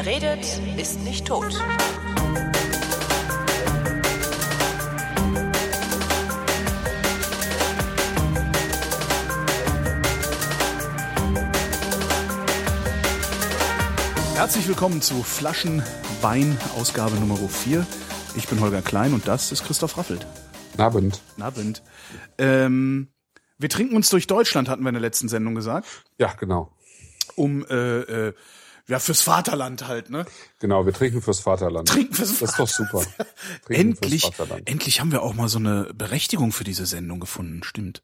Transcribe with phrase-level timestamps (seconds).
[0.00, 1.52] Wer redet, ist nicht tot.
[14.36, 15.82] Herzlich willkommen zu Flaschen
[16.20, 17.84] Wein, Ausgabe Nummer 4.
[18.36, 20.24] Ich bin Holger Klein und das ist Christoph Raffelt.
[20.76, 21.20] Abend.
[21.40, 21.82] Abend.
[22.38, 23.08] Ähm,
[23.58, 26.04] wir trinken uns durch Deutschland, hatten wir in der letzten Sendung gesagt.
[26.18, 26.70] Ja, genau.
[27.34, 28.34] Um äh, äh,
[28.88, 30.24] ja, fürs Vaterland halt, ne?
[30.60, 31.88] Genau, wir trinken fürs Vaterland.
[31.88, 33.02] Trinken fürs Das ist doch super.
[33.66, 34.68] Trinken Endlich, Vaterland.
[34.68, 38.02] endlich haben wir auch mal so eine Berechtigung für diese Sendung gefunden, stimmt.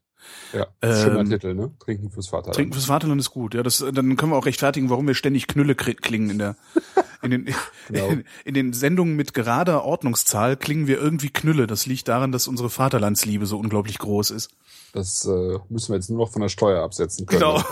[0.53, 1.71] Ja, schöner Ähm, Titel, ne?
[1.79, 2.55] Trinken fürs Vaterland.
[2.55, 3.61] Trinken fürs Vaterland ist gut, ja.
[3.61, 6.55] Das, dann können wir auch rechtfertigen, warum wir ständig Knülle klingen in der,
[7.21, 7.55] in den,
[7.89, 8.07] Genau.
[8.07, 11.67] in, in den Sendungen mit gerader Ordnungszahl klingen wir irgendwie Knülle.
[11.67, 14.49] Das liegt daran, dass unsere Vaterlandsliebe so unglaublich groß ist.
[14.93, 17.41] Das äh, müssen wir jetzt nur noch von der Steuer absetzen können.
[17.41, 17.63] Genau.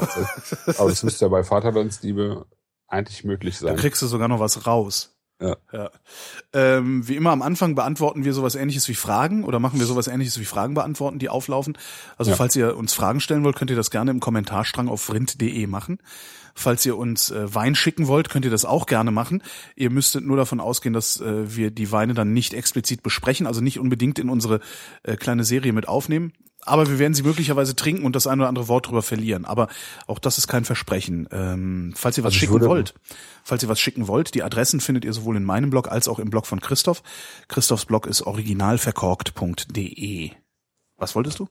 [0.78, 2.46] Aber das müsste ja bei Vaterlandsliebe
[2.94, 3.76] eigentlich möglich Da sein.
[3.76, 5.10] kriegst du sogar noch was raus.
[5.42, 5.58] Ja.
[5.74, 5.90] ja.
[6.54, 10.08] Ähm, wie immer am Anfang beantworten wir sowas ähnliches wie Fragen oder machen wir sowas
[10.08, 11.78] ähnliches wie Fragen beantworten, die auflaufen.
[12.18, 12.38] Also Ja.
[12.38, 15.98] falls ihr uns Fragen stellen wollt, könnt ihr das gerne im Kommentarstrang auf vrind.de machen.
[16.56, 19.44] Falls ihr uns äh, Wein schicken wollt, könnt ihr das auch gerne machen.
[19.76, 23.62] Ihr müsstet nur davon ausgehen, dass äh, wir die Weine dann nicht explizit besprechen, also
[23.62, 24.60] nicht unbedingt in unsere
[25.04, 26.34] äh, kleine Serie mit aufnehmen.
[26.66, 29.44] Aber wir werden sie möglicherweise trinken und das ein oder andere Wort drüber verlieren.
[29.44, 29.68] Aber
[30.08, 31.28] auch das ist kein Versprechen.
[31.32, 32.94] Ähm, falls ihr was Also schicken wollt,
[33.44, 36.20] falls ihr was schicken wollt, die Adressen findet ihr sowohl in meinem Blog als auch
[36.20, 37.04] im Blog von Christoph.
[37.50, 40.32] Christophs Blog ist originalverkorkt.de.
[40.98, 41.50] Was wolltest du?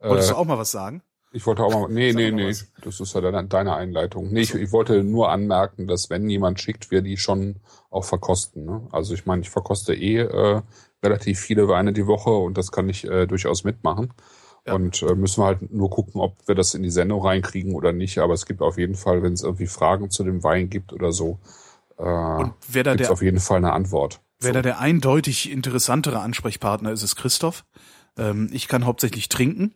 [0.00, 1.02] Wolltest Äh, du auch mal was sagen?
[1.32, 4.32] Ich wollte auch mal, nee, nee, nee, das ist ja deine, deine Einleitung.
[4.32, 7.56] Nee, ich, ich wollte nur anmerken, dass wenn jemand schickt, wir die schon
[7.90, 8.64] auch verkosten.
[8.64, 8.88] Ne?
[8.92, 10.62] Also ich meine, ich verkoste eh äh,
[11.02, 14.12] relativ viele Weine die Woche und das kann ich äh, durchaus mitmachen.
[14.66, 14.74] Ja.
[14.74, 17.92] Und äh, müssen wir halt nur gucken, ob wir das in die Sendung reinkriegen oder
[17.92, 18.18] nicht.
[18.18, 21.12] Aber es gibt auf jeden Fall, wenn es irgendwie Fragen zu dem Wein gibt oder
[21.12, 21.38] so,
[21.98, 24.20] äh, gibt es auf jeden Fall eine Antwort.
[24.40, 27.64] wer da der eindeutig interessantere Ansprechpartner ist, ist Christoph.
[28.18, 29.74] Ähm, ich kann hauptsächlich trinken.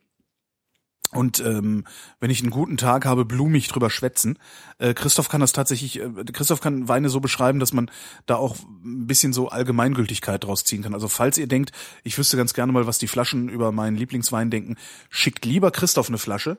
[1.12, 1.84] Und ähm,
[2.20, 4.38] wenn ich einen guten Tag habe, blumig drüber schwätzen.
[4.78, 7.90] Äh, Christoph kann das tatsächlich, äh, Christoph kann Weine so beschreiben, dass man
[8.26, 10.94] da auch ein bisschen so Allgemeingültigkeit draus ziehen kann.
[10.94, 11.72] Also falls ihr denkt,
[12.04, 14.76] ich wüsste ganz gerne mal, was die Flaschen über meinen Lieblingswein denken,
[15.08, 16.58] schickt lieber Christoph eine Flasche,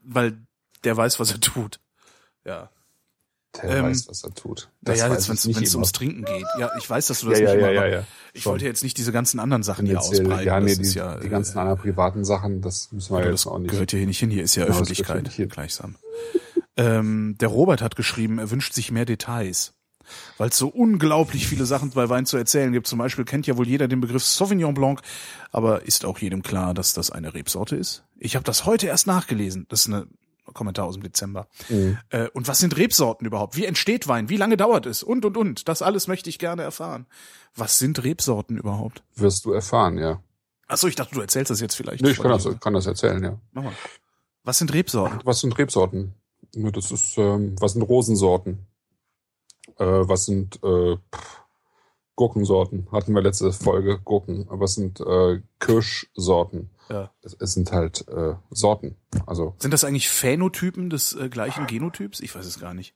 [0.00, 0.46] weil
[0.84, 1.80] der weiß, was er tut.
[2.44, 2.70] Ja.
[3.56, 4.70] Der Ähm, weiß, was er tut.
[4.82, 6.44] Das naja, jetzt, wenn es ums Trinken geht.
[6.58, 8.04] Ja, ich weiß, dass du Ja, das ja, nicht ja, immer ja, ja.
[8.34, 8.52] Ich Schon.
[8.52, 10.46] wollte jetzt nicht diese ganzen anderen Sachen hier ausbreiten.
[10.46, 13.46] ja, nee, die, ja, die ganzen äh, anderen privaten Sachen, das müssen wir aber jetzt
[13.46, 13.70] auch nicht.
[13.70, 14.30] gehört hier nicht hin.
[14.30, 15.96] Hier ist ja Genau, Öffentlichkeit gleichsam.
[16.76, 19.74] ähm, der Robert hat geschrieben, er wünscht sich mehr Details.
[20.38, 22.86] Weil es so unglaublich viele Sachen bei Wein zu erzählen gibt.
[22.86, 25.02] Zum Beispiel kennt ja wohl jeder den Begriff Sauvignon Blanc,
[25.52, 28.04] aber ist auch jedem klar, dass das eine Rebsorte ist?
[28.16, 29.66] Ich habe das heute erst nachgelesen.
[29.68, 30.06] Das ist ein
[30.54, 31.48] Kommentar aus dem Dezember.
[31.68, 31.98] Mhm.
[32.10, 33.56] Äh, und was sind Rebsorten überhaupt?
[33.56, 34.28] Wie entsteht Wein?
[34.28, 35.02] Wie lange dauert es?
[35.02, 35.68] Und, und, und.
[35.68, 37.06] Das alles möchte ich gerne erfahren.
[37.54, 39.02] Was sind Rebsorten überhaupt?
[39.14, 40.22] Wirst du erfahren, ja.
[40.66, 42.02] Achso, ich dachte, du erzählst das jetzt vielleicht.
[42.02, 43.38] Nee, ich kann das, kann das erzählen, ja.
[43.52, 43.72] Mach mal.
[44.44, 45.20] Was sind Rebsorten?
[45.24, 46.14] Was sind Rebsorten?
[46.52, 48.66] Das ist, ähm, was sind Rosensorten?
[49.76, 51.42] Äh, was sind äh, pff,
[52.16, 52.88] Gurkensorten?
[52.92, 54.46] Hatten wir letzte Folge Gurken.
[54.48, 56.70] Was sind äh, Kirschsorten?
[56.88, 57.10] Ja.
[57.22, 58.96] Es, es sind halt äh, Sorten.
[59.26, 62.20] Also, Sind das eigentlich Phänotypen des äh, gleichen Genotyps?
[62.20, 62.94] Ich weiß es gar nicht.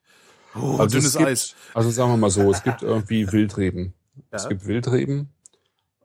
[0.55, 1.55] Oh, also dünnes es gibt, Eis.
[1.75, 3.95] Also sagen wir mal so, es gibt irgendwie Wildreben.
[4.31, 4.49] Es Ja.
[4.51, 5.31] gibt Wildreben.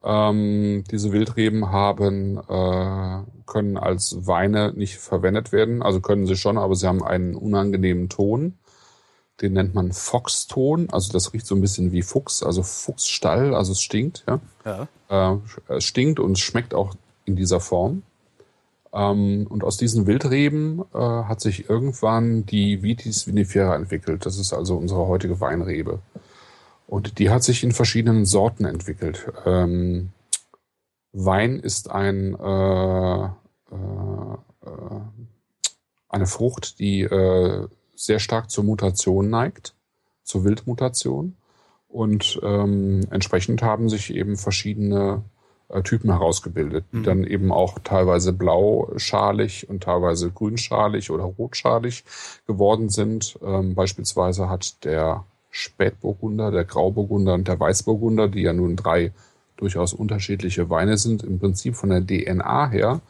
[0.03, 5.81] Ähm, diese Wildreben haben, äh, können als Weine nicht verwendet werden.
[5.81, 8.57] Also können sie schon, aber sie haben einen unangenehmen Ton.
[9.41, 10.89] Den nennt man Foxton.
[10.91, 13.53] Also das riecht so ein bisschen wie Fuchs, also Fuchsstall.
[13.53, 14.39] Also es stinkt, ja.
[15.09, 15.33] Ja.
[15.33, 15.37] Äh,
[15.75, 16.95] es stinkt und es schmeckt auch
[17.27, 18.03] in dieser Form.
[18.93, 24.25] Ähm, und aus diesen Wildreben äh, hat sich irgendwann die Vitis vinifera entwickelt.
[24.25, 25.99] Das ist also unsere heutige Weinrebe.
[26.87, 29.31] Und die hat sich in verschiedenen Sorten entwickelt.
[29.45, 30.09] Ähm,
[31.11, 34.33] Wein ist ein, äh, äh,
[34.65, 35.01] äh,
[36.09, 39.75] eine Frucht, die äh, sehr stark zur Mutation neigt,
[40.23, 41.35] zur Wildmutation.
[41.89, 45.23] Und ähm, entsprechend haben sich eben verschiedene
[45.83, 47.03] Typen herausgebildet, die Mhm.
[47.03, 52.03] dann eben auch teilweise blauschalig und teilweise grünschalig oder rotschalig
[52.45, 53.37] geworden sind.
[53.43, 59.11] Ähm, beispielsweise hat der Spätburgunder, der Grauburgunder und der Weißburgunder, die ja nun drei
[59.57, 63.01] durchaus unterschiedliche Weine sind, im Prinzip von der DNA her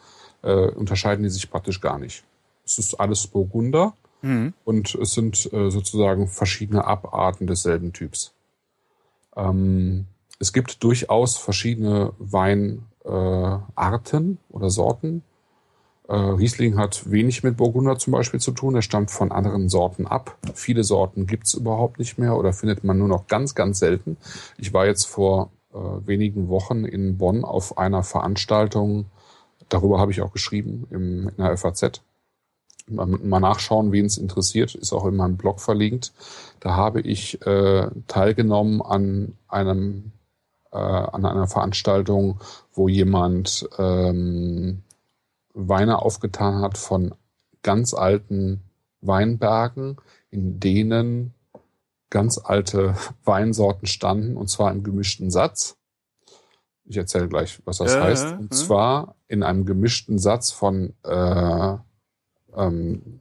[0.42, 2.24] äh, unterscheiden die sich praktisch gar nicht.
[2.64, 4.52] Es ist alles Burgunder Mhm.
[4.64, 8.32] und es sind äh, sozusagen verschiedene Abarten desselben Typs.
[9.36, 10.06] Ähm,
[10.38, 15.22] es gibt durchaus verschiedene Weinarten äh, oder Sorten.
[16.08, 18.74] Äh, Riesling hat wenig mit Burgunder zum Beispiel zu tun.
[18.74, 20.38] Er stammt von anderen Sorten ab.
[20.54, 24.16] Viele Sorten gibt's überhaupt nicht mehr oder findet man nur noch ganz, ganz selten.
[24.56, 29.06] Ich war jetzt vor äh, wenigen Wochen in Bonn auf einer Veranstaltung.
[29.68, 32.00] Darüber habe ich auch geschrieben im, in der FAZ.
[32.86, 36.14] Mal, mal nachschauen, wen es interessiert, ist auch in meinem Blog verlinkt.
[36.60, 40.12] Da habe ich äh, teilgenommen an einem
[40.72, 42.40] äh, an einer Veranstaltung,
[42.72, 44.82] wo jemand ähm,
[45.54, 47.14] Weine aufgetan hat von
[47.62, 48.62] ganz alten
[49.00, 49.96] Weinbergen,
[50.30, 51.34] in denen
[52.10, 52.94] ganz alte
[53.24, 55.76] Weinsorten standen, und zwar im gemischten Satz.
[56.84, 58.32] Ich erzähle gleich, was das Ja, heißt.
[58.32, 58.58] und ja.
[58.58, 61.76] zwar in einem gemischten Satz von, äh,
[62.56, 63.20] ähm,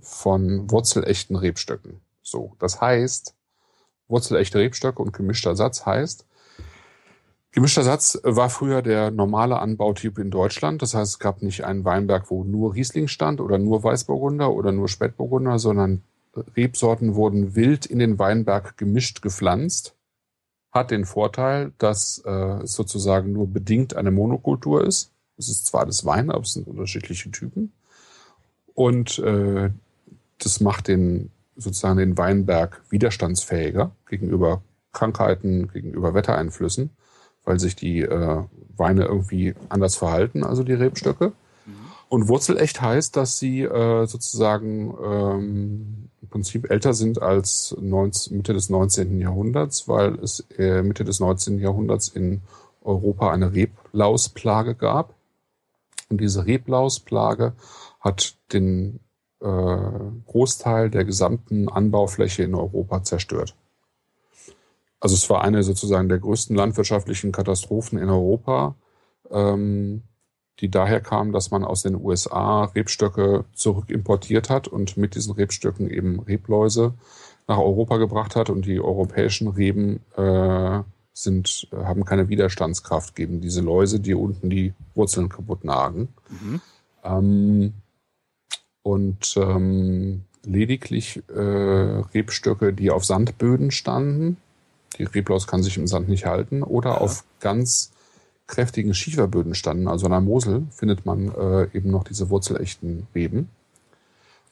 [0.00, 2.00] von wurzelechten Rebstöcken.
[2.22, 3.34] So, das heißt,
[4.08, 6.26] wurzelechte Rebstöcke und gemischter Satz heißt,
[7.52, 10.82] Gemischter Satz war früher der normale Anbautyp in Deutschland.
[10.82, 14.70] Das heißt, es gab nicht einen Weinberg, wo nur Riesling stand oder nur Weißburgunder oder
[14.70, 16.02] nur Spätburgunder, sondern
[16.56, 19.96] Rebsorten wurden wild in den Weinberg gemischt gepflanzt.
[20.70, 25.10] Hat den Vorteil, dass äh, es sozusagen nur bedingt eine Monokultur ist.
[25.36, 27.72] Es ist zwar das Wein, aber es sind unterschiedliche Typen.
[28.74, 29.70] Und äh,
[30.38, 34.62] das macht den sozusagen den Weinberg widerstandsfähiger gegenüber
[34.92, 36.90] Krankheiten, gegenüber Wettereinflüssen
[37.44, 38.44] weil sich die äh,
[38.76, 41.32] Weine irgendwie anders verhalten, also die Rebstöcke.
[42.10, 48.52] Und wurzelecht heißt, dass sie äh, sozusagen ähm, im Prinzip älter sind als 19, Mitte
[48.52, 49.20] des 19.
[49.20, 51.60] Jahrhunderts, weil es äh, Mitte des 19.
[51.60, 52.40] Jahrhunderts in
[52.82, 55.14] Europa eine Reblausplage gab.
[56.08, 57.52] Und diese Reblausplage
[58.00, 58.98] hat den
[59.40, 59.46] äh,
[60.26, 63.54] Großteil der gesamten Anbaufläche in Europa zerstört.
[65.00, 68.74] Also es war eine sozusagen der größten landwirtschaftlichen Katastrophen in Europa,
[69.30, 70.02] ähm,
[70.60, 75.88] die daher kam, dass man aus den USA Rebstöcke zurückimportiert hat und mit diesen Rebstöcken
[75.88, 76.92] eben Rebläuse
[77.48, 80.82] nach Europa gebracht hat und die europäischen Reben äh,
[81.12, 86.08] sind, haben keine Widerstandskraft gegen diese Läuse, die unten die Wurzeln kaputt nagen.
[86.28, 86.60] Mhm.
[87.02, 87.72] Ähm,
[88.82, 94.36] und ähm, lediglich äh, Rebstöcke, die auf Sandböden standen,
[94.98, 96.98] die Reblaus kann sich im Sand nicht halten, oder Ja.
[96.98, 97.92] auf ganz
[98.46, 103.48] kräftigen Schieferböden standen, also an der Mosel, findet man äh, eben noch diese wurzelechten Reben.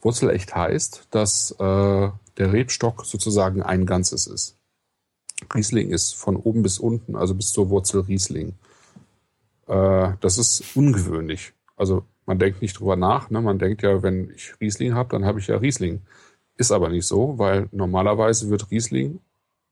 [0.00, 1.56] Wurzelecht heißt, dass äh,
[2.38, 4.56] der Rebstock sozusagen ein Ganzes ist.
[5.52, 8.54] Riesling ist von oben bis unten, also bis zur Wurzel Riesling.
[9.66, 11.52] Äh, das ist ungewöhnlich.
[11.76, 13.30] Also man denkt nicht drüber nach.
[13.30, 13.40] Ne?
[13.40, 16.02] Man denkt ja, wenn ich Riesling habe, dann habe ich ja Riesling.
[16.56, 19.20] Ist aber nicht so, weil normalerweise wird Riesling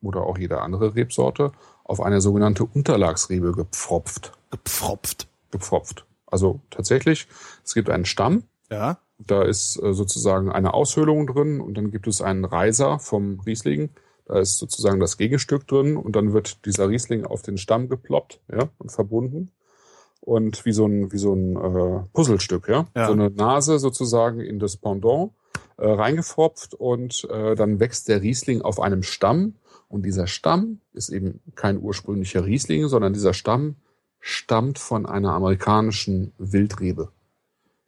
[0.07, 1.53] oder auch jede andere Rebsorte
[1.85, 4.33] auf eine sogenannte Unterlagsrebe gepfropft.
[4.51, 5.29] Gepfropft.
[5.51, 6.07] gepfropft.
[6.27, 7.29] Also tatsächlich,
[7.65, 8.99] es gibt einen Stamm, Ja.
[9.19, 13.91] da ist äh, sozusagen eine Aushöhlung drin und dann gibt es einen Reiser vom Riesling.
[14.27, 18.41] Da ist sozusagen das Gegenstück drin und dann wird dieser Riesling auf den Stamm geploppt
[18.53, 19.53] ja, und verbunden.
[20.21, 22.87] Und wie so ein, wie so ein äh, Puzzlestück, ja?
[22.97, 23.07] Ja.
[23.07, 25.31] So eine Nase sozusagen in das Pendant
[25.77, 29.55] äh, reingefropft und äh, dann wächst der Riesling auf einem Stamm.
[29.89, 33.77] Und dieser Stamm ist eben kein ursprünglicher Riesling, sondern dieser Stamm
[34.21, 37.13] stammt von einer amerikanischen Wildrebe.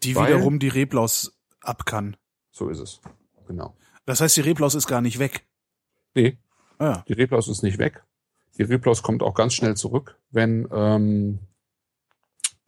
[0.04, 2.16] Die Weil- wiederum die Reblaus ab kann.
[2.52, 3.00] So ist es.
[3.48, 3.74] Genau.
[4.06, 5.44] Das heißt, die Reblaus ist gar nicht weg.
[6.14, 6.38] Nee,
[6.78, 7.04] Ah, ja.
[7.08, 8.02] die Reblaus ist nicht weg.
[8.56, 11.38] Die Reblaus kommt auch ganz schnell zurück, wenn, ähm,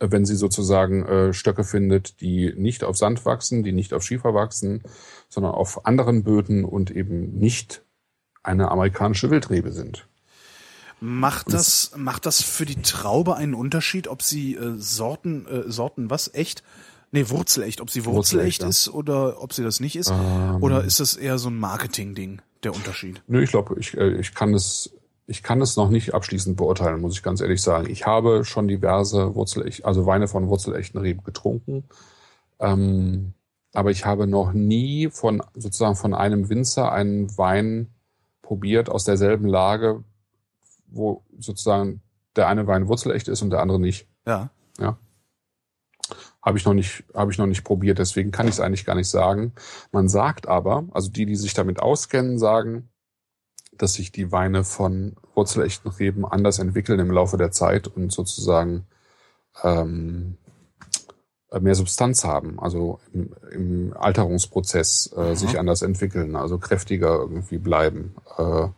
[0.00, 4.34] wenn sie sozusagen äh, Stöcke findet, die nicht auf Sand wachsen, die nicht auf Schiefer
[4.34, 4.82] wachsen,
[5.28, 7.82] sondern auf anderen Böden und eben nicht
[8.42, 10.06] eine amerikanische Wildrebe sind.
[11.00, 16.10] Macht das, macht das für die Traube einen Unterschied, ob sie äh, Sorten, äh, Sorten
[16.10, 16.62] was echt?
[17.12, 18.68] Nee, Wurzelecht, ob sie Wurzelecht Wurzelecht, ja.
[18.68, 20.10] ist oder ob sie das nicht ist?
[20.10, 23.22] Ähm, Oder ist das eher so ein Marketing-Ding, der Unterschied?
[23.26, 24.90] Nö, ich glaube, ich, äh, ich kann es,
[25.26, 27.90] ich kann es noch nicht abschließend beurteilen, muss ich ganz ehrlich sagen.
[27.90, 31.84] Ich habe schon diverse Wurzelecht, also Weine von wurzelechten Reben getrunken.
[32.60, 33.32] Ähm,
[33.72, 37.88] aber ich habe noch nie von, sozusagen von einem Winzer einen Wein
[38.50, 40.02] probiert aus derselben Lage,
[40.88, 42.02] wo sozusagen
[42.34, 44.08] der eine Wein wurzelecht ist und der andere nicht.
[44.76, 44.98] Ja.
[46.42, 48.96] Habe ich noch nicht, habe ich noch nicht probiert, deswegen kann ich es eigentlich gar
[48.96, 49.52] nicht sagen.
[49.92, 52.88] Man sagt aber, also die, die sich damit auskennen, sagen,
[53.70, 58.88] dass sich die Weine von wurzelechten Reben anders entwickeln im Laufe der Zeit und sozusagen
[59.62, 60.38] ähm,
[61.58, 68.14] mehr Substanz haben, also im, im Alterungsprozess äh, sich anders entwickeln, also kräftiger irgendwie bleiben,
[68.38, 68.68] äh,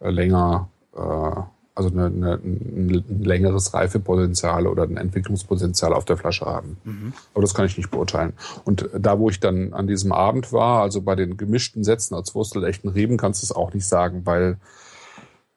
[0.00, 1.42] länger äh,
[1.74, 6.76] also eine, eine, ein längeres Reifepotenzial oder ein Entwicklungspotenzial auf der Flasche haben.
[6.84, 7.12] Mhm.
[7.32, 8.34] Aber das kann ich nicht beurteilen.
[8.64, 12.34] Und da, wo ich dann an diesem Abend war, also bei den gemischten Sätzen als
[12.34, 14.58] wurstelechten Reben, kannst du es auch nicht sagen, weil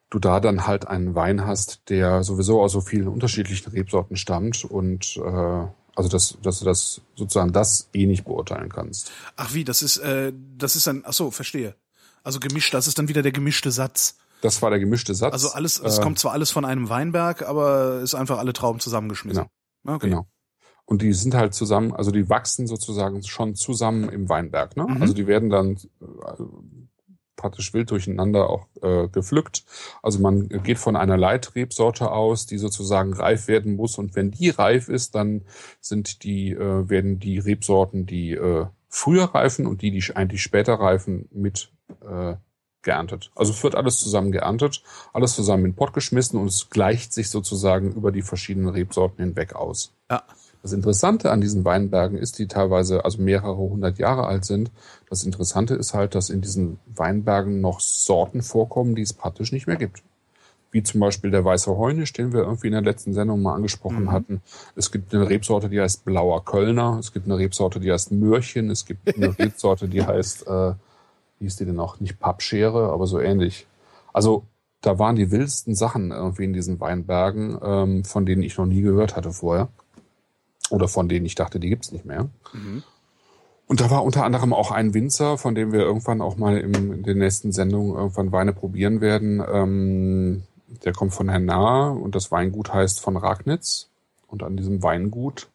[0.10, 4.64] du da dann halt einen Wein hast, der sowieso aus so vielen unterschiedlichen Rebsorten stammt
[4.64, 9.12] und äh, also dass, dass du das sozusagen das eh nicht beurteilen kannst.
[9.36, 11.76] Ach wie, das ist äh, das ist ein ach so, verstehe.
[12.24, 14.18] Also gemischt, das ist dann wieder der gemischte Satz.
[14.42, 15.34] Das war der gemischte Satz.
[15.34, 18.80] Also alles, es äh, kommt zwar alles von einem Weinberg, aber ist einfach alle Trauben
[18.80, 19.46] zusammengeschmissen.
[19.84, 19.96] Genau.
[19.96, 20.10] Okay.
[20.10, 20.28] Genau.
[20.86, 24.78] Und die sind halt zusammen, also die wachsen sozusagen schon zusammen im Weinberg.
[24.78, 24.86] Ne?
[24.88, 25.02] Mhm.
[25.02, 26.44] Also die werden dann äh,
[27.36, 29.64] praktisch wild durcheinander auch äh, gepflückt.
[30.02, 33.98] Also man geht von einer Leitrebsorte aus, die sozusagen reif werden muss.
[33.98, 35.42] Und wenn die reif ist, dann
[35.82, 40.76] sind die, äh, werden die Rebsorten, die äh, früher reifen und die, die eigentlich später
[40.76, 42.36] reifen, mit äh,
[42.86, 43.32] geerntet.
[43.36, 47.12] Also es wird alles zusammen geerntet, alles zusammen in den Pott geschmissen und es gleicht
[47.12, 49.92] sich sozusagen über die verschiedenen Rebsorten hinweg aus.
[50.10, 50.24] Ja.
[50.66, 54.72] Das Interessante an diesen Weinbergen ist, die teilweise also mehrere hundert Jahre alt sind.
[55.08, 59.68] Das Interessante ist halt, dass in diesen Weinbergen noch Sorten vorkommen, die es praktisch nicht
[59.68, 60.02] mehr gibt.
[60.72, 64.06] Wie zum Beispiel der weiße Heunisch, den wir irgendwie in der letzten Sendung mal angesprochen
[64.06, 64.12] mhm.
[64.12, 64.42] hatten.
[64.76, 66.98] Es gibt eine Rebsorte, die heißt Blauer Kölner.
[67.00, 68.72] Es gibt eine Rebsorte, die heißt Mörchen.
[68.72, 70.72] Es gibt eine Rebsorte, die heißt, äh,
[71.38, 72.00] wie hieß die denn auch?
[72.00, 73.68] Nicht Pappschere, aber so ähnlich.
[74.14, 74.46] Also
[74.82, 78.82] da waren die wildesten Sachen irgendwie in diesen Weinbergen, ähm, von denen ich noch nie
[78.82, 79.70] gehört hatte vorher.
[80.70, 82.30] Oder von denen ich dachte, die gibt's nicht mehr.
[82.54, 82.84] Mhm.
[83.68, 86.94] Und da war unter anderem auch ein Winzer, von dem wir irgendwann auch mal im,
[86.94, 89.44] in den nächsten Sendungen irgendwann Weine probieren werden.
[89.52, 90.44] Ähm,
[90.84, 93.90] der kommt von Hernar und das Weingut heißt von Ragnitz.
[94.28, 95.48] Und an diesem Weingut,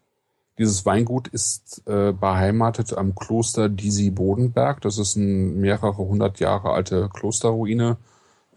[0.59, 4.81] dieses Weingut ist äh, beheimatet am Kloster Disi Bodenberg.
[4.81, 7.97] Das ist eine mehrere hundert Jahre alte Klosterruine,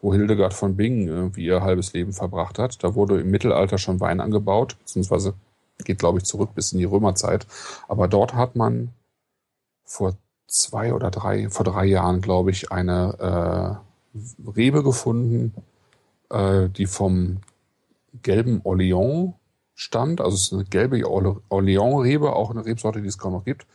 [0.02, 2.84] wo Hildegard von Bingen irgendwie ihr halbes Leben verbracht hat.
[2.84, 5.34] Da wurde im Mittelalter schon Wein angebaut, beziehungsweise
[5.80, 7.48] geht, glaube ich, zurück bis in die Römerzeit.
[7.88, 8.90] Aber dort hat man
[9.84, 10.16] vor
[10.48, 13.82] zwei oder drei, vor drei Jahren, glaube ich, eine
[14.16, 15.54] äh, Rebe gefunden,
[16.30, 17.42] äh, die vom
[18.22, 19.34] gelben Orleans
[19.74, 20.22] stammt.
[20.22, 23.66] Also es ist eine gelbe Orleans-Rebe, auch eine Rebsorte, die es kaum noch gibt,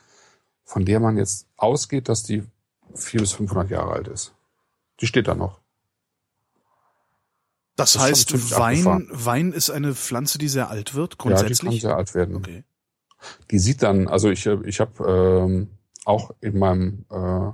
[0.64, 2.44] von der man jetzt ausgeht, dass die
[2.94, 4.34] vier bis 500 Jahre alt ist.
[5.00, 5.60] Die steht da noch.
[7.78, 11.58] Das, das heißt, Wein, Wein ist eine Pflanze, die sehr alt wird, grundsätzlich?
[11.60, 12.36] Ja, die kann sehr alt werden.
[12.36, 12.64] Okay.
[13.52, 15.68] Die sieht dann, also ich, ich habe ähm,
[16.04, 17.50] auch in meinem äh,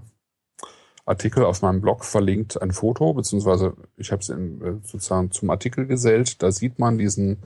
[1.05, 4.37] Artikel auf meinem Blog verlinkt ein Foto, beziehungsweise ich habe es äh,
[4.83, 6.43] sozusagen zum Artikel gesellt.
[6.43, 7.43] Da sieht man diesen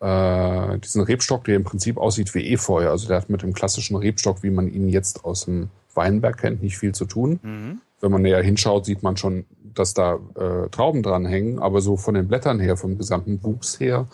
[0.00, 2.88] äh, diesen Rebstock, der im Prinzip aussieht wie Efeu.
[2.88, 6.62] Also der hat mit dem klassischen Rebstock, wie man ihn jetzt aus dem Weinberg kennt,
[6.62, 7.38] nicht viel zu tun.
[7.42, 7.80] Mhm.
[8.00, 9.44] Wenn man näher hinschaut, sieht man schon
[9.74, 13.80] dass da äh, Trauben dran hängen, aber so von den Blättern her, vom gesamten Wuchs
[13.80, 14.06] her,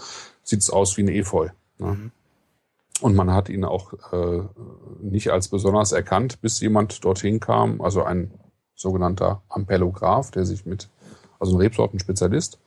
[0.42, 1.48] sieht es aus wie ein Efeu.
[1.78, 1.86] Ne?
[1.86, 2.10] Mhm.
[3.00, 4.42] Und man hat ihn auch äh,
[5.02, 8.30] nicht als besonders erkannt, bis jemand dorthin kam, also ein
[8.74, 10.88] sogenannter Ampelograph, der sich mit,
[11.38, 12.58] also ein Rebsortenspezialist,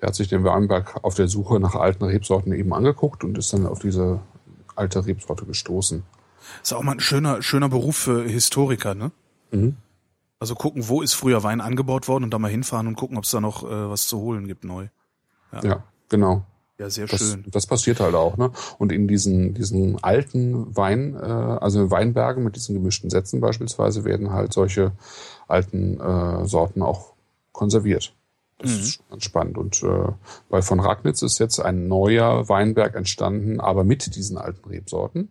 [0.00, 3.52] der hat sich den Weinberg auf der Suche nach alten Rebsorten eben angeguckt und ist
[3.52, 4.20] dann auf diese
[4.76, 6.02] alte Rebsorte gestoßen.
[6.62, 9.12] Ist auch mal ein schöner, schöner Beruf für Historiker, ne?
[9.50, 9.76] Mhm.
[10.40, 13.24] Also gucken, wo ist früher Wein angebaut worden und da mal hinfahren und gucken, ob
[13.24, 14.88] es da noch äh, was zu holen gibt neu.
[15.52, 16.46] Ja, ja genau.
[16.78, 17.44] Ja, sehr das, schön.
[17.48, 18.50] Das passiert halt auch, ne?
[18.78, 24.06] Und in diesen, diesen alten Wein, äh, also in Weinbergen mit diesen gemischten Sätzen beispielsweise,
[24.06, 24.92] werden halt solche
[25.46, 27.12] alten äh, Sorten auch
[27.52, 28.14] konserviert.
[28.56, 28.78] Das mhm.
[28.78, 29.58] ist ganz spannend.
[29.58, 30.12] Und äh,
[30.48, 35.30] bei von Ragnitz ist jetzt ein neuer Weinberg entstanden, aber mit diesen alten Rebsorten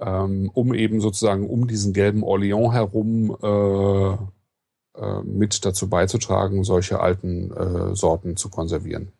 [0.00, 4.12] ähm, um eben sozusagen um diesen gelben Orleans herum äh,
[5.00, 9.12] äh, mit dazu beizutragen, solche alten äh, Sorten zu konservieren.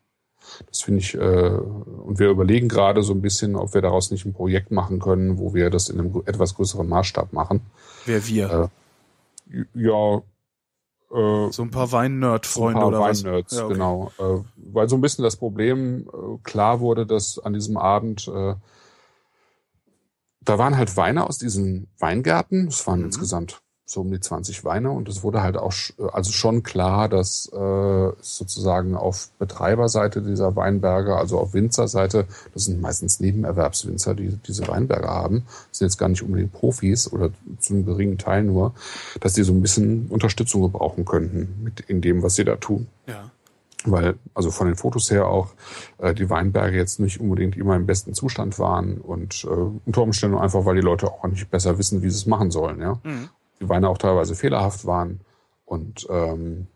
[0.67, 4.25] Das finde ich, äh, und wir überlegen gerade so ein bisschen, ob wir daraus nicht
[4.25, 7.61] ein Projekt machen können, wo wir das in einem etwas größeren Maßstab machen.
[8.05, 8.71] Wer wir?
[9.49, 10.17] Äh, ja,
[11.11, 13.21] äh, so ein paar Wein-Nerd-Freunde so oder was?
[13.21, 13.67] Ja, okay.
[13.67, 14.11] genau.
[14.17, 14.39] Äh,
[14.73, 18.55] weil so ein bisschen das Problem äh, klar wurde, dass an diesem Abend äh,
[20.43, 22.67] da waren halt Weine aus diesen Weingärten.
[22.67, 23.05] Es waren mhm.
[23.05, 25.73] insgesamt so um die 20 Weine und es wurde halt auch
[26.13, 32.79] also schon klar, dass äh, sozusagen auf Betreiberseite dieser Weinberge, also auf Winzerseite, das sind
[32.79, 37.73] meistens Nebenerwerbswinzer, die diese Weinberge haben, das sind jetzt gar nicht unbedingt Profis oder zu
[37.73, 38.73] einem geringen Teil nur,
[39.19, 42.87] dass die so ein bisschen Unterstützung gebrauchen könnten mit in dem, was sie da tun.
[43.07, 43.29] Ja
[43.85, 45.49] weil also von den Fotos her auch
[45.97, 50.37] äh, die Weinberge jetzt nicht unbedingt immer im besten Zustand waren und äh, unter Umständen
[50.37, 52.79] einfach, weil die Leute auch nicht besser wissen, wie sie es machen sollen.
[52.79, 53.29] Ja, mhm.
[53.59, 55.21] die Weine auch teilweise fehlerhaft waren
[55.65, 56.67] und ähm,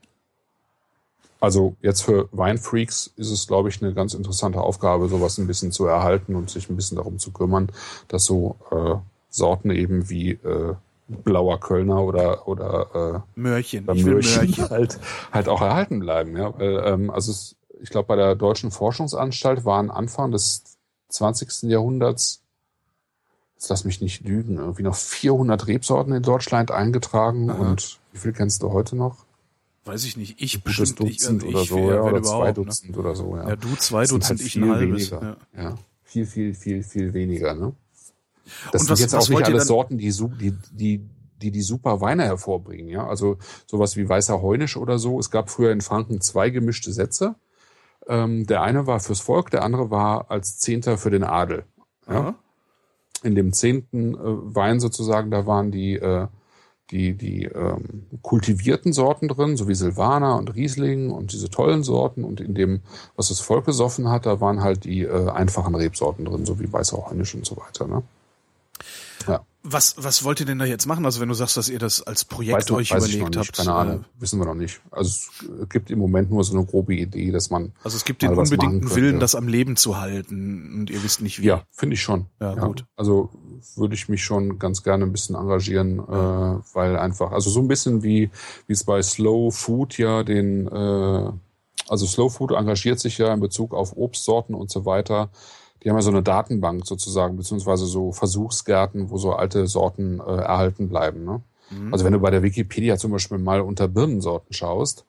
[1.40, 5.72] Also jetzt für Weinfreaks ist es, glaube ich, eine ganz interessante Aufgabe, sowas ein bisschen
[5.72, 7.70] zu erhalten und sich ein bisschen darum zu kümmern,
[8.08, 8.96] dass so äh,
[9.30, 10.76] Sorten eben wie äh,
[11.08, 15.00] blauer Kölner oder oder äh, Mörchen, oder ich Mörchen, Mörchen halt
[15.32, 16.36] halt auch erhalten bleiben.
[16.36, 20.64] Ja, Weil, ähm, also es, ich glaube, bei der Deutschen Forschungsanstalt waren Anfang des
[21.10, 21.70] 20.
[21.70, 22.42] Jahrhunderts
[23.56, 27.58] jetzt lass mich nicht lügen, irgendwie noch 400 Rebsorten in Deutschland eingetragen Aha.
[27.58, 29.26] und wie viel kennst du heute noch?
[29.86, 30.42] Weiß ich nicht.
[30.42, 32.54] Ich bestimmt Dutzend ich, also ich, oder so, ja, oder zwei ne?
[32.54, 32.98] Dutzend ne?
[32.98, 33.50] oder so, ja.
[33.50, 35.10] Ja, du zwei Dutzend, halt ich ein halbes.
[35.10, 35.38] Ja.
[35.56, 35.76] ja.
[36.04, 37.74] viel, viel, viel, viel weniger, ne?
[38.72, 41.10] Das und sind was, jetzt auch nicht alles Sorten, die, die, die,
[41.42, 43.08] die die super Weine hervorbringen, ja.
[43.08, 45.20] Also sowas wie weißer Heunisch oder so.
[45.20, 47.36] Es gab früher in Franken zwei gemischte Sätze.
[48.08, 51.66] Ähm, der eine war fürs Volk, der andere war als Zehnter für den Adel.
[52.08, 52.36] Ja?
[53.24, 56.28] In dem zehnten äh, Wein sozusagen, da waren die äh,
[56.92, 62.24] die, die ähm, kultivierten Sorten drin, so wie Silvaner und Riesling und diese tollen Sorten.
[62.24, 62.82] Und in dem,
[63.16, 66.72] was das Volk gesoffen hat, da waren halt die äh, einfachen Rebsorten drin, so wie
[66.72, 67.88] Weißer Heunisch und so weiter.
[67.88, 68.04] Ne?
[69.66, 69.72] Ja.
[69.74, 71.06] Was, was wollt ihr denn da jetzt machen?
[71.06, 73.58] Also wenn du sagst, dass ihr das als Projekt weiß, euch weiß überlegt habt.
[73.58, 74.80] Keine Ahnung, äh, wissen wir noch nicht.
[74.92, 77.74] Also es gibt im Moment nur so eine grobe Idee, dass man.
[77.84, 81.42] Also es gibt den unbedingten Willen, das am Leben zu halten und ihr wisst nicht
[81.42, 81.48] wie.
[81.48, 82.28] Ja, finde ich schon.
[82.40, 82.86] Ja, ja, gut.
[82.96, 83.32] Also
[83.76, 87.68] würde ich mich schon ganz gerne ein bisschen engagieren, äh, weil einfach, also so ein
[87.68, 88.30] bisschen wie
[88.68, 91.32] wie es bei Slow Food ja den, äh,
[91.88, 95.30] also Slow Food engagiert sich ja in Bezug auf Obstsorten und so weiter
[95.86, 100.24] die haben ja so eine Datenbank sozusagen, beziehungsweise so Versuchsgärten, wo so alte Sorten äh,
[100.24, 101.24] erhalten bleiben.
[101.24, 101.42] Ne?
[101.70, 101.94] Mhm.
[101.94, 105.06] Also wenn du bei der Wikipedia zum Beispiel mal unter Birnensorten schaust,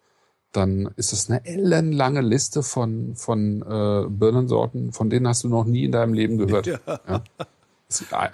[0.52, 5.64] dann ist es eine ellenlange Liste von, von äh, Birnensorten, von denen hast du noch
[5.64, 6.66] nie in deinem Leben gehört.
[6.88, 7.00] Ja.
[7.09, 7.23] ja.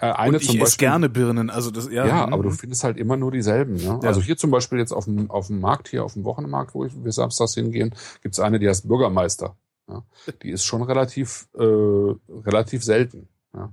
[0.00, 2.06] Äh, eine Und ich zum Beispiel, esse gerne Birnen, also das ja.
[2.06, 2.54] Ja, aber du mhm.
[2.54, 3.74] findest halt immer nur dieselben.
[3.74, 4.00] Ne?
[4.02, 4.08] Ja.
[4.08, 6.86] Also hier zum Beispiel jetzt auf dem auf dem Markt hier auf dem Wochenmarkt, wo
[6.86, 9.54] wir samstags hingehen, gibt's eine, die heißt Bürgermeister.
[9.88, 10.04] Ja.
[10.42, 13.28] Die ist schon relativ, äh, relativ selten.
[13.54, 13.72] Ja.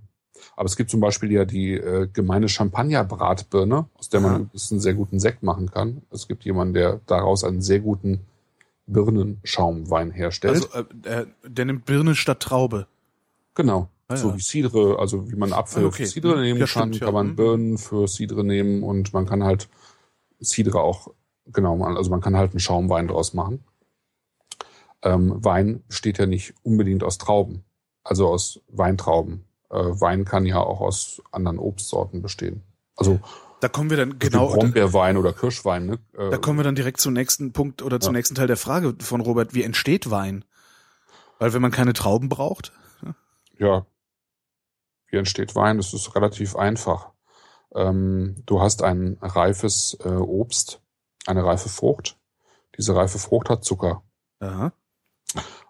[0.55, 4.93] Aber es gibt zum Beispiel ja die äh, gemeine Champagner-Bratbirne, aus der man einen sehr
[4.93, 6.01] guten Sekt machen kann.
[6.11, 8.21] Es gibt jemanden, der daraus einen sehr guten
[8.87, 10.69] Birnenschaumwein herstellt.
[10.73, 12.87] Also äh, der nimmt Birne statt Traube.
[13.53, 13.89] Genau.
[14.07, 14.37] Ah, so ja.
[14.37, 16.05] wie Cidre, also wie man Apfel ah, okay.
[16.05, 17.35] für Cidre nehmen ja, kann, stimmt, kann man mhm.
[17.35, 19.69] Birnen für Cidre nehmen und man kann halt
[20.41, 21.09] Cidre auch,
[21.45, 23.63] genau, also man kann halt einen Schaumwein draus machen
[25.03, 27.63] ähm, Wein besteht ja nicht unbedingt aus Trauben,
[28.03, 29.45] also aus Weintrauben.
[29.69, 32.63] Äh, Wein kann ja auch aus anderen Obstsorten bestehen.
[32.95, 33.19] Also
[33.61, 35.85] da kommen wir dann genau Brombeerwein oder Kirschwein.
[35.85, 35.99] Ne?
[36.17, 38.19] Äh, da kommen wir dann direkt zum nächsten Punkt oder zum ja.
[38.19, 40.45] nächsten Teil der Frage von Robert: Wie entsteht Wein?
[41.39, 42.73] Weil wenn man keine Trauben braucht.
[43.61, 43.85] Ja,
[45.09, 45.75] wie entsteht Wein?
[45.75, 47.09] Das ist relativ einfach.
[47.75, 50.81] Ähm, du hast ein reifes äh, Obst,
[51.25, 52.17] eine reife Frucht.
[52.77, 54.03] Diese reife Frucht hat Zucker.
[54.39, 54.71] Aha.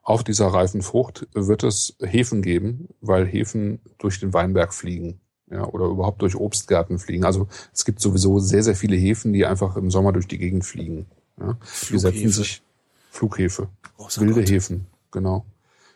[0.03, 5.19] Auf dieser reifen Frucht wird es Hefen geben, weil Hefen durch den Weinberg fliegen.
[5.51, 7.25] Ja, oder überhaupt durch Obstgärten fliegen.
[7.25, 10.63] Also es gibt sowieso sehr, sehr viele Hefen, die einfach im Sommer durch die Gegend
[10.63, 11.07] fliegen.
[11.39, 11.57] Ja.
[11.89, 12.61] Die setzen sich
[13.09, 14.49] Flughefe, Großer wilde Gott.
[14.49, 15.45] Hefen, genau.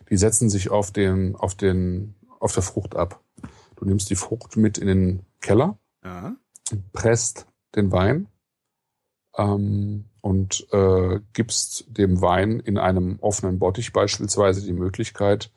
[0.10, 3.22] Die setzen sich auf den, auf den, auf der Frucht ab.
[3.76, 6.36] Du nimmst die Frucht mit in den Keller, ja.
[6.94, 7.46] presst
[7.76, 8.28] den Wein
[9.38, 15.52] ähm, und äh, gibst dem Wein in einem offenen Bottich beispielsweise die Möglichkeit,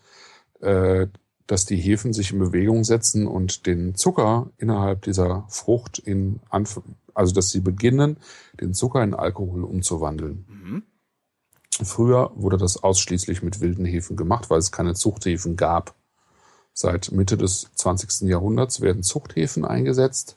[0.61, 1.07] äh,
[1.47, 6.81] dass die Hefen sich in Bewegung setzen und den Zucker innerhalb dieser Frucht in Anf
[7.17, 8.19] also dass sie beginnen,
[8.61, 10.45] den Zucker in Alkohol umzuwandeln.
[10.49, 10.83] Mhm.
[11.83, 15.95] Früher wurde das ausschließlich mit wilden Hefen gemacht, weil es keine Zuchthäfen gab.
[16.73, 18.29] Seit Mitte des 20.
[18.29, 20.37] Jahrhunderts werden Zuchthäfen eingesetzt,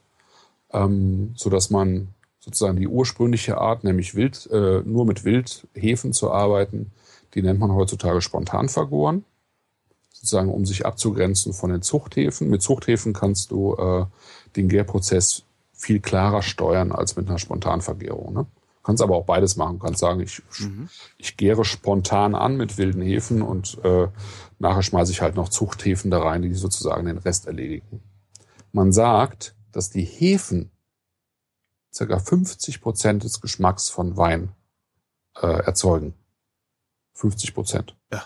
[0.71, 6.31] ähm, so dass man sozusagen die ursprüngliche Art, nämlich wild, äh, nur mit Wildhefen zu
[6.31, 6.91] arbeiten,
[7.33, 9.23] die nennt man heutzutage spontan vergoren,
[10.13, 12.49] sozusagen um sich abzugrenzen von den Zuchthäfen.
[12.49, 14.05] Mit Zuchthäfen kannst du äh,
[14.55, 18.33] den Gärprozess viel klarer steuern als mit einer Spontanvergärung.
[18.33, 18.45] Ne?
[18.89, 19.77] kannst aber auch beides machen.
[19.77, 20.89] Du kannst sagen, ich, mhm.
[21.19, 24.07] ich gäre spontan an mit wilden Hefen und äh,
[24.57, 28.01] nachher schmeiße ich halt noch Zuchthäfen da rein, die sozusagen den Rest erledigen.
[28.71, 30.71] Man sagt, dass die Hefen
[31.93, 34.53] circa 50 Prozent des Geschmacks von Wein
[35.41, 36.13] äh, erzeugen.
[37.13, 37.95] 50 Prozent.
[38.11, 38.23] Ja.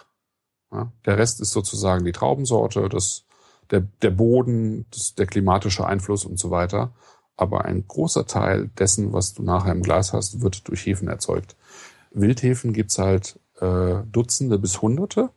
[0.72, 0.92] ja.
[1.06, 3.26] Der Rest ist sozusagen die Traubensorte, das,
[3.72, 6.94] der, der Boden, das, der klimatische Einfluss und so weiter.
[7.36, 11.56] Aber ein großer Teil dessen, was du nachher im Glas hast, wird durch Hefen erzeugt.
[12.12, 15.32] Wildhefen gibt's halt äh, Dutzende bis Hunderte,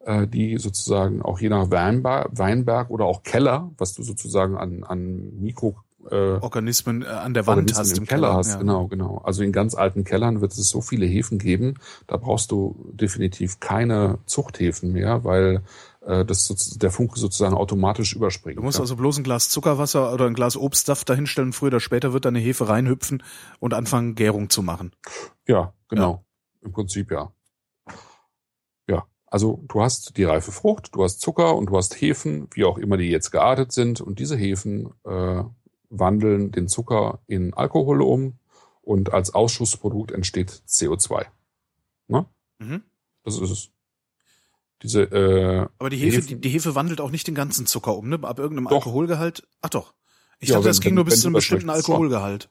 [0.00, 4.84] äh, die sozusagen auch je nach Weinberg, Weinberg oder auch Keller, was du sozusagen an,
[4.84, 5.76] an Mikro
[6.10, 8.52] äh, Organismen äh, an der Wand Organismen hast im, Keller, hast.
[8.52, 8.58] ja.
[8.58, 9.20] Genau, genau.
[9.24, 11.74] Also in ganz alten Kellern wird es so viele Hefen geben,
[12.06, 15.62] da brauchst du definitiv keine Zuchthäfen mehr, weil
[16.06, 18.58] äh, das der Funke sozusagen automatisch überspringt.
[18.58, 18.82] Du musst ja.
[18.82, 21.52] also bloß ein Glas Zuckerwasser oder ein Glas Obstsaft dahinstellen.
[21.52, 23.22] Früher oder später wird da eine Hefe reinhüpfen
[23.60, 24.92] und anfangen, Gärung zu machen.
[25.46, 26.24] Ja, genau.
[26.62, 27.32] Im Prinzip ja.
[28.88, 32.64] Ja, also du hast die reife Frucht, du hast Zucker und du hast Hefen, wie
[32.64, 34.00] auch immer die jetzt geartet sind.
[34.00, 35.42] Und diese Hefen äh,
[35.98, 38.34] wandeln den Zucker in Alkohol um
[38.82, 41.26] und als Ausschussprodukt entsteht CO2.
[42.08, 42.26] Ne?
[42.58, 42.82] Mhm.
[43.24, 43.70] Das ist es.
[44.82, 48.08] Diese, äh, Aber die Hefe, die, die Hefe wandelt auch nicht den ganzen Zucker um,
[48.08, 48.18] ne?
[48.22, 48.76] Ab irgendeinem Doch.
[48.84, 49.46] Alkoholgehalt.
[49.62, 49.94] Ach doch.
[50.40, 52.50] Ich Ja, dachte, wenn- das ging wenn- nur bis zu einem bestimmten Alkoholgehalt.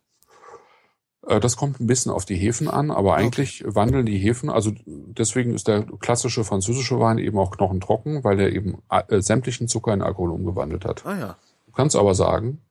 [1.27, 4.71] Äh, Das kommt ein bisschen auf die Hefen an, aber eigentlich wandeln die Hefen, also
[4.85, 9.93] deswegen ist der klassische französische Wein eben auch knochentrocken, weil er eben äh, sämtlichen Zucker
[9.93, 11.05] in Alkohol umgewandelt hat.
[11.05, 11.37] Ah ja.
[11.67, 12.61] Du kannst aber sagen,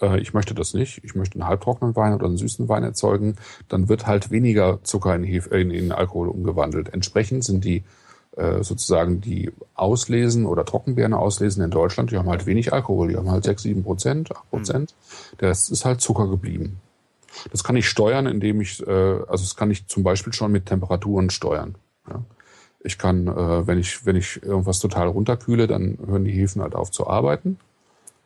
[0.00, 3.36] äh, ich möchte das nicht, ich möchte einen halbtrockenen Wein oder einen süßen Wein erzeugen,
[3.68, 6.92] dann wird halt weniger Zucker in, Hef äh, in, in Alkohol umgewandelt.
[6.92, 7.84] Entsprechend sind die
[8.36, 13.16] äh, sozusagen die Auslesen oder Trockenbeeren auslesen in Deutschland, die haben halt wenig Alkohol, die
[13.16, 14.94] haben halt 6, 7 Prozent, 8 Prozent.
[15.40, 16.80] Der Rest ist halt Zucker geblieben.
[17.50, 20.66] Das kann ich steuern, indem ich, äh, also das kann ich zum Beispiel schon mit
[20.66, 21.74] Temperaturen steuern.
[22.08, 22.22] Ja.
[22.82, 26.74] Ich kann, äh, wenn ich, wenn ich irgendwas total runterkühle, dann hören die Hefen halt
[26.74, 27.58] auf zu arbeiten.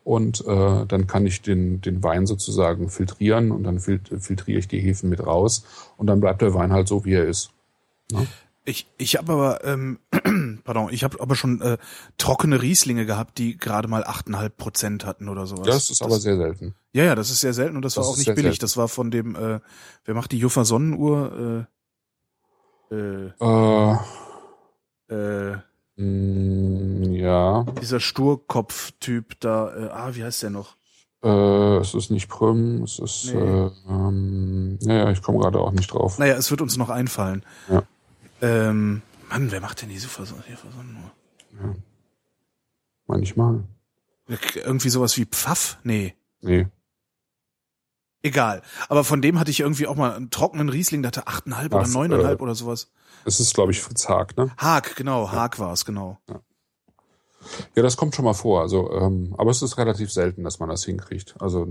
[0.05, 4.69] Und äh, dann kann ich den, den Wein sozusagen filtrieren und dann fil filtriere ich
[4.69, 5.64] die Hefen mit raus
[5.97, 7.51] und dann bleibt der Wein halt so, wie er ist.
[8.67, 9.99] Ich, ich habe aber, ähm,
[10.64, 11.79] pardon, ich habe aber schon äh,
[12.19, 15.67] trockene Rieslinge gehabt, die gerade mal 8,5 Prozent hatten oder sowas.
[15.67, 16.75] Das ist aber sehr selten.
[16.93, 18.43] Ja, ja, das ist sehr selten und das, Das war auch nicht billig.
[18.43, 18.61] selten.
[18.61, 19.61] Das war von dem, äh,
[20.05, 21.67] wer macht die Juffa Sonnenuhr?
[22.90, 23.95] Äh, äh, Äh,
[25.14, 25.57] äh,
[25.96, 30.76] mh, ja, dieser Sturkopf-Typ da, äh, ah, wie heißt der noch?
[31.22, 33.40] äh, es ist nicht Prüm, es ist, Nee.
[33.40, 36.18] äh, ähm, naja, ich komme gerade auch nicht drauf.
[36.18, 37.42] Naja, es wird uns noch einfallen.
[37.70, 37.83] Ja.
[38.42, 41.11] Ähm, Mann, wer macht denn die Juffa Son- Juffa Sonnenuhr?
[43.07, 43.64] Manchmal.
[44.54, 45.78] Irgendwie sowas wie Pfaff?
[45.83, 46.14] Nee.
[46.40, 46.66] Nee.
[48.24, 48.62] Egal.
[48.88, 51.80] Aber von dem hatte ich irgendwie auch mal einen trockenen Riesling, der hatte 8,5 oder
[51.80, 52.90] Ach, 9,5 äh, oder sowas.
[53.26, 54.50] Es ist, glaube ich, Fritz Haag, ne?
[54.56, 56.18] Haag, genau, Haag war es, genau.
[57.74, 58.62] Ja, das kommt schon mal vor.
[58.62, 61.34] Also, ähm, aber es ist relativ selten, dass man das hinkriegt.
[61.38, 61.68] Also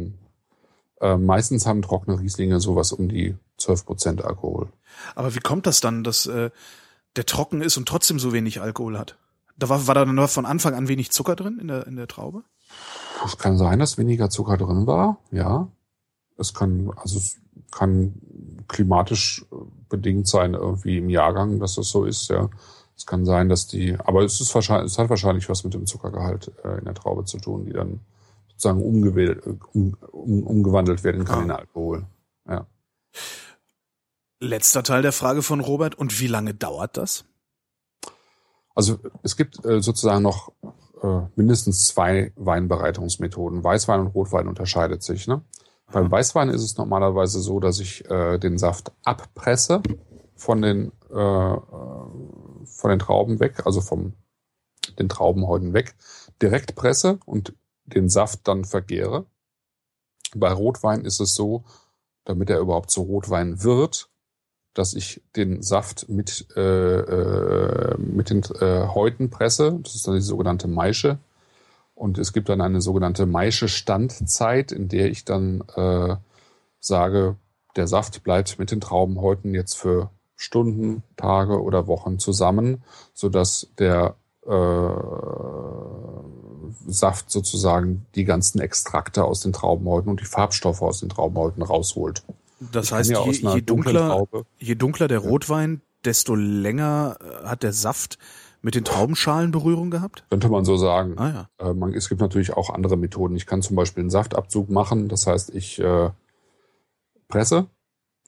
[1.01, 4.71] äh, meistens haben trockene Rieslinge sowas um die 12% Alkohol.
[5.15, 6.51] Aber wie kommt das dann, dass äh,
[7.15, 9.17] der trocken ist und trotzdem so wenig Alkohol hat?
[9.57, 12.07] Da war, war da dann von Anfang an wenig Zucker drin in der, in der
[12.07, 12.43] Traube?
[13.25, 15.67] Es kann sein, dass weniger Zucker drin war, ja.
[16.37, 17.37] Es kann, also es
[17.71, 18.13] kann
[18.67, 19.55] klimatisch äh,
[19.89, 22.49] bedingt sein, irgendwie im Jahrgang, dass das so ist, ja.
[22.95, 25.87] Es kann sein, dass die, aber es ist wahrscheinlich, es hat wahrscheinlich was mit dem
[25.87, 27.99] Zuckergehalt äh, in der Traube zu tun, die dann
[28.49, 31.43] sozusagen umgewählt, äh, um, um, umgewandelt werden kann Ah.
[31.43, 32.05] in Alkohol.
[32.47, 32.67] Ja.
[34.39, 35.95] Letzter Teil der Frage von Robert.
[35.95, 37.25] Und wie lange dauert das?
[38.75, 40.51] Also es gibt äh, sozusagen noch
[41.01, 43.63] äh, mindestens zwei Weinbereitungsmethoden.
[43.63, 45.27] Weißwein und Rotwein unterscheidet sich.
[45.27, 45.41] Ne?
[45.91, 49.81] Beim Weißwein ist es normalerweise so, dass ich äh, den Saft abpresse
[50.35, 51.57] von den äh, äh,
[52.65, 54.13] von den Trauben weg, also vom
[54.99, 55.95] den Traubenhäuten weg,
[56.41, 57.53] direkt presse und
[57.85, 59.25] den Saft dann vergehre.
[60.35, 61.63] Bei Rotwein ist es so,
[62.25, 64.09] damit er überhaupt zu Rotwein wird,
[64.73, 66.61] dass ich den Saft mit, äh,
[66.99, 69.79] äh, mit den äh, Häuten presse.
[69.83, 71.19] Das ist dann die sogenannte Maische.
[72.03, 76.17] Und es gibt dann eine sogenannte Maische-Standzeit, in der ich dann äh,
[76.81, 77.37] sage,
[77.77, 84.17] der Saft bleibt mit den Traubenhäuten jetzt für Stunden, Tage oder Wochen zusammen, sodass der
[84.45, 84.89] äh,
[86.91, 92.23] Saft sozusagen die ganzen Extrakte aus den Traubenhäuten und die Farbstoffe aus den Traubenhäuten rausholt.
[92.59, 97.63] Das Ich heißt, ja je, je, dunkler, je dunkler der Rotwein, desto länger äh, hat
[97.63, 98.17] der Saft
[98.63, 100.25] mit den Traubenschalen Berührung gehabt?
[100.31, 101.17] Könnte man so sagen.
[101.17, 101.69] Ah ja.
[101.69, 103.35] Äh, man, es gibt natürlich auch andere Methoden.
[103.35, 105.09] Ich kann zum Beispiel einen Saftabzug machen.
[105.09, 106.09] Das heißt, ich äh,
[107.27, 107.67] presse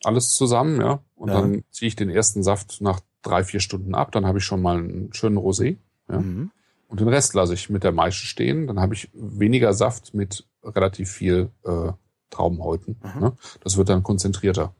[0.04, 1.42] alles zusammen, ja, und Ja.
[1.42, 4.12] dann ziehe ich den ersten Saft nach drei, vier Stunden ab.
[4.12, 5.78] Dann habe ich schon mal einen schönen Rosé.
[6.10, 6.20] Ja.
[6.20, 6.52] Mhm.
[6.90, 8.68] Und den Rest lasse ich mit der Maische stehen.
[8.68, 11.92] Dann habe ich weniger Saft mit relativ viel äh,
[12.30, 12.98] Traubenhäuten.
[13.02, 13.22] Mhm.
[13.22, 13.34] Ne?
[13.64, 14.76] Das wird dann konzentrierter.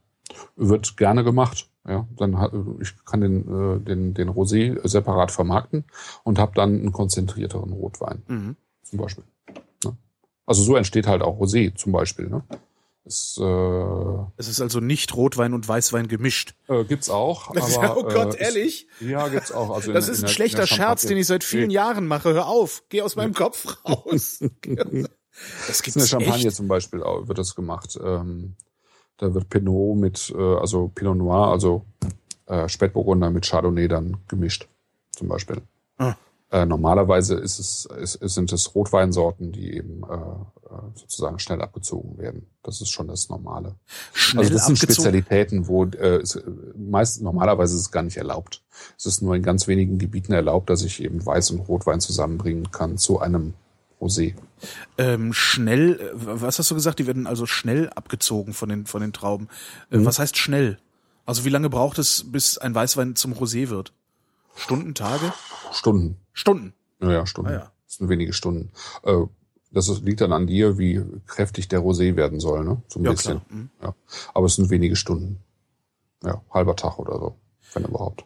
[0.56, 1.70] Wird gerne gemacht.
[1.88, 5.86] Ja, dann hat, ich kann den, äh, den, den Rosé separat vermarkten
[6.24, 8.56] und habe dann einen konzentrierteren Rotwein Mhm.
[8.84, 9.24] zum Beispiel.
[9.84, 9.96] Ne?
[10.48, 12.28] Also so entsteht halt auch Rosé zum Beispiel.
[12.28, 12.44] Ne?
[13.04, 16.56] Das äh, Es ist also nicht Rotwein und Weißwein gemischt.
[16.70, 17.50] äh, gibt's auch.
[17.56, 18.88] Aber, oh Gott, äh, ehrlich?
[19.00, 19.70] Ist, ja, gibt's auch.
[19.70, 21.68] Also in Das der- ist in ein schlechter in der Scherz, den ich seit vielen
[21.68, 21.76] Nee.
[21.76, 22.34] Jahren mache.
[22.34, 24.40] Hör auf, geh aus meinem Kopf raus.
[25.68, 26.56] Das In gibt's der Champagne echt?
[26.56, 28.00] zum Beispiel auch, wird das gemacht.
[28.02, 28.56] Ähm,
[29.18, 31.86] da wird Pinot mit, äh, also Pinot Noir, also
[32.48, 34.68] äh, Spätburgunder mit Chardonnay dann gemischt,
[35.12, 35.62] zum Beispiel.
[35.98, 36.16] Ah.
[36.52, 40.16] Äh, normalerweise ist es, ist, sind es Rotweinsorten, die eben äh,
[40.76, 42.48] äh, sozusagen schnell abgezogen werden.
[42.62, 43.76] Das ist schon das Normale.
[44.14, 44.94] Schnell also das sind abgezogen.
[44.94, 46.40] Spezialitäten, wo äh, es,
[46.78, 48.64] meist normalerweise ist es gar nicht erlaubt.
[48.98, 52.72] Es ist nur in ganz wenigen Gebieten erlaubt, dass ich eben Weiß und Rotwein zusammenbringen
[52.72, 53.54] kann zu einem
[54.00, 54.36] Rosé.
[54.98, 57.00] Ähm, schnell, äh, was hast du gesagt?
[57.00, 59.48] Die werden also schnell abgezogen von den, von den Trauben.
[59.92, 60.06] Äh, Mhm.
[60.06, 60.80] Was heißt schnell?
[61.26, 63.94] Also wie lange braucht es, bis ein Weißwein zum Rosé wird?
[64.56, 65.34] Stunden, Tage?
[65.72, 66.18] Stunden.
[66.34, 66.74] Stunden.
[67.02, 67.52] Ja, Stunden.
[67.52, 67.72] Ah, ja.
[67.88, 68.72] Das sind wenige Stunden.
[69.04, 69.24] Äh,
[69.72, 72.82] das ist, liegt dann an dir, wie kräftig der Rosé werden soll, ne?
[72.88, 73.42] So ein Ja, bisschen.
[73.50, 73.70] Mhm.
[73.82, 73.94] Ja.
[74.34, 75.40] Aber es sind wenige Stunden.
[76.24, 77.36] Ja, halber Tag oder so,
[77.74, 78.24] wenn überhaupt.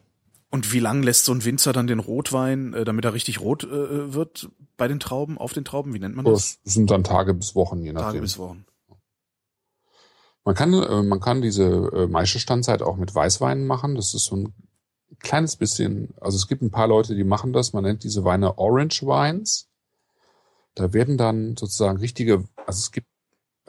[0.51, 3.63] Und wie lang lässt so ein Winzer dann den Rotwein, äh, damit er richtig rot
[3.63, 5.93] äh, wird bei den Trauben, auf den Trauben?
[5.93, 6.59] Wie nennt man das?
[6.63, 8.21] Das sind dann Tage bis Wochen, je Tage nachdem.
[8.21, 8.65] bis Wochen.
[10.43, 13.93] Man kann, äh, man kann diese äh, Maischestandzeit auch mit Weißweinen machen.
[13.93, 14.53] Das ist so ein
[15.19, 17.73] kleines bisschen, also es gibt ein paar Leute, die machen das.
[17.73, 19.67] Man nennt diese Weine Orange Wines.
[20.73, 23.07] Da werden dann sozusagen richtige, also es gibt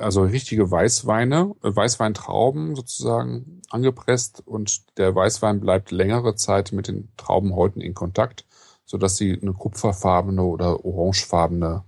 [0.01, 7.09] also richtige Weißweine, äh, Weißweintrauben sozusagen angepresst und der Weißwein bleibt längere Zeit mit den
[7.17, 8.45] Traubenhäuten in Kontakt,
[8.85, 11.85] sodass sie eine kupferfarbene oder orangefarbene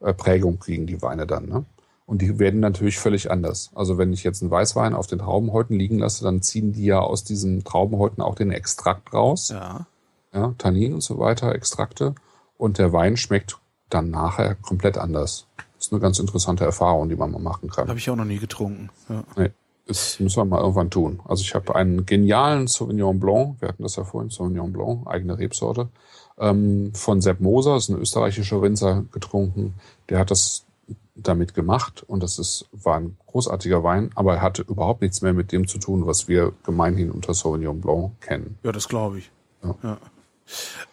[0.00, 1.46] äh, Prägung kriegen, die Weine dann.
[1.46, 1.64] Ne?
[2.06, 3.70] Und die werden natürlich völlig anders.
[3.74, 7.00] Also wenn ich jetzt einen Weißwein auf den Traubenhäuten liegen lasse, dann ziehen die ja
[7.00, 9.48] aus diesen Traubenhäuten auch den Extrakt raus.
[9.50, 9.86] Ja.
[10.32, 12.14] Ja, Tannin und so weiter, Extrakte.
[12.56, 13.58] Und der Wein schmeckt
[13.88, 15.46] dann nachher komplett anders.
[15.88, 17.88] Ist eine ganz interessante Erfahrung, die man mal machen kann.
[17.88, 18.90] Habe ich auch noch nie getrunken.
[19.08, 19.24] Ja.
[19.38, 19.50] Nee,
[19.86, 21.20] das müssen wir mal irgendwann tun.
[21.24, 25.38] Also ich habe einen genialen Sauvignon Blanc, wir hatten das ja vorhin, Sauvignon Blanc, eigene
[25.38, 25.88] Rebsorte,
[26.38, 29.76] ähm, von Sepp Moser, ist ein österreichischer Winzer, getrunken.
[30.10, 30.66] Der hat das
[31.14, 35.32] damit gemacht und das ist, war ein großartiger Wein, aber er hatte überhaupt nichts mehr
[35.32, 38.58] mit dem zu tun, was wir gemeinhin unter Sauvignon Blanc kennen.
[38.62, 39.30] Ja, das glaube ich.
[39.64, 39.74] Ja.
[39.82, 39.98] Ja.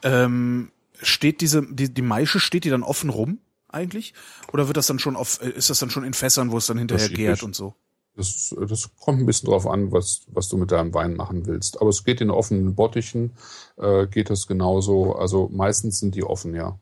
[0.04, 3.40] Ähm, steht diese, die, die Maische, steht die dann offen rum
[3.76, 4.14] eigentlich?
[4.54, 6.66] Oder wird das dann schon auf, äh, ist das dann schon in Fässern, wo es
[6.68, 7.76] dann hinterher gärt und so?
[8.18, 11.82] Das, das kommt ein bisschen drauf an, was, was du mit deinem Wein machen willst.
[11.82, 13.34] Aber es geht in offenen Bottichen,
[13.78, 15.16] äh, geht das genauso.
[15.16, 16.80] Also meistens sind die offen, ja.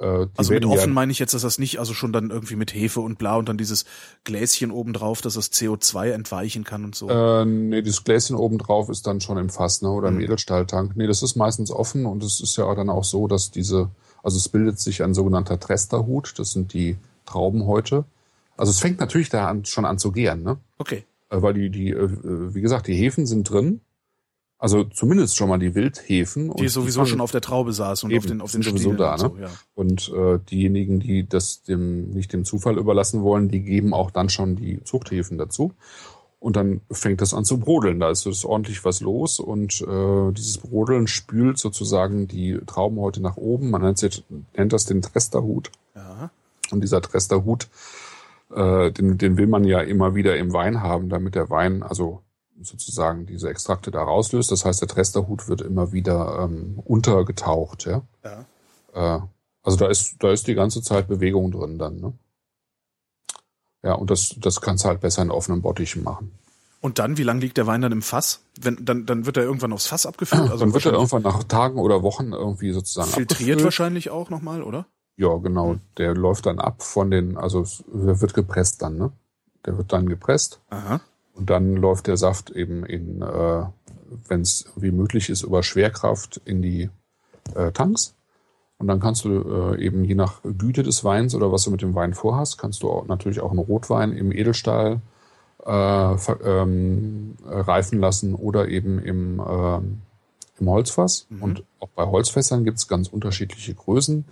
[0.00, 2.30] Äh, die Also mit offen ja, meine ich jetzt, dass das nicht, also schon dann
[2.30, 3.84] irgendwie mit Hefe und bla und dann dieses
[4.24, 7.10] Gläschen oben drauf, dass das CO2 entweichen kann und so.
[7.10, 9.90] Äh, nee, das Gläschen oben drauf ist dann schon im Fass, ne?
[9.90, 10.22] Oder im Mhm.
[10.22, 10.96] Edelstahltank.
[10.96, 13.90] Nee, das ist meistens offen und es ist ja dann auch so, dass diese,
[14.24, 18.04] also es bildet sich ein sogenannter Tresterhut, das sind die Traubenhäute.
[18.56, 20.56] Also es fängt natürlich da an, schon an zu gären, ne?
[20.78, 21.04] Okay.
[21.30, 22.08] Äh, Weil die, die, äh,
[22.54, 23.80] wie gesagt, die Hefen sind drin.
[24.58, 26.54] Also zumindest schon mal die Wildhefen.
[26.54, 28.70] Die sowieso fangen- schon auf der Traube saß und Eben, auf den, auf sind den
[28.70, 29.28] sowieso Stielen da, und ne?
[29.28, 29.50] so, ja.
[29.74, 34.30] Und äh, diejenigen, die das dem nicht dem Zufall überlassen wollen, die geben auch dann
[34.30, 35.74] schon die Zuchthäfen dazu.
[36.44, 38.00] Und dann fängt das an zu brodeln.
[38.00, 43.38] Da ist es ordentlich was los und äh, dieses Brodeln spült sozusagen die Traubenhäute nach
[43.38, 43.70] oben.
[43.70, 44.02] Man nennt,
[44.52, 45.70] das den Tresterhut.
[45.94, 46.30] Ja.
[46.70, 47.70] Und dieser Tresterhut,
[48.54, 52.20] äh, den, den will man ja immer wieder im Wein haben, damit der Wein also
[52.60, 54.52] sozusagen diese Extrakte da rauslöst.
[54.52, 57.86] Das heißt, der Tresterhut wird immer wieder ähm, untergetaucht.
[57.86, 58.02] Ja?
[58.22, 58.44] ja.
[58.92, 59.20] Äh,
[59.62, 61.96] also da ist, da ist die ganze Zeit Bewegung drin dann.
[61.96, 62.12] Ne?
[63.84, 66.32] Ja, und das, das kannst du halt besser in offenen Bottichen machen.
[66.80, 68.40] Und dann, wie lang liegt der Wein dann im Fass?
[68.60, 70.50] Wenn, dann, dann wird er irgendwann aufs Fass abgefüllt?
[70.50, 73.64] Also dann wird er irgendwann nach Tagen oder Wochen irgendwie sozusagen filtriert abgefüllt.
[73.64, 74.86] wahrscheinlich auch nochmal, oder?
[75.16, 75.76] Ja, genau.
[75.96, 79.12] Der läuft dann ab von den, also wird gepresst dann, ne?
[79.64, 81.00] Der wird dann gepresst Aha.
[81.34, 83.64] und dann läuft der Saft eben in, äh,
[84.28, 86.90] wenn es wie möglich ist, über Schwerkraft in die
[87.54, 88.14] äh, Tanks.
[88.84, 89.30] Und dann kannst du
[89.72, 92.82] äh, eben je nach Güte des Weins oder was du mit dem Wein vorhast, kannst
[92.82, 95.00] du auch, natürlich auch einen Rotwein im Edelstahl
[95.64, 100.02] äh, ähm, äh, reifen lassen oder eben im, ähm,
[100.60, 101.24] im Holzfass.
[101.30, 101.42] Mhm.
[101.42, 104.26] Und auch bei Holzfässern gibt es ganz unterschiedliche Größen.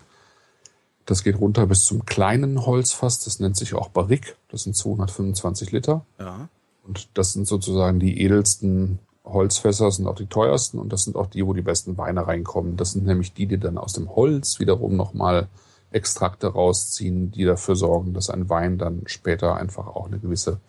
[1.07, 5.73] Das geht runter bis zum kleinen Holzfass, das nennt sich auch Barrique, das sind 225
[5.73, 6.05] Liter.
[6.19, 6.51] Ja.
[6.87, 11.27] Und das sind sozusagen die edelsten Holzfässer, sind auch die teuersten und das sind auch
[11.27, 12.77] die, wo die besten Weine reinkommen.
[12.77, 15.49] Das sind nämlich die, die dann aus dem Holz wiederum nochmal
[15.93, 20.61] Extrakte rausziehen, die dafür sorgen, dass ein Wein dann später einfach auch eine gewisse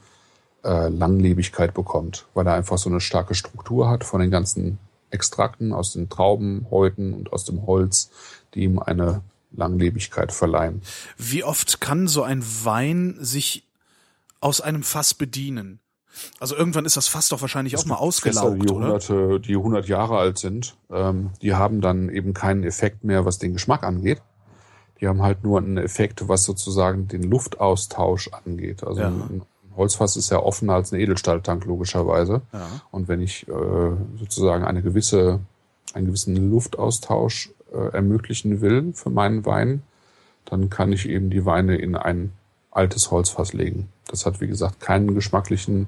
[0.63, 4.77] äh, Langlebigkeit bekommt, weil er einfach so eine starke Struktur hat von den ganzen
[5.09, 8.11] Extrakten aus den Traubenhäuten und aus dem Holz,
[8.53, 10.81] die ihm eine Langlebigkeit verleihen.
[11.17, 13.67] Wie oft kann so ein Wein sich
[14.39, 15.79] aus einem Fass bedienen?
[16.39, 18.85] Also irgendwann ist das Fass doch wahrscheinlich auch mal Fässer, ausgelaugt, die oder?
[18.85, 23.39] hunderte, die 100 Jahre alt sind, ähm, die haben dann eben keinen Effekt mehr, was
[23.39, 24.21] den Geschmack angeht.
[25.01, 28.83] Die haben halt nur einen Effekt, was sozusagen den Luftaustausch angeht.
[28.83, 29.07] Also Ja.
[29.07, 29.41] ein
[29.75, 32.41] Holzfass ist ja offener als ein Edelstahltank logischerweise.
[32.53, 32.67] Ja.
[32.91, 33.51] Und wenn ich äh,
[34.19, 35.39] sozusagen eine gewisse,
[35.93, 39.81] einen gewissen Luftaustausch äh, ermöglichen will für meinen Wein,
[40.45, 42.31] dann kann ich eben die Weine in ein
[42.71, 43.89] altes Holzfass legen.
[44.07, 45.87] Das hat, wie gesagt, keinen geschmacklichen,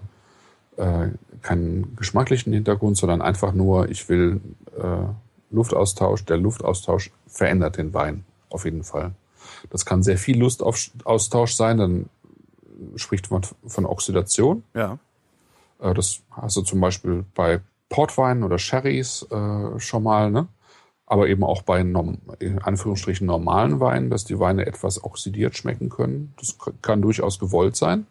[0.77, 1.09] äh,
[1.41, 4.41] keinen geschmacklichen Hintergrund, sondern einfach nur, ich will
[4.77, 5.05] äh,
[5.51, 6.25] Luftaustausch.
[6.25, 9.11] Der Luftaustausch verändert den Wein auf jeden Fall.
[9.69, 12.09] Das kann sehr viel Lustaustausch sein, dann
[12.95, 14.63] spricht man von Oxidation.
[14.73, 14.97] Ja.
[15.79, 20.47] Äh, Das hast du zum Beispiel bei Portwein oder Sherrys äh, schon mal, ne?
[21.07, 26.33] Aber eben auch bei in Anführungsstrichen normalen Weinen, dass die Weine etwas oxidiert schmecken können.
[26.39, 28.07] Das kann durchaus gewollt sein.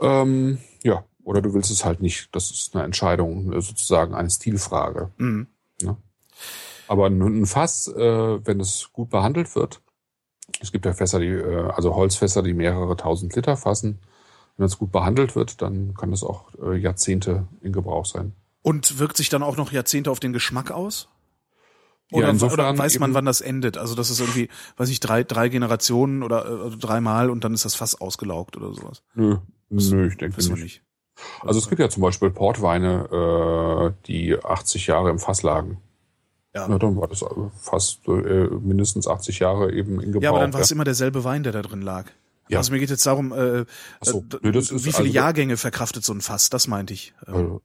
[0.00, 2.28] Ähm, ja, oder du willst es halt nicht.
[2.34, 5.10] Das ist eine Entscheidung, äh, sozusagen eine Stilfrage.
[5.18, 5.46] Mhm.
[5.82, 5.96] Ne?
[6.88, 9.80] Aber ein, Fass, äh, wenn es gut behandelt wird,
[10.60, 14.00] es gibt ja Fässer, die, äh, also Holzfässer, die mehrere tausend Liter fassen.
[14.56, 18.34] Wenn es gut behandelt wird, dann kann es auch äh, Jahrzehnte in Gebrauch sein.
[18.62, 21.08] Und wirkt sich dann auch noch Jahrzehnte auf den Geschmack aus?
[22.10, 23.78] Ja, Oder, insofern oder weiß man, wann das endet?
[23.78, 27.64] Also das ist irgendwie, weiß ich, drei, drei Generationen oder äh, dreimal und dann ist
[27.64, 29.02] das Fass ausgelaugt oder sowas.
[29.14, 30.62] Nö, nö, ich denke nicht.
[30.62, 30.82] nicht.
[31.42, 35.78] Also es gibt ja zum Beispiel Portweine, äh, die 80 Jahre im Fass lagen.
[36.54, 36.66] Ja.
[36.68, 37.26] Na, dann war das äh,
[37.60, 40.22] fast äh, mindestens 80 Jahre eben in Gebrauch.
[40.22, 42.06] Ja, aber dann war es immer derselbe Wein, der da drin lag.
[42.48, 42.58] Ja.
[42.58, 43.60] Also mir geht jetzt darum, äh,
[44.00, 47.14] Ach so, äh, nee, wie viele also- Jahrgänge verkraftet so ein Fass, das meinte ich.
[47.26, 47.60] Äh, Also,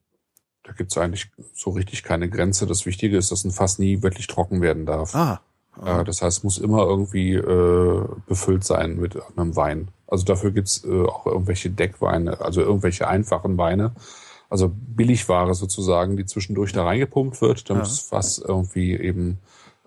[0.63, 2.65] da gibt es eigentlich so richtig keine Grenze.
[2.67, 5.15] Das Wichtige ist, dass ein Fass nie wirklich trocken werden darf.
[5.15, 5.41] ah,
[5.83, 9.89] Äh, das heißt, es muss immer irgendwie äh, befüllt sein mit einem Wein.
[10.07, 13.91] Also dafür gibt's äh, auch irgendwelche Deckweine, also irgendwelche einfachen Weine.
[14.49, 17.89] Also Billigware sozusagen, die zwischendurch da reingepumpt wird, damit Ja.
[17.89, 19.39] das Fass irgendwie eben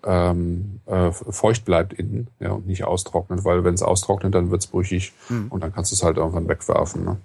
[0.04, 4.66] ähm, äh, feucht bleibt innen ja, und nicht austrocknet, weil wenn es austrocknet, dann wird's
[4.68, 5.48] brüchig Hm.
[5.50, 7.04] und dann kannst du es halt irgendwann wegwerfen.
[7.04, 7.16] Ne?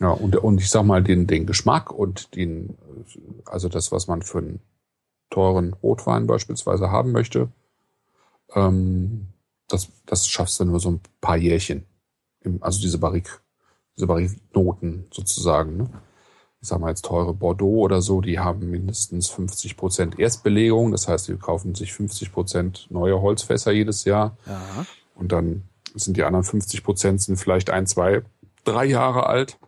[0.00, 2.76] Ja, und, und ich sag mal, den, den Geschmack und den,
[3.44, 4.60] also das, was man für einen
[5.30, 7.48] teuren Rotwein beispielsweise haben möchte,
[8.54, 9.28] ähm,
[9.72, 11.86] das, das schaffst du nur so ein paar Jährchen.
[12.60, 13.40] Also diese Barrique,
[13.96, 15.76] diese Barrique-Noten sozusagen.
[15.76, 15.90] Ne?
[16.60, 20.92] Ich sag mal jetzt teure Bordeaux oder so, die haben mindestens 50 Prozent Erstbelegung.
[20.92, 24.36] Das heißt, die kaufen sich 50 Prozent neue Holzfässer jedes Jahr.
[24.46, 24.86] ja.
[25.14, 28.22] Und dann sind die anderen 50 Prozent sind vielleicht ein, zwei,
[28.64, 29.58] drei Jahre alt.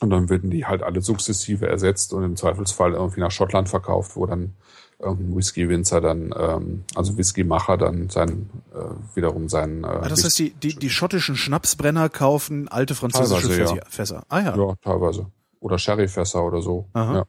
[0.00, 4.14] Und dann werden die halt alle sukzessive ersetzt und im Zweifelsfall irgendwie nach Schottland verkauft,
[4.14, 4.54] wo dann
[4.98, 9.84] irgendein Whisky-Winzer dann, ähm, also Whisky-Macher dann sein, äh, wiederum seinen.
[9.84, 13.86] Äh, Ah, das heißt, die, die, die schottischen Schnapsbrenner kaufen alte französische Teilweise, Fässer.
[13.90, 14.22] Fässer.
[14.28, 14.56] Ah ja.
[14.56, 15.30] ja, teilweise.
[15.60, 16.88] Oder Sherryfässer oder so.
[16.92, 17.14] Aha.
[17.14, 17.24] Ja.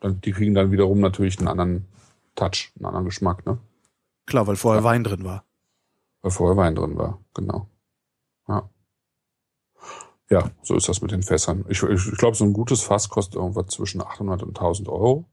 [0.00, 1.86] Dann, die kriegen dann wiederum natürlich einen anderen
[2.34, 3.58] Touch, einen anderen Geschmack, ne?
[4.26, 5.44] Klar, weil vorher Wein drin war.
[6.22, 7.68] Weil vorher Wein drin war, genau.
[8.48, 8.68] Ja.
[10.30, 11.64] Ja, so ist das mit den Fässern.
[11.68, 15.26] Ich, ich, ich glaube, so ein gutes Fass kostet irgendwas zwischen 800 und 1000 Euro.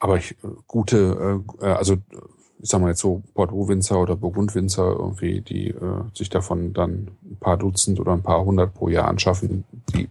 [0.00, 1.98] Aber ich, äh, gute, äh, äh, also
[2.62, 7.36] ich sag mal jetzt so Bordeaux-Winzer oder Burgund-Winzer irgendwie, die äh, sich davon dann ein
[7.38, 10.08] paar Dutzend oder ein paar hundert pro Jahr anschaffen, die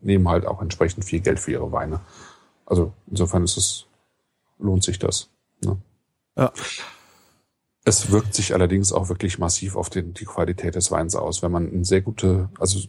[0.00, 2.00] nehmen halt auch entsprechend viel Geld für ihre Weine.
[2.66, 3.86] Also insofern ist es,
[4.58, 5.28] lohnt sich das.
[5.62, 5.76] Ne?
[6.36, 6.52] Ja.
[7.84, 11.42] Es wirkt sich allerdings auch wirklich massiv auf den, die Qualität des Weins aus.
[11.42, 12.80] Wenn man eine sehr gute, also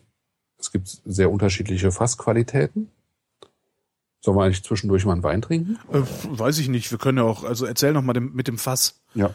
[0.58, 2.90] es gibt sehr unterschiedliche Fassqualitäten.
[4.24, 5.78] Sollen wir eigentlich zwischendurch mal einen Wein trinken?
[5.92, 6.90] Äh, weiß ich nicht.
[6.92, 9.02] Wir können ja auch, also erzähl noch mal dem, mit dem Fass.
[9.14, 9.34] Ja.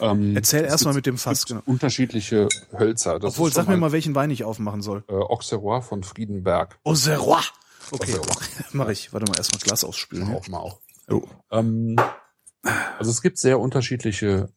[0.00, 1.60] Ähm, erzähl es erst mal gibt- mit dem Fass, genau.
[1.66, 3.18] Unterschiedliche Hölzer.
[3.18, 5.04] Das Obwohl, sag mir mal, welchen Wein ich aufmachen soll.
[5.08, 6.78] Äh, Auxerrois von Friedenberg.
[6.84, 7.42] Auxerrois.
[7.90, 8.48] Okay, Auxerrois.
[8.72, 9.12] mach ich.
[9.12, 10.34] Warte mal, erstmal Glas ausspülen.
[10.34, 10.80] Auch mal auch.
[11.10, 11.22] Oh.
[11.50, 11.96] Ähm,
[12.98, 14.48] also es gibt sehr unterschiedliche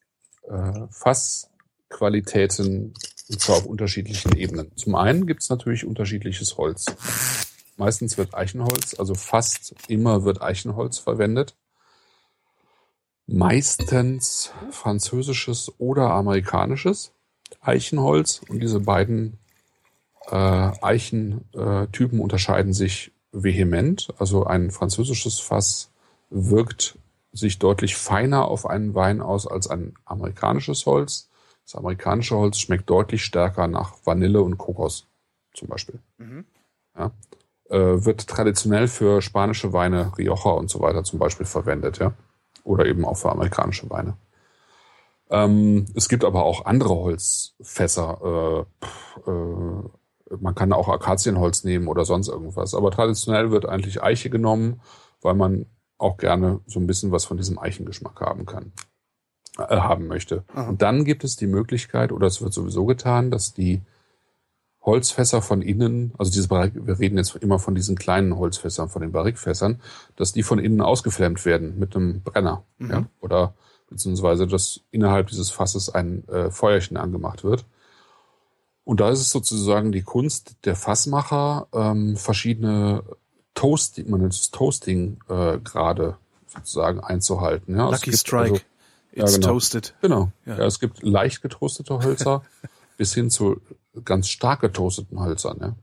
[0.49, 2.93] äh, Fassqualitäten
[3.29, 4.71] und zwar auf unterschiedlichen Ebenen.
[4.77, 6.85] Zum einen gibt es natürlich unterschiedliches Holz.
[7.77, 11.55] Meistens wird Eichenholz, also fast immer wird Eichenholz verwendet.
[13.27, 17.11] Meistens französisches oder amerikanisches
[17.61, 19.39] Eichenholz und diese beiden
[20.31, 20.35] äh,
[20.81, 24.13] Eichentypen unterscheiden sich vehement.
[24.17, 25.91] Also ein französisches Fass
[26.29, 26.97] wirkt
[27.31, 31.29] sich deutlich feiner auf einen Wein aus als ein amerikanisches Holz.
[31.65, 35.07] Das amerikanische Holz schmeckt deutlich stärker nach Vanille und Kokos
[35.53, 35.99] zum Beispiel.
[36.17, 36.45] Mhm.
[36.97, 37.11] Ja.
[37.69, 42.13] Äh, wird traditionell für spanische Weine, Rioja und so weiter zum Beispiel verwendet, ja.
[42.63, 44.17] Oder eben auch für amerikanische Weine.
[45.29, 48.65] Ähm, es gibt aber auch andere Holzfässer.
[49.27, 52.73] Äh, äh, man kann auch Akazienholz nehmen oder sonst irgendwas.
[52.73, 54.81] Aber traditionell wird eigentlich Eiche genommen,
[55.21, 55.65] weil man
[55.97, 58.73] auch gerne so ein bisschen was von diesem Eichengeschmack haben kann.
[59.57, 60.43] äh, haben möchte.
[60.53, 60.69] Aha.
[60.69, 63.81] Und dann gibt es die Möglichkeit, oder es wird sowieso getan, dass die
[64.85, 69.01] Holzfässer von innen, also diese Barrik, wir reden jetzt immer von diesen kleinen Holzfässern, von
[69.01, 69.81] den Barrikfässern,
[70.15, 72.63] dass die von innen ausgeflammt werden mit einem Brenner.
[72.77, 72.91] Mhm.
[72.91, 73.05] Ja?
[73.19, 73.55] Oder
[73.89, 77.65] beziehungsweise, dass innerhalb dieses Fasses ein äh, Feuerchen angemacht wird.
[78.83, 83.03] Und da ist es sozusagen die Kunst der Fassmacher, ähm, verschiedene
[83.55, 86.17] Toasting, man nennt es Toasting äh, gerade
[86.47, 87.75] sozusagen einzuhalten.
[87.75, 88.51] Ja, es Lucky gibt Strike.
[88.53, 88.65] also-
[89.17, 89.47] It's genau.
[89.47, 89.95] toasted.
[90.01, 90.31] Genau.
[90.45, 90.57] Ja.
[90.57, 90.65] Ja.
[90.65, 92.43] es gibt leicht getoastete Hölzer
[92.97, 93.61] bis hin zu
[94.03, 95.57] ganz stark getoasteten Hölzern.
[95.61, 95.75] Ja.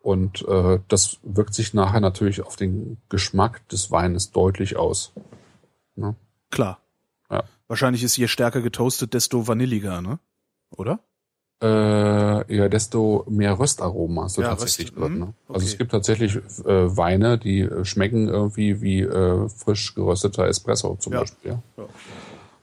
[0.00, 5.12] Und äh, das wirkt sich nachher natürlich auf den Geschmack des Weines deutlich aus.
[6.50, 6.78] Klar.
[7.30, 7.42] Ja.
[7.68, 10.18] Wahrscheinlich ist je stärker getoastet, desto vanilliger, ne?
[10.70, 11.00] Oder?
[11.62, 15.12] Äh, ja, desto mehr Röstaroma so Ja, tatsächlich Röst- drin.
[15.14, 15.34] mhm, Ne?
[15.48, 15.64] Also okay.
[15.64, 21.20] es gibt tatsächlich äh, Weine, die schmecken irgendwie wie äh, frisch gerösteter Espresso zum Ja.
[21.20, 21.52] Beispiel.
[21.52, 21.62] Ja.
[21.78, 21.84] Ja.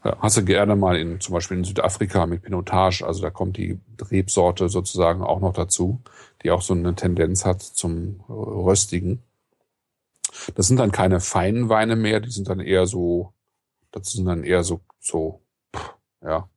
[0.04, 3.80] Hast du gerne mal in zum Beispiel in Südafrika mit Pinotage, also da kommt die
[4.12, 6.02] Rebsorte sozusagen auch noch dazu,
[6.44, 9.24] die auch so eine Tendenz hat zum Röstigen.
[10.56, 13.34] Das sind dann keine feinen Weine mehr, die sind dann eher so,
[13.92, 15.42] das sind dann eher so, so,
[15.74, 16.50] pff, ja,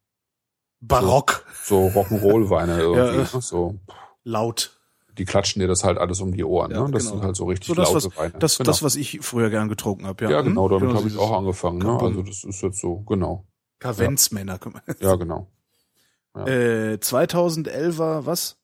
[0.80, 1.47] Barock.
[1.62, 3.16] so Rock'n'Roll-Weine irgendwie.
[3.16, 3.36] Ja.
[3.36, 3.40] ne?
[3.40, 3.76] So,
[4.24, 4.76] Laut.
[5.18, 6.70] Die klatschen dir das halt alles um die Ohren.
[6.70, 6.90] Ja, ne?
[6.90, 7.16] Das genau.
[7.16, 8.34] sind halt so richtig So das, laute was, Weine.
[8.38, 8.66] das, genau.
[8.66, 10.24] das, was ich früher gern getrunken habe.
[10.24, 10.80] Ja, ja, genau, Hm?
[10.80, 11.78] damit habe ich auch angefangen.
[11.78, 11.98] Ne?
[12.00, 13.46] Also das ist jetzt so, genau.
[13.78, 14.58] Kavenzmänner.
[15.00, 15.50] Ja, genau.
[16.34, 16.46] Ja.
[16.46, 18.58] Äh, 2011er, was?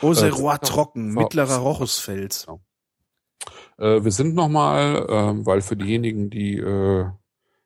[0.00, 2.46] Auxerrois Äh, trocken, mittlerer Rochusfels.
[3.78, 7.06] Äh, wir sind nochmal, ähm, weil für diejenigen, die äh,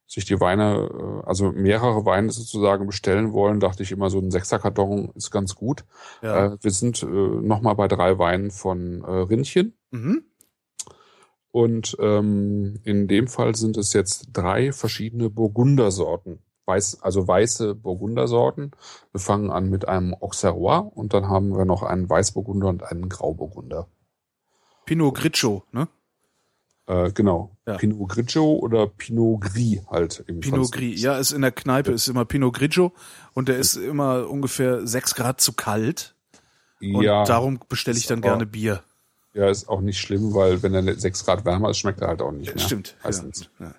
[0.09, 4.31] sich die Weine, äh, also mehrere Weine sozusagen bestellen wollen, dachte ich immer, so ein
[4.31, 5.85] Sechserkarton ist ganz gut.
[6.23, 6.47] Ja.
[6.47, 9.75] Äh, wir sind äh, nochmal bei drei Weinen von äh, Rindchen.
[9.91, 10.25] Mhm.
[11.51, 16.41] Und ähm, in dem Fall sind es jetzt drei verschiedene Burgundersorten.
[16.67, 18.73] Weiß, also weiße Burgundersorten.
[19.13, 23.09] Wir fangen an mit einem Auxerrois und dann haben wir noch einen Weißburgunder und einen
[23.09, 23.89] Grauburgunder.
[24.85, 25.89] Pinot Grigio, ne?
[26.89, 27.55] Äh, genau.
[27.67, 27.77] Ja.
[27.77, 30.73] Pinot Grigio oder Pinot Gris halt im Pinot.
[30.73, 31.03] Gris.
[31.03, 32.93] Ja, ist in der Kneipe, ist immer Pinot Grigio
[33.35, 36.15] und der ist immer ungefähr sechs Grad zu kalt.
[36.81, 38.83] Und Ja, darum bestelle ich dann aber- gerne Bier.
[39.35, 42.23] ja, ist auch nicht schlimm, weil wenn er sechs Grad wärmer ist, schmeckt er halt
[42.23, 42.65] auch nicht mehr.
[42.65, 42.97] Stimmt.
[43.05, 43.51] Meistens.
[43.61, 43.75] Ja.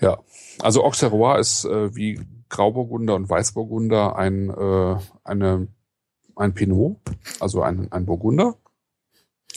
[0.00, 0.18] Ja,
[0.60, 5.68] also Auxerrois ist äh, wie Grauburgunder und Weißburgunder ein, äh, eine,
[6.36, 6.96] ein Pinot,
[7.38, 8.56] also ein, ein Burgunder.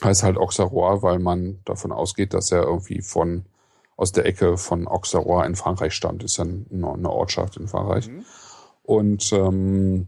[0.03, 3.45] Heißt halt Auxerrois, weil man davon ausgeht, dass er irgendwie von
[3.95, 6.23] aus der Ecke von Auxerrois in Frankreich stammt.
[6.23, 8.09] Ist ja ein- eine Ortschaft in Frankreich.
[8.09, 8.25] Mhm.
[8.81, 10.07] Und ähm,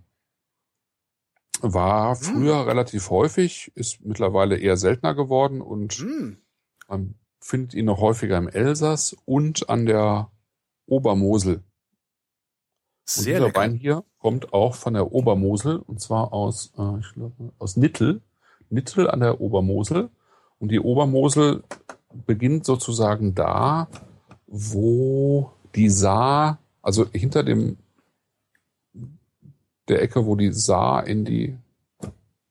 [1.62, 6.38] war früher relativ häufig, ist mittlerweile eher seltener geworden und Mhm.
[6.88, 10.30] man findet ihn noch häufiger im Elsass und an der
[10.88, 11.56] Obermosel.
[11.58, 11.64] Und
[13.06, 13.60] Sehr dieser lecker.
[13.62, 18.22] Wein hier kommt auch von der Obermosel und zwar aus, äh, ich glaube, aus Nittel.
[18.70, 20.09] Nittel an der Obermosel.
[20.59, 21.63] Und die Obermosel
[22.26, 23.88] beginnt sozusagen da,
[24.47, 27.78] wo die Saar, also hinter dem
[29.88, 31.57] der Ecke, wo die Saar in die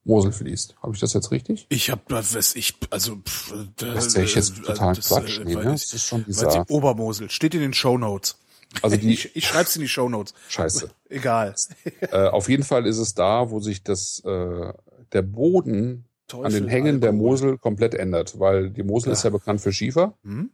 [0.05, 0.77] Mosel fließt.
[0.83, 1.67] Habe ich das jetzt richtig?
[1.71, 5.39] Ich hab, was ich, also, pff, Das sehe ich jetzt äh, total das, Quatsch.
[5.41, 5.71] äh, Nee, weil ne?
[5.73, 6.65] Das ist schon die Saar.
[6.65, 7.31] die Obermosel.
[7.31, 8.37] Steht in den Shownotes.
[8.83, 10.35] Also die ich, ich schreib's in die Shownotes.
[10.49, 10.91] Scheiße.
[11.09, 11.55] Egal.
[12.01, 14.73] äh, auf jeden Fall ist es da, wo sich das äh,
[15.15, 17.13] der Boden an den Hängen der.
[17.13, 19.13] Mosel komplett ändert, weil die Mosel Ja.
[19.13, 20.15] ist ja bekannt für Schiefer.
[20.25, 20.51] Hm?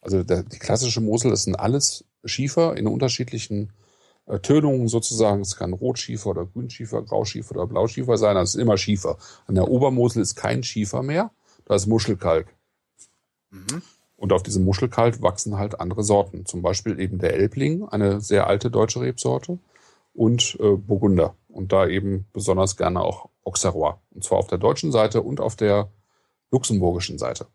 [0.00, 3.72] Also der, die klassische Mosel ist ein alles Schiefer in unterschiedlichen
[4.26, 5.40] äh, Tönungen sozusagen.
[5.40, 8.36] Es kann Rotschiefer oder Grünschiefer, Grauschiefer oder Blauschiefer sein.
[8.36, 9.18] Also es ist immer Schiefer.
[9.46, 11.30] An der Obermosel ist kein Schiefer mehr.
[11.64, 12.46] Da ist Muschelkalk.
[13.50, 13.82] Mhm.
[14.16, 16.46] Und auf diesem Muschelkalk wachsen halt andere Sorten.
[16.46, 19.58] Zum Beispiel eben der Elbling, eine sehr alte deutsche Rebsorte,
[20.14, 21.34] und äh, Burgunder.
[21.56, 23.94] Und da eben besonders gerne auch Auxerrois.
[24.10, 25.90] Und zwar auf der deutschen Seite und auf der
[26.50, 27.46] luxemburgischen Seite.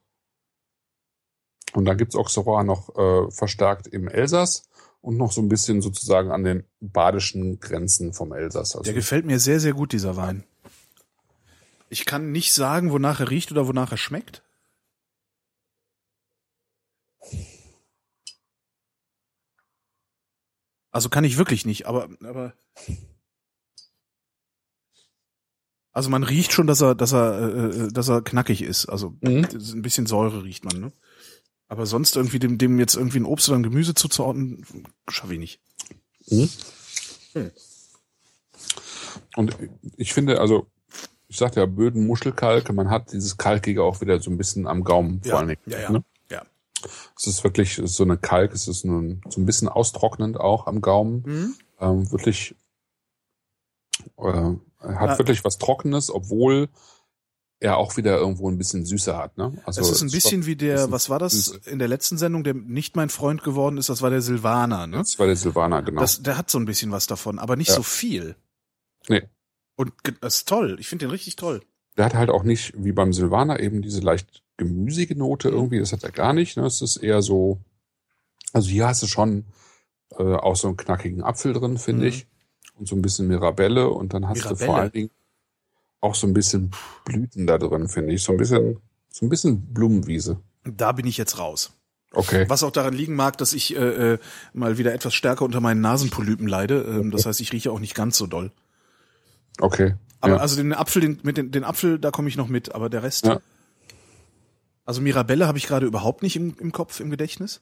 [1.74, 4.68] Und dann gibt's Auxerrois noch äh, verstärkt im Elsass
[5.02, 8.76] und noch so ein bisschen sozusagen an den badischen Grenzen vom Elsass.
[8.76, 10.46] Also Der gefällt mir sehr, sehr gut, dieser Wein.
[11.90, 14.42] Ich kann nicht sagen, wonach er riecht oder wonach er schmeckt.
[20.90, 22.56] Also kann ich wirklich nicht, aber, aber.
[25.94, 28.86] Also man riecht schon, dass er, dass er, äh, dass er knackig ist.
[28.88, 29.44] Also Mhm.
[29.46, 30.92] ist ein bisschen Säure riecht man, ne?
[31.68, 34.66] Aber sonst irgendwie dem, dem jetzt irgendwie ein Obst oder ein Gemüse zuzuordnen,
[35.10, 35.60] schaffe ich nicht.
[36.28, 36.50] Mhm.
[39.36, 39.58] Und
[39.98, 40.68] ich finde, also,
[41.28, 44.84] ich sagte ja, Böden, Muschelkalk, man hat dieses Kalkige auch wieder so ein bisschen am
[44.84, 45.62] Gaumen vor allen Dingen.
[45.66, 45.92] ja, ja.
[45.92, 46.04] Ne?
[46.30, 46.44] ja.
[47.18, 50.82] Es ist wirklich so eine Kalk, es ist nun so ein bisschen austrocknend auch am
[50.82, 51.24] Gaumen.
[51.26, 51.56] Mhm.
[51.80, 52.56] Ähm, wirklich
[54.18, 54.52] äh,
[54.82, 55.18] hat Ja.
[55.20, 56.70] wirklich was Trockenes, obwohl
[57.60, 59.38] er auch wieder irgendwo ein bisschen Süße hat.
[59.38, 59.54] Ne?
[59.66, 61.68] Also es ist ein es bisschen wie der, was war das süß.
[61.68, 64.98] in der letzten Sendung, der nicht mein Freund geworden ist, das war der Silvaner, ne?
[64.98, 66.02] Das war der Silvaner, genau.
[66.02, 67.76] Das, der hat so ein bisschen was davon, aber nicht Ja.
[67.76, 68.36] so viel.
[69.10, 69.22] Nee.
[69.76, 70.78] Und das ist toll.
[70.80, 71.62] Ich finde den richtig toll.
[71.98, 75.56] der hat halt auch nicht, wie beim Silvaner, eben diese leicht gemüsige Note Mhm.
[75.56, 75.80] irgendwie.
[75.80, 76.56] Das hat er gar nicht.
[76.58, 76.66] Ne?
[76.66, 77.60] Es ist eher so,
[78.54, 79.46] also hier hast du schon
[80.18, 82.08] äh, auch so einen knackigen Apfel drin, finde Mhm.
[82.08, 82.28] ich.
[82.76, 83.90] Und so ein bisschen Mirabelle.
[83.90, 84.66] Und dann hast du Mirabelle?
[84.66, 85.10] vor allen Dingen
[86.00, 86.72] auch so ein bisschen
[87.06, 88.24] Blüten da drin, finde ich.
[88.24, 88.78] So ein bisschen,
[89.10, 90.40] so ein bisschen Blumenwiese.
[90.64, 91.72] Da bin ich jetzt raus.
[92.14, 92.46] Okay.
[92.50, 94.20] Was auch daran liegen mag, dass ich äh, äh,
[94.54, 96.82] mal wieder etwas stärker unter meinen Nasenpolypen leide.
[96.82, 98.52] Ähm, das heißt, ich rieche auch nicht ganz so doll.
[99.60, 99.96] Okay.
[100.20, 100.40] Aber ja.
[100.40, 103.04] also den Apfel, den, mit den, den Apfel, da komme ich noch mit, aber der
[103.04, 103.26] Rest.
[103.26, 103.40] Ja.
[104.92, 107.62] Also Mirabelle habe ich gerade überhaupt nicht im, im Kopf, im Gedächtnis.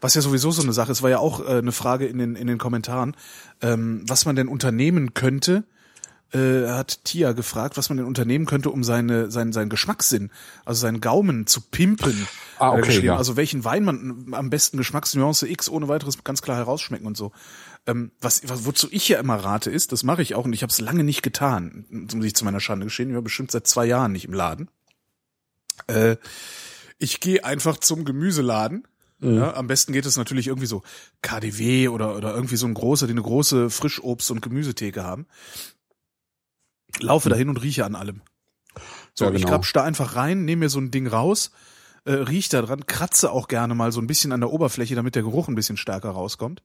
[0.00, 2.36] Was ja sowieso so eine Sache ist, war ja auch äh, eine Frage in den,
[2.36, 3.14] in den Kommentaren,
[3.60, 5.64] ähm, was man denn unternehmen könnte,
[6.32, 10.30] äh, hat Tia gefragt, was man denn unternehmen könnte, um seine, seinen, seinen Geschmackssinn,
[10.64, 12.26] also seinen Gaumen zu pimpen.
[12.58, 13.06] Ah, er okay, geschrieben.
[13.08, 13.16] ja.
[13.18, 17.32] Also welchen Wein man am besten Geschmacksnuance X ohne weiteres ganz klar herausschmecken und so.
[17.86, 20.62] Ähm, was, was, wozu ich ja immer rate ist, das mache ich auch und ich
[20.62, 23.66] habe es lange nicht getan, muss ich zu meiner Schande geschehen, ich war bestimmt seit
[23.66, 24.70] zwei Jahren nicht im Laden.
[25.86, 26.16] Äh,
[26.98, 28.86] ich gehe einfach zum Gemüseladen.
[29.20, 30.82] Ja, am besten geht es natürlich irgendwie so
[31.22, 35.26] KDW oder, oder irgendwie so ein großer, die eine große Frischobst- und Gemüsetheke haben.
[37.00, 38.22] Laufe dahin und rieche an allem.
[39.14, 39.50] So, Ja, ich genau.
[39.54, 41.50] grapsch da einfach rein, nehme mir so ein Ding raus,
[42.04, 45.16] äh, riech da dran, kratze auch gerne mal so ein bisschen an der Oberfläche, damit
[45.16, 46.62] der Geruch ein bisschen stärker rauskommt.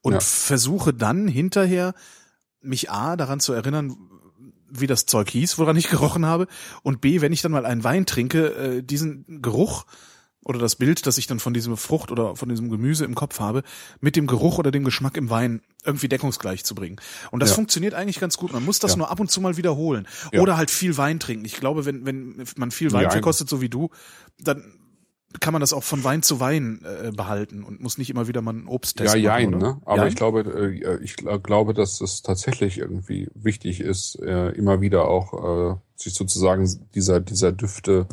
[0.00, 0.20] Und Ja.
[0.20, 1.94] versuche dann hinterher
[2.60, 3.96] mich A, daran zu erinnern,
[4.70, 6.46] wie das Zeug hieß, woran ich gerochen habe.
[6.82, 8.46] Und B, wenn ich dann mal einen Wein trinke,
[8.78, 9.84] äh, diesen Geruch
[10.44, 13.38] oder das Bild, das ich dann von diesem Frucht oder von diesem Gemüse im Kopf
[13.40, 13.62] habe,
[14.00, 16.96] mit dem Geruch oder dem Geschmack im Wein irgendwie deckungsgleich zu bringen.
[17.30, 17.56] Und das Ja.
[17.56, 18.52] funktioniert eigentlich ganz gut.
[18.52, 18.96] Man muss das Ja.
[18.98, 20.06] nur ab und zu mal wiederholen.
[20.32, 20.40] Ja.
[20.40, 21.44] Oder halt viel Wein trinken.
[21.44, 23.90] Ich glaube, wenn, wenn man viel Wein verkostet, so wie du,
[24.40, 24.72] dann
[25.40, 28.40] kann man das auch von Wein zu Wein äh, behalten und muss nicht immer wieder
[28.40, 29.40] mal einen Obsttest Ja, machen.
[29.40, 29.66] jein, oder?
[29.74, 29.80] ne?
[29.84, 30.08] Aber Jein?
[30.08, 35.06] ich glaube, äh, ich gl- glaube, dass es tatsächlich irgendwie wichtig ist, äh, immer wieder
[35.06, 38.06] auch äh, sich sozusagen dieser dieser Düfte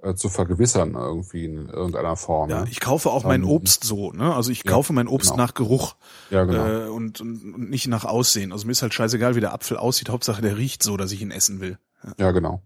[0.00, 2.50] äh, zu vergewissern irgendwie in irgendeiner Form.
[2.50, 2.68] Ja, ne?
[2.70, 4.32] ich kaufe auch mein Ähm, Obst so, ne?
[4.34, 5.42] Also ich ja, kaufe mein Obst genau.
[5.42, 5.96] nach Geruch
[6.30, 6.66] ja genau.
[6.66, 8.52] äh, und, und, und nicht nach Aussehen.
[8.52, 10.08] Also mir ist halt scheißegal, wie der Apfel aussieht.
[10.08, 11.78] Hauptsache, der riecht so, dass ich ihn essen will.
[12.18, 12.62] Ja, genau.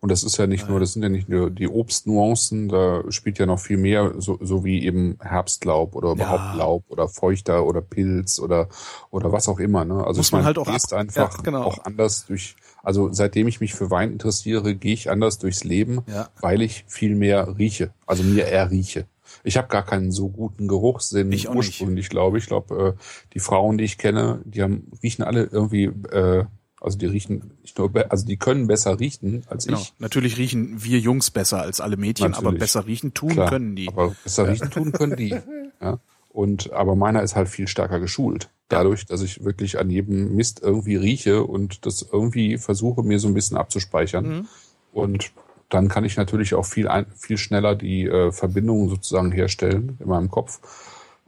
[0.00, 3.38] Und das ist ja nicht nur, das sind ja nicht nur die Obstnuancen, da spielt
[3.38, 6.54] ja noch viel mehr, so, so wie eben Herbstlaub oder überhaupt Ja.
[6.54, 8.68] Laub oder Feuchter oder Pilz oder
[9.10, 9.84] oder was auch immer.
[9.84, 10.04] Ne?
[10.06, 11.62] Also Muss man halt auch ab- einfach ja, genau.
[11.64, 12.56] auch anders durch.
[12.82, 16.28] Also seitdem ich mich für Wein interessiere, gehe ich anders durchs Leben, Ja.
[16.40, 17.92] weil ich viel mehr rieche.
[18.06, 19.06] Also mir eher rieche.
[19.44, 22.44] Ich habe gar keinen so guten Geruchssinn Ich ursprünglich, glaube ich.
[22.44, 23.02] Ich glaube, äh,
[23.34, 26.44] die Frauen, die ich kenne, die haben, riechen alle irgendwie, äh,
[26.82, 29.78] also die riechen nicht nur, also die können besser riechen als Genau.
[29.78, 29.94] ich.
[29.98, 32.60] Natürlich riechen wir Jungs besser als alle Mädchen, aber Natürlich.
[32.60, 33.88] besser riechen tun Klar, können die.
[33.88, 35.34] Aber besser riechen tun können die.
[35.80, 35.98] Ja.
[36.28, 38.50] Und aber meiner ist halt viel stärker geschult.
[38.68, 43.26] Dadurch, dass ich wirklich an jedem Mist irgendwie rieche und das irgendwie versuche, mir so
[43.26, 44.28] ein bisschen abzuspeichern.
[44.28, 44.48] Mhm.
[44.92, 45.32] Und
[45.68, 50.08] dann kann ich natürlich auch viel, ein, viel schneller die äh, Verbindungen sozusagen herstellen in
[50.08, 50.60] meinem Kopf.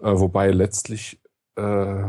[0.00, 1.18] Äh, wobei letztlich,
[1.56, 2.04] äh,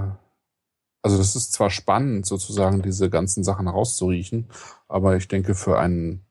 [1.06, 4.50] also das ist zwar spannend, sozusagen diese ganzen Sachen rauszuriechen,
[4.88, 6.26] aber ich denke für einen,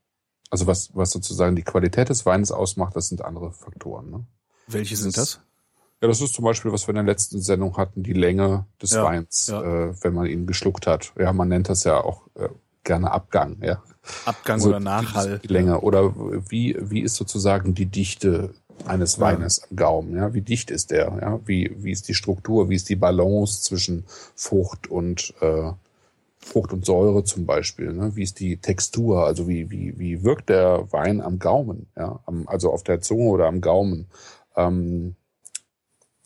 [0.50, 4.10] also was, was sozusagen die Qualität des Weines ausmacht, das sind andere Faktoren.
[4.10, 4.26] Ne?
[4.66, 5.38] Welche sind das?
[6.02, 8.90] Ja, das ist zum Beispiel, was wir in der letzten Sendung hatten, die Länge des
[8.90, 9.62] Ja, Weins, ja.
[9.62, 11.12] Äh, wenn man ihn geschluckt hat.
[11.16, 12.48] Ja, man nennt das ja auch äh,
[12.82, 13.80] gerne Abgang, ja.
[14.24, 15.38] Abgang Also oder Nachhall?
[15.38, 15.82] Die Länge.
[15.82, 16.16] Oder
[16.50, 18.54] wie, wie ist sozusagen die Dichte
[18.86, 19.20] eines.
[19.20, 20.34] Weines am Gaumen, ja?
[20.34, 21.40] Wie dicht ist der, ja?
[21.46, 24.04] Wie, wie ist die Struktur, wie ist die Balance zwischen
[24.34, 25.72] Frucht und, äh,
[26.38, 28.14] Frucht und Säure zum Beispiel, ne?
[28.16, 32.20] Wie ist die Textur, also wie, wie, wie wirkt der Wein am Gaumen, ja?
[32.26, 34.06] Am, also auf der Zunge oder am Gaumen.
[34.56, 35.16] Ähm,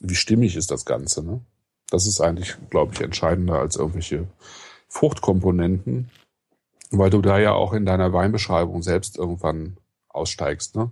[0.00, 1.40] wie stimmig ist das Ganze, ne?
[1.90, 4.26] Das ist eigentlich, glaube ich, entscheidender als irgendwelche
[4.88, 6.10] Fruchtkomponenten,
[6.90, 9.76] weil du da ja auch in deiner Weinbeschreibung selbst irgendwann
[10.08, 10.90] aussteigst, ne?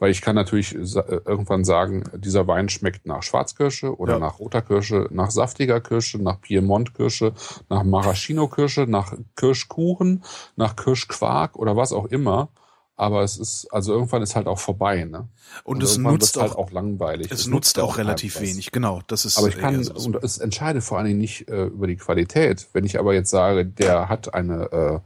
[0.00, 0.80] Weil ich kann natürlich äh,
[1.24, 4.18] irgendwann sagen, dieser Wein schmeckt nach Schwarzkirsche oder Ja.
[4.18, 7.34] nach roter Kirsche, nach saftiger Kirsche, nach Piemont-Kirsche,
[7.68, 10.24] nach Maraschino-Kirsche, nach Kirschkuchen,
[10.56, 12.48] nach Kirschquark oder was auch immer.
[12.96, 15.28] Aber es ist, also irgendwann ist halt auch vorbei, ne?
[15.64, 17.30] Und es irgendwann nutzt halt auch, auch langweilig.
[17.30, 18.52] es nutzt auch relativ keinem was.
[18.52, 19.00] wenig, genau.
[19.06, 19.94] Das ist Aber ich eher kann, so.
[19.94, 22.68] und es entscheidet vor allen Dingen nicht äh, über die Qualität.
[22.74, 25.00] Wenn ich aber jetzt sage, der hat eine, äh,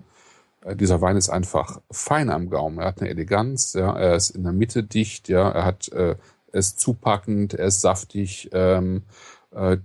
[0.72, 4.44] dieser Wein ist einfach fein am Gaumen, er hat eine Eleganz, ja, er ist in
[4.44, 6.16] der Mitte dicht, ja, er hat, äh,
[6.52, 9.02] er ist zupackend, er ist saftig, ähm,
[9.50, 9.78] äh,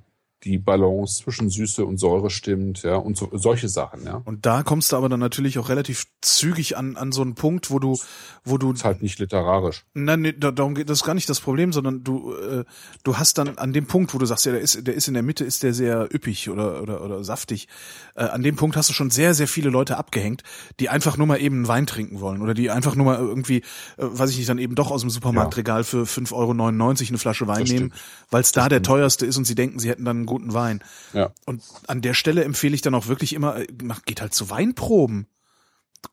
[0.44, 4.22] die Balance zwischen Süße und Säure stimmt, ja, und so, solche Sachen, ja.
[4.24, 7.72] Und da kommst du aber dann natürlich auch relativ zügig an, an so einen Punkt,
[7.72, 7.98] wo du,
[8.44, 8.74] wo du.
[8.74, 9.86] Ist halt nicht literarisch.
[9.94, 12.66] Nein, nee, darum geht das ist gar nicht das Problem, sondern du, äh,
[13.04, 15.14] du hast dann an dem Punkt, wo du sagst, ja, der ist, der ist in
[15.14, 17.68] der Mitte, ist der sehr üppig oder, oder, oder saftig.
[18.16, 20.44] Äh, an dem Punkt hast du schon sehr, sehr viele Leute abgehängt,
[20.80, 23.58] die einfach nur mal eben einen Wein trinken wollen oder die einfach nur mal irgendwie,
[23.58, 23.64] äh,
[23.98, 27.62] weiß ich nicht, dann eben doch aus dem Supermarktregal für 5,99 Euro eine Flasche Wein
[27.62, 27.94] Das nehmen,
[28.30, 30.84] weil es da der teuerste ist und sie denken, sie hätten dann einen guten Wein.
[31.14, 31.32] Ja.
[31.46, 33.68] Und an der Stelle empfehle ich dann auch wirklich immer, äh,
[34.06, 35.28] geht halt zu Weinproben.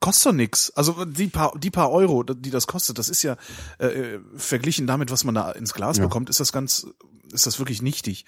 [0.00, 0.70] Kostet doch nix.
[0.70, 3.36] Also die paar, die paar Euro, die das kostet, das ist ja
[3.78, 6.04] äh, äh, verglichen damit, was man da ins Glas Ja.
[6.04, 6.86] bekommt, ist das ganz,
[7.32, 8.24] ist das wirklich nichtig.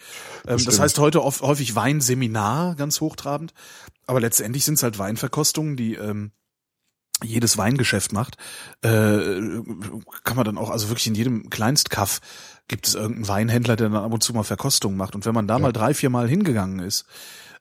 [0.46, 3.54] Ähm, das heißt heute oft, häufig Weinseminar, ganz hochtrabend.
[4.06, 6.30] Aber letztendlich sind es halt Weinverkostungen, die ähm,
[7.22, 8.36] jedes Weingeschäft macht,
[8.82, 9.40] äh,
[10.24, 12.20] kann man dann auch, also wirklich in jedem Kleinstkaff
[12.68, 15.16] gibt es irgendeinen Weinhändler, der dann ab und zu mal Verkostungen macht.
[15.16, 17.06] Und wenn man da mal drei, vier Mal hingegangen ist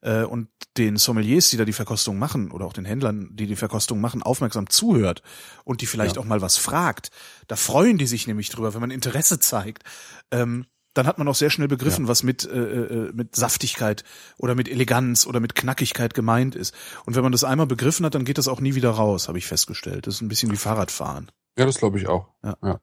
[0.02, 3.56] äh, und den Sommeliers, die da die Verkostung machen, oder auch den Händlern, die die
[3.56, 5.22] Verkostung machen, aufmerksam zuhört
[5.64, 6.22] und die vielleicht Ja.
[6.22, 7.10] auch mal was fragt,
[7.48, 9.84] da freuen die sich nämlich drüber, wenn man Interesse zeigt.
[10.32, 14.04] Ähm, dann hat man auch sehr schnell begriffen, was mit, äh, äh, mit Saftigkeit
[14.38, 16.74] oder mit Eleganz oder mit Knackigkeit gemeint ist.
[17.06, 19.38] Und wenn man das einmal begriffen hat, dann geht das auch nie wieder raus, habe
[19.38, 20.08] ich festgestellt.
[20.08, 21.32] Das ist ein bisschen wie Fahrradfahren.
[21.58, 22.30] Ja, das glaube ich auch.
[22.43, 22.58] Ja.
[22.64, 22.70] ja.
[22.70, 22.80] Ja.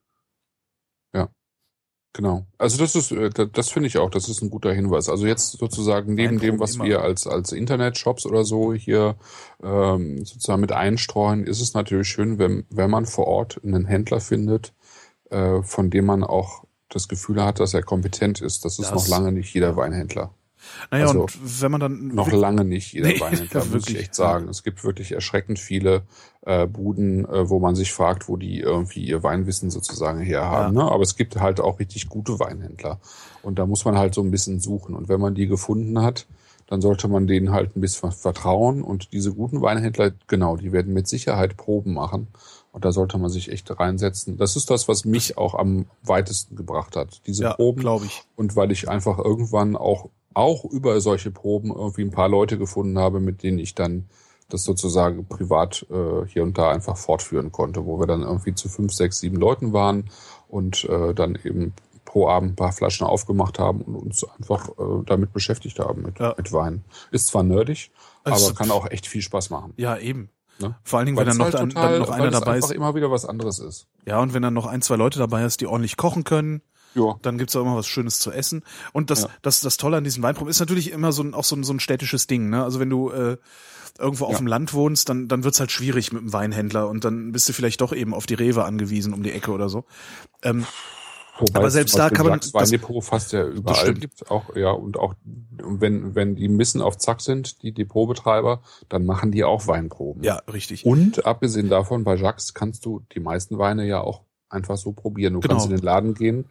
[2.15, 2.45] Genau.
[2.57, 5.09] Also das ist, äh, das, finde ich auch, das ist ein guter Hinweis.
[5.09, 6.85] Also jetzt sozusagen neben dem, was immer.
[6.85, 9.15] wir als, als Internetshops oder so hier
[9.61, 14.21] ähm, sozusagen mit einstreuen, ist es natürlich schön, wenn, wenn man vor Ort einen Händler
[14.21, 14.71] findet,
[15.29, 18.63] äh, von dem man auch das Gefühl hat, dass er kompetent ist.
[18.63, 20.31] Das ist Das- noch lange nicht jeder Weinhändler.
[20.91, 23.99] Naja, Also, und wenn man dann Noch lange nicht jeder Nee, Weinhändler, muss ich wirklich.
[23.99, 24.47] echt sagen.
[24.49, 26.03] Es gibt wirklich erschreckend viele
[26.41, 30.75] äh, Buden, äh, wo man sich fragt, wo die irgendwie ihr Weinwissen sozusagen herhaben.
[30.75, 30.83] Ne?
[30.83, 32.99] Aber es gibt halt auch richtig gute Weinhändler.
[33.41, 34.95] Und da muss man halt so ein bisschen suchen.
[34.95, 36.27] Und wenn man die gefunden hat,
[36.67, 38.81] dann sollte man denen halt ein bisschen vertrauen.
[38.83, 42.27] Und diese guten Weinhändler, genau, die werden mit Sicherheit Proben machen.
[42.71, 44.37] Und da sollte man sich echt reinsetzen.
[44.37, 47.21] Das ist das, was mich auch am weitesten gebracht hat.
[47.25, 48.23] Diese ja, Proben glaube ich.
[48.35, 52.99] und weil ich einfach irgendwann auch auch über solche Proben irgendwie ein paar Leute gefunden
[52.99, 54.05] habe, mit denen ich dann
[54.49, 58.69] das sozusagen privat äh, hier und da einfach fortführen konnte, wo wir dann irgendwie zu
[58.69, 60.09] fünf, sechs, sieben Leuten waren
[60.47, 61.73] und äh, dann eben
[62.05, 66.19] pro Abend ein paar Flaschen aufgemacht haben und uns einfach äh, damit beschäftigt haben mit,
[66.19, 66.35] Ja.
[66.37, 66.83] mit Wein.
[67.09, 67.91] Ist zwar nerdig,
[68.23, 69.73] Also- aber kann auch echt viel Spaß machen.
[69.77, 70.29] Ja, eben.
[70.59, 70.75] Ne?
[70.83, 72.71] Vor allen Dingen, Weil wenn dann noch, halt total- dann noch einer dabei ist.
[72.71, 73.87] immer wieder was anderes ist.
[74.05, 76.61] Ja, und wenn dann noch ein, zwei Leute dabei ist, die ordentlich kochen können,
[76.95, 77.15] Ja.
[77.21, 78.63] dann gibt's auch immer was Schönes zu essen.
[78.93, 79.29] Und das, Ja.
[79.41, 81.73] das, das Tolle an diesen Weinproben ist natürlich immer so ein, auch so ein, so
[81.73, 82.49] ein städtisches Ding.
[82.49, 82.63] Ne?
[82.63, 83.37] Also wenn du äh,
[83.99, 84.37] irgendwo auf Ja.
[84.39, 87.53] dem Land wohnst, dann, dann wird's halt schwierig mit dem Weinhändler und dann bist du
[87.53, 89.85] vielleicht doch eben auf die Rewe angewiesen um die Ecke oder so.
[90.41, 90.65] Ähm,
[91.37, 94.31] Wobei Aber selbst da kann man- Weindepot fast ja überall gibt.
[94.31, 95.15] Auch, ja, und auch
[95.57, 100.23] wenn, wenn die Missen auf Zack sind, die Depotbetreiber, dann machen die auch Weinproben.
[100.23, 100.85] ja, richtig.
[100.85, 105.33] Und abgesehen davon, bei Jacques kannst du die meisten Weine ja auch einfach so probieren.
[105.33, 105.55] Du Genau.
[105.55, 106.45] kannst in den Laden gehen.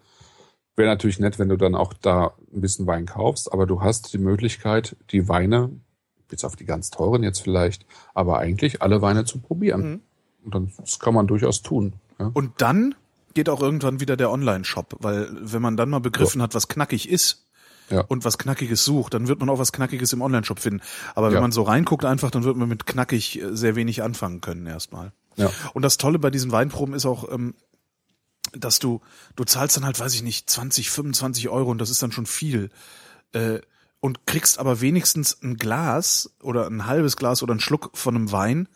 [0.77, 4.13] Wäre natürlich nett, wenn du dann auch da ein bisschen Wein kaufst, aber du hast
[4.13, 5.71] die Möglichkeit, die Weine,
[6.29, 9.81] bis auf die ganz teuren jetzt vielleicht, aber eigentlich alle Weine zu probieren.
[9.89, 10.01] Mhm.
[10.45, 11.95] Und dann, das kann man durchaus tun.
[12.19, 12.31] Ja.
[12.35, 12.95] Und dann
[13.35, 17.09] geht auch irgendwann wieder der Online-Shop, weil wenn man dann mal begriffen hat, was knackig
[17.09, 17.47] ist
[17.91, 18.01] Ja.
[18.03, 20.83] und was Knackiges sucht, dann wird man auch was Knackiges im Online-Shop finden.
[21.15, 21.41] Aber wenn Ja.
[21.41, 25.13] man so reinguckt einfach, dann wird man mit knackig äh, sehr wenig anfangen können erstmal.
[25.37, 25.51] Ja.
[25.73, 27.55] Und das Tolle bei diesen Weinproben ist auch, ähm,
[28.57, 29.01] dass du,
[29.37, 32.27] du zahlst dann halt, weiß ich nicht, 20, 25 Euro und das ist dann schon
[32.27, 32.71] viel.
[33.33, 33.61] Äh,
[34.01, 38.33] und kriegst aber wenigstens ein Glas oder ein halbes Glas oder einen Schluck von einem
[38.33, 38.69] Wein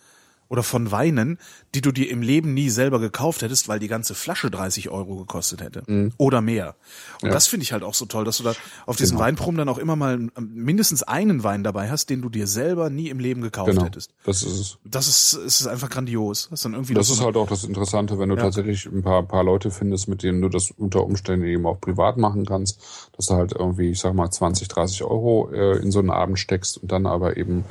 [0.48, 1.38] oder von Weinen,
[1.74, 5.16] die du dir im Leben nie selber gekauft hättest, weil die ganze Flasche 30 Euro
[5.16, 5.82] gekostet hätte.
[6.16, 6.74] Oder mehr.
[7.20, 7.34] Und Ja.
[7.34, 8.54] das finde ich halt auch so toll, dass du da
[8.86, 9.26] auf diesen Genau.
[9.26, 12.88] Weinproben dann auch immer mal ähm, mindestens einen Wein dabei hast, den du dir selber
[12.90, 13.84] nie im Leben gekauft Genau.
[13.84, 14.12] hättest.
[14.24, 14.78] Das ist es.
[14.84, 16.48] Das ist, es ist einfach grandios.
[16.50, 18.42] Das ist dann irgendwie Das ist halt auch das Interessante, wenn du Ja.
[18.42, 22.16] tatsächlich ein paar, paar Leute findest, mit denen du das unter Umständen eben auch privat
[22.16, 22.80] machen kannst,
[23.16, 26.38] dass du halt irgendwie, ich sag mal, 20, 30 Euro äh, in so einen Abend
[26.38, 27.64] steckst und dann aber eben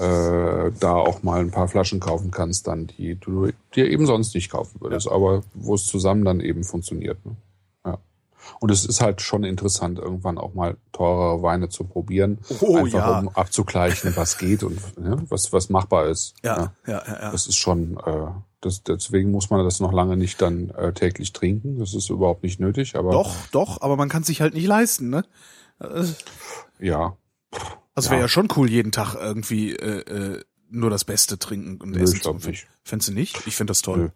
[0.00, 4.34] äh, da auch mal ein paar Flaschen kaufen kannst, dann die du dir eben sonst
[4.34, 7.24] nicht kaufen würdest, aber wo es zusammen dann eben funktioniert.
[7.26, 7.36] Ne?
[7.84, 7.98] Ja.
[8.60, 12.92] Und es ist halt schon interessant, irgendwann auch mal teurere Weine zu probieren, Oh, einfach
[12.92, 13.18] ja.
[13.20, 16.34] um abzugleichen, was geht und ne, was was machbar ist.
[16.42, 17.30] ja, ja, ja, ja.
[17.32, 18.26] Das ist schon, äh,
[18.62, 21.78] das, deswegen muss man das noch lange nicht dann äh, täglich trinken.
[21.78, 25.10] Das ist überhaupt nicht nötig, aber Doch, doch, aber man kann sich halt nicht leisten,
[25.10, 25.24] ne?
[25.80, 26.04] Äh,
[26.78, 27.16] ja,
[27.52, 27.66] Also
[28.06, 28.12] Ja.
[28.12, 32.02] wäre ja schon cool, jeden Tag irgendwie äh, äh, nur das Beste trinken und Nö,
[32.02, 32.68] essen zu nicht.
[32.84, 33.46] Fändest du nicht?
[33.46, 33.98] Ich finde das toll.
[33.98, 34.08] Nö.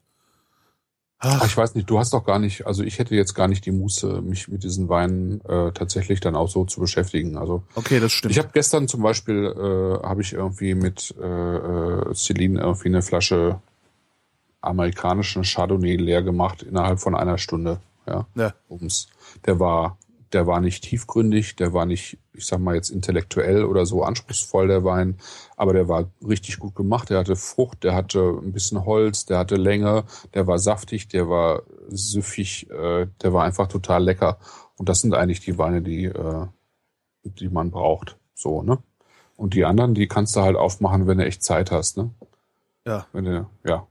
[1.18, 3.64] Ach, ich weiß nicht, du hast doch gar nicht, also ich hätte jetzt gar nicht
[3.64, 7.38] die Muße, mich mit diesen Weinen äh, tatsächlich dann auch so zu beschäftigen.
[7.38, 8.32] Also Okay, das stimmt.
[8.32, 13.00] ich habe gestern zum Beispiel, äh, habe ich irgendwie mit äh, äh, Celine irgendwie eine
[13.00, 13.60] Flasche
[14.60, 17.80] amerikanischen Chardonnay leer gemacht innerhalb von einer Stunde.
[18.06, 18.52] Ja, ja.
[18.68, 19.08] ums.
[19.46, 19.96] Der war,
[20.34, 24.68] der war nicht tiefgründig, der war nicht, ich sag mal jetzt intellektuell oder so anspruchsvoll
[24.68, 25.18] der Wein,
[25.56, 27.08] aber der war richtig gut gemacht.
[27.10, 30.04] Der hatte Frucht, der hatte ein bisschen Holz, der hatte Länge,
[30.34, 34.38] der war saftig, der war süffig, äh, der war einfach total lecker.
[34.76, 36.46] Und das sind eigentlich die Weine, die, äh,
[37.22, 38.18] die man braucht.
[38.34, 38.78] So, ne?
[39.36, 42.10] Und die anderen, die kannst du halt aufmachen, wenn du echt Zeit hast, ne?
[42.86, 43.06] Ja.
[43.12, 43.86] Wenn du, ja.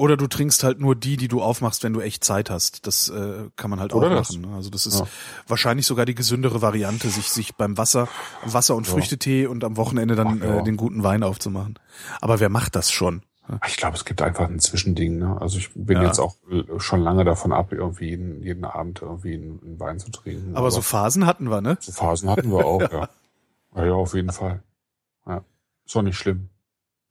[0.00, 2.86] Oder du trinkst halt nur die, die du aufmachst, wenn du echt Zeit hast.
[2.86, 4.32] Das äh, kann man halt Oder auch das.
[4.32, 4.50] machen.
[4.50, 4.56] ne?
[4.56, 5.06] Also das ist Ja.
[5.46, 8.08] wahrscheinlich sogar die gesündere Variante, sich sich beim Wasser,
[8.44, 8.92] Wasser und Ja.
[8.94, 10.58] Früchtetee und am Wochenende dann Ach ja.
[10.60, 11.78] äh, den guten Wein aufzumachen.
[12.20, 13.22] Aber wer macht das schon?
[13.66, 15.18] Ich glaube, es gibt einfach ein Zwischending.
[15.18, 15.36] Ne?
[15.40, 16.04] Also ich bin Ja.
[16.04, 19.98] jetzt auch äh, schon lange davon ab, irgendwie jeden, jeden Abend irgendwie einen, einen Wein
[19.98, 20.54] zu trinken.
[20.56, 21.76] Aber so Phasen hatten wir, ne?
[21.80, 23.08] so Phasen hatten wir auch, ja.
[23.76, 23.84] ja.
[23.86, 24.62] Ja, auf jeden Fall.
[25.26, 25.42] Ja.
[25.84, 26.49] Ist doch nicht schlimm.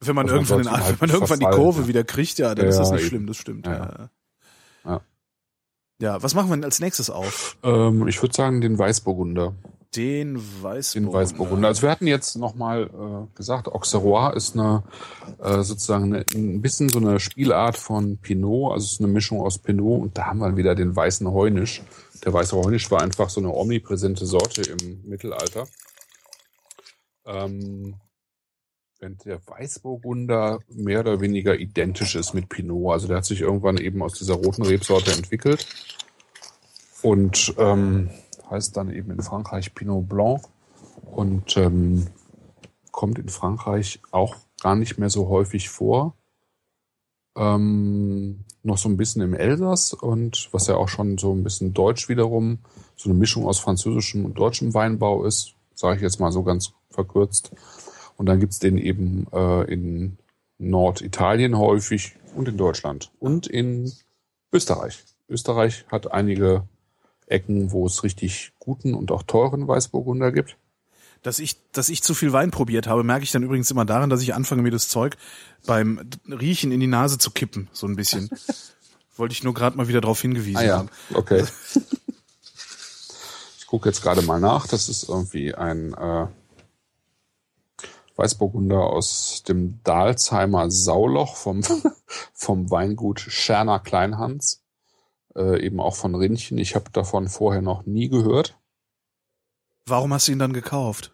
[0.01, 1.87] Wenn man irgendwann, den, halt wenn man irgendwann die Kurve ja.
[1.87, 3.65] wieder kriegt, ja, dann Ja, ist das nicht schlimm, das stimmt.
[3.65, 4.09] Ja, Ja.
[4.85, 5.01] Ja.
[5.99, 7.57] ja, was machen wir denn als nächstes auf?
[7.63, 9.53] Ähm, ich würde sagen, den Weißburgunder.
[9.95, 11.11] Den Weißburgunder.
[11.11, 11.67] Den Weißburgunder.
[11.67, 14.83] Also wir hatten jetzt nochmal äh, gesagt, Auxerrois ist eine
[15.39, 19.41] äh, sozusagen eine, ein bisschen so eine Spielart von Pinot, also es ist eine Mischung
[19.41, 21.81] aus Pinot und da haben wir wieder den weißen Heunisch.
[22.23, 25.67] Der weiße Heunisch war einfach so eine omnipräsente Sorte im Mittelalter.
[27.25, 27.95] Ähm,
[28.99, 32.93] während der Weißburgunder mehr oder weniger identisch ist mit Pinot.
[32.93, 35.65] Also der hat sich irgendwann eben aus dieser roten Rebsorte entwickelt
[37.01, 38.09] und ähm,
[38.49, 40.41] heißt dann eben in Frankreich Pinot Blanc
[41.05, 42.07] und ähm,
[42.91, 46.15] kommt in Frankreich auch gar nicht mehr so häufig vor.
[47.37, 51.73] Ähm, noch so ein bisschen im Elsass und was ja auch schon so ein bisschen
[51.73, 52.59] deutsch wiederum,
[52.97, 56.73] so eine Mischung aus französischem und deutschem Weinbau ist, sage ich jetzt mal so ganz
[56.89, 57.53] verkürzt.
[58.19, 60.17] Und dann gibt's den eben äh, in
[60.57, 63.93] Norditalien häufig und in Deutschland und in
[64.51, 65.05] Österreich.
[65.29, 66.67] Österreich hat einige
[67.27, 70.57] Ecken, wo es richtig guten und auch teuren Weißburgunder gibt.
[71.23, 74.09] Dass ich, dass ich zu viel Wein probiert habe, merke ich dann übrigens immer daran,
[74.09, 75.15] dass ich anfange, mir das Zeug
[75.65, 78.29] beim Riechen in die Nase zu kippen, so ein bisschen.
[79.15, 80.89] Wollte ich nur gerade mal wieder darauf hingewiesen Ah ja, haben.
[81.13, 81.45] okay.
[83.59, 84.67] ich gucke jetzt gerade mal nach.
[84.67, 86.27] Das ist irgendwie ein äh,
[88.19, 91.61] Weißburgunder aus dem Dalsheimer Sauloch vom,
[92.33, 94.61] vom Weingut Scherner Kleinhans.
[95.35, 96.57] Äh, eben auch von Rindchen.
[96.57, 98.57] Ich habe davon vorher noch nie gehört.
[99.85, 101.11] Warum hast du ihn dann gekauft?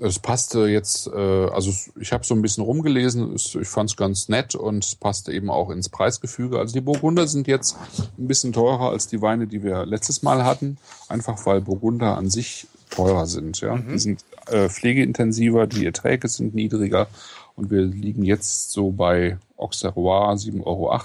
[0.00, 3.96] Es passte jetzt, äh, also ich habe so ein bisschen rumgelesen, es, ich fand es
[3.96, 6.58] ganz nett und es passte eben auch ins Preisgefüge.
[6.58, 7.76] Also die Burgunder sind jetzt
[8.18, 12.30] ein bisschen teurer als die Weine, die wir letztes Mal hatten, einfach weil Burgunder an
[12.30, 13.60] sich teurer sind.
[13.60, 17.08] Ja, die sind äh, pflegeintensiver, die Erträge sind niedriger
[17.54, 20.98] und wir liegen jetzt so bei Auxerrois 7,80 Euro,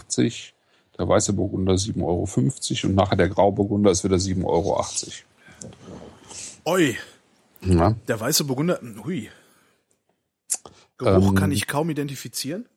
[0.97, 4.83] der weiße Burgunder 7,50 Euro und nachher der Grauburgunder ist wieder 7,80 Euro.
[6.65, 6.95] Oi,
[7.61, 7.95] Ja.
[8.07, 9.29] der weiße Burgunder, hui.
[10.97, 12.67] Geruch Ähm, kann ich kaum identifizieren.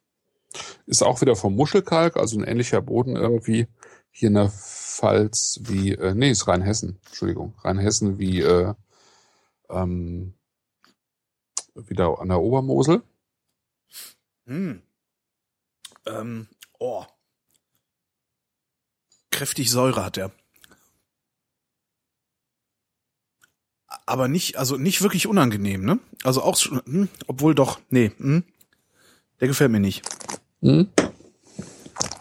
[0.87, 3.67] Ist auch wieder vom Muschelkalk, also ein ähnlicher Boden irgendwie.
[4.11, 8.73] Hier in der Pfalz wie, äh, nee, ist Rheinhessen, Entschuldigung, Rheinhessen wie, äh,
[9.69, 10.35] ähm,
[11.75, 13.03] wieder an der Obermosel.
[14.47, 14.83] Hm.
[16.07, 16.49] Ähm,
[16.79, 17.05] oh.
[19.31, 20.31] Kräftig Säure hat er.
[24.07, 25.99] Aber nicht, also nicht wirklich unangenehm, ne?
[26.25, 28.45] Also auch, schon- hm, obwohl doch, nee, hm,
[29.41, 30.03] der gefällt mir nicht.
[30.61, 30.89] Hm?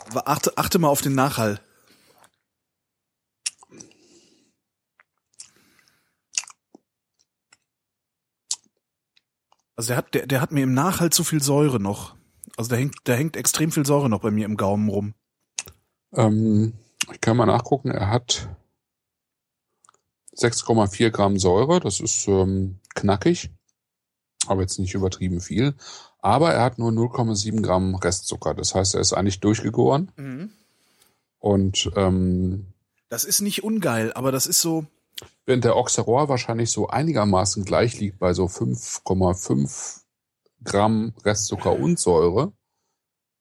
[0.09, 1.59] Aber Achte, achte mal auf den Nachhall.
[9.75, 12.15] Also der hat, der, der hat mir im Nachhall zu viel Säure noch.
[12.57, 15.13] Also da hängt, da hängt extrem viel Säure noch bei mir im Gaumen rum.
[16.13, 16.73] Ähm,
[17.11, 18.49] ich kann mal nachgucken, er hat
[20.35, 23.51] 6,4 Gramm Säure, das ist ähm, knackig,
[24.47, 25.75] aber jetzt nicht übertrieben viel.
[26.19, 30.11] Aber er hat nur 0,7 Gramm Restzucker, das heißt, er ist eigentlich durchgegoren
[31.39, 32.67] und ähm,
[33.09, 34.85] Das ist nicht ungeil, aber das ist so,
[35.45, 40.01] während der Auxerrois wahrscheinlich so einigermaßen gleich liegt bei so 5,5
[40.63, 42.53] Gramm Restzucker und Säure,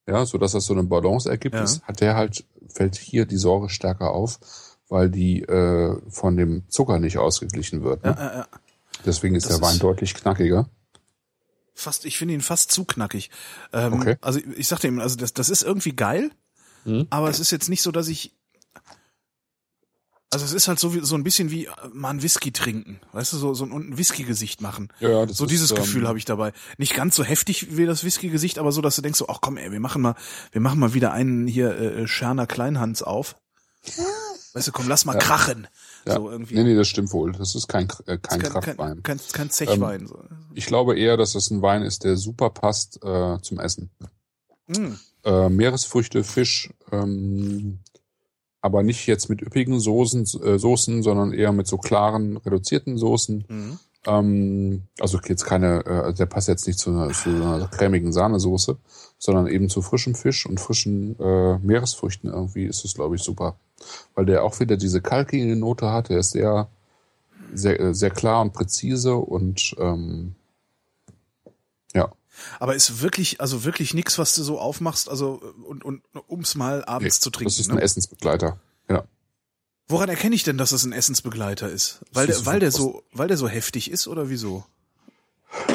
[0.08, 1.64] ja, so dass das so eine Balance ergibt, Ja.
[1.84, 4.40] hat der halt, fällt hier die Säure stärker auf,
[4.88, 8.02] weil die äh, von dem Zucker nicht ausgeglichen wird.
[8.04, 8.14] Ne?
[8.18, 8.46] ja, ja, ja.
[9.06, 10.68] Deswegen ist Das der Wein ist- deutlich knackiger.
[11.74, 13.30] fast, ich finde ihn fast zu knackig.
[13.72, 14.16] Ähm, Okay.
[14.20, 16.30] Also ich sagte ihm, also das, das ist irgendwie geil,
[16.84, 17.06] Mhm.
[17.10, 18.32] aber es ist jetzt nicht so, dass ich
[20.32, 23.00] also es ist halt so, wie, so ein bisschen wie äh, mal ein Whisky trinken,
[23.12, 24.88] weißt du, so, so ein Whisky-Gesicht machen.
[24.98, 26.52] Ja, das so ist, dieses ähm, Gefühl habe ich dabei.
[26.78, 29.58] Nicht ganz so heftig wie das Whisky-Gesicht, aber so, dass du denkst so, ach komm,
[29.58, 30.14] ey, wir machen mal,
[30.50, 33.36] wir machen mal wieder einen hier äh, Scherner Kleinhans auf.
[34.54, 35.66] Weißt du, komm, lass mal krachen.
[36.06, 36.16] Ja.
[36.16, 36.54] So irgendwie.
[36.54, 37.32] Nee, nee, das stimmt wohl.
[37.32, 39.02] Das ist kein, äh, kein, kein, Kraftwein.
[39.02, 40.06] kein, kein, kein Zechwein.
[40.06, 40.24] so.
[40.54, 43.90] Ich glaube eher, dass das ein Wein ist, der super passt äh, zum Essen.
[44.66, 44.94] Mm.
[45.24, 47.78] Äh, Meeresfrüchte, Fisch, ähm,
[48.62, 53.44] aber nicht jetzt mit üppigen Soßen, äh, Soßen, sondern eher mit so klaren, reduzierten Soßen.
[53.48, 53.78] Mhm.
[54.06, 58.78] Ähm, also jetzt keine, äh, der passt jetzt nicht zu einer, zu einer cremigen Sahnesoße,
[59.18, 63.56] sondern eben zu frischem Fisch und frischen äh, Meeresfrüchten irgendwie ist es, glaube ich, super.
[64.14, 66.68] Weil der auch wieder diese kalkige Note hat, der ist sehr,
[67.52, 70.36] sehr, äh, sehr klar und präzise und ähm.
[72.60, 76.84] Aber ist wirklich, also wirklich nix, was du so aufmachst, also und, und um's mal
[76.84, 77.50] abends Nee, zu trinken.
[77.50, 77.82] Das ist ein ne?
[77.82, 78.58] Essensbegleiter.
[78.88, 79.04] Ja.
[79.88, 82.00] Woran erkenne ich denn, dass es ein Essensbegleiter ist?
[82.12, 84.64] Weil der, weil der so, weil der so heftig ist oder wieso?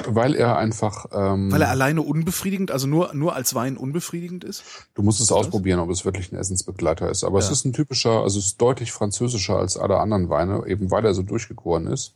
[0.08, 4.64] Weil er einfach, ähm, Weil er alleine unbefriedigend, also nur, nur als Wein unbefriedigend ist?
[4.96, 7.24] du musst es ausprobieren, ob es wirklich ein Essensbegleiter ist.
[7.24, 7.52] Aber es Ja.
[7.52, 11.14] ist ein typischer, also es ist deutlich französischer als alle anderen Weine, eben weil er
[11.14, 12.16] so durchgegoren ist.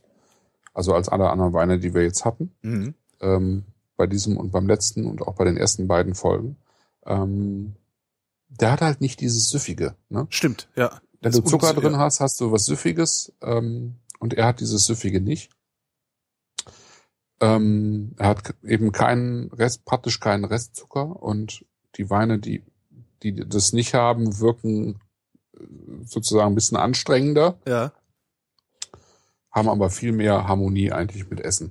[0.74, 2.50] Also als alle anderen Weine, die wir jetzt hatten.
[2.62, 2.94] Mhm.
[3.20, 3.64] ähm,
[4.02, 6.56] bei diesem und beim letzten und auch bei den ersten beiden Folgen.
[7.06, 7.76] Ähm,
[8.48, 9.94] der hat halt nicht dieses Süffige.
[10.08, 10.26] Ne?
[10.28, 11.00] Stimmt, ja.
[11.20, 11.98] Wenn Das du Zucker drin ja.
[12.00, 15.50] hast, hast du was Süffiges ähm, und er hat dieses Süffige nicht.
[17.40, 22.64] Ähm, er hat eben keinen Rest, praktisch keinen Restzucker und die Weine, die,
[23.22, 24.98] die das nicht haben, wirken
[25.56, 25.62] äh,
[26.04, 27.92] sozusagen ein bisschen anstrengender, Ja.
[29.52, 31.70] haben aber viel mehr Harmonie eigentlich mit Essen.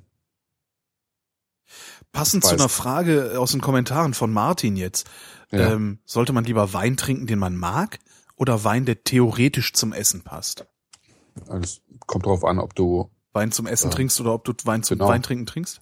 [2.11, 5.09] Passend zu einer Frage aus den Kommentaren von Martin jetzt.
[5.51, 5.73] Ja.
[5.73, 7.99] Ähm, sollte man lieber Wein trinken, den man mag,
[8.35, 10.65] oder Wein, der theoretisch zum Essen passt?
[11.61, 13.95] Es kommt darauf an, ob du Wein zum Essen Ja.
[13.95, 15.09] trinkst oder ob du Wein zum Genau.
[15.09, 15.81] Weintrinken trinkst?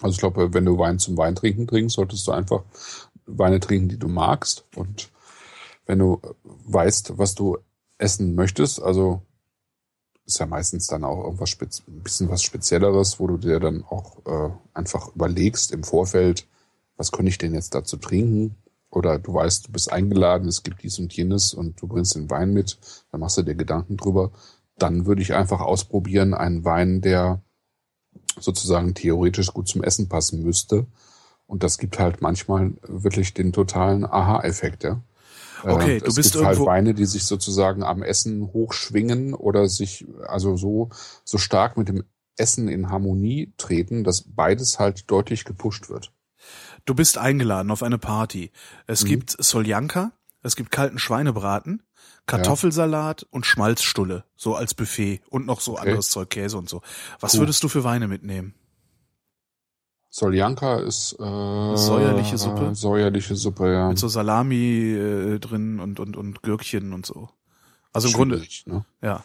[0.00, 2.62] Also ich glaube, wenn du Wein zum Weintrinken trinkst, solltest du einfach
[3.26, 4.64] Weine trinken, die du magst.
[4.74, 5.10] Und
[5.86, 7.58] wenn du weißt, was du
[7.98, 9.22] essen möchtest, also
[10.26, 13.84] ist ja meistens dann auch irgendwas spez ein bisschen was Spezielleres, wo du dir dann
[13.84, 16.46] auch äh, einfach überlegst im Vorfeld,
[16.96, 18.56] was könnte ich denn jetzt dazu trinken?
[18.90, 22.30] Oder du weißt, du bist eingeladen, es gibt dies und jenes und du bringst den
[22.30, 22.78] Wein mit,
[23.10, 24.32] dann machst du dir Gedanken drüber.
[24.78, 27.42] Dann würde ich einfach ausprobieren, einen Wein, der
[28.40, 30.86] sozusagen theoretisch gut zum Essen passen müsste.
[31.46, 35.00] Und das gibt halt manchmal wirklich den totalen Aha-Effekt, ja.
[35.62, 39.34] Okay, Äh, du es bist gibt halt irgendwo- Weine, die sich sozusagen am Essen hochschwingen
[39.34, 40.90] oder sich also so,
[41.24, 42.04] so stark mit dem
[42.36, 46.12] Essen in Harmonie treten, dass beides halt deutlich gepusht wird.
[46.84, 48.50] Du bist eingeladen auf eine Party.
[48.86, 49.08] Es Mhm.
[49.08, 51.82] gibt Soljanka, es gibt kalten Schweinebraten,
[52.26, 55.88] Kartoffelsalat und Schmalzstulle, so als Buffet und noch so Okay.
[55.88, 56.82] anderes Zeug, Käse und so.
[57.20, 57.40] Was Cool.
[57.40, 58.54] würdest du für Weine mitnehmen?
[60.16, 62.74] Soljanka ist äh, Säuerliche Suppe?
[62.74, 63.88] Säuerliche Suppe, ja.
[63.90, 67.28] Mit so Salami äh, drin und, und, und Gürkchen und so.
[67.92, 68.86] Also im Grunde, Schwierig, ne?
[69.02, 69.22] ja,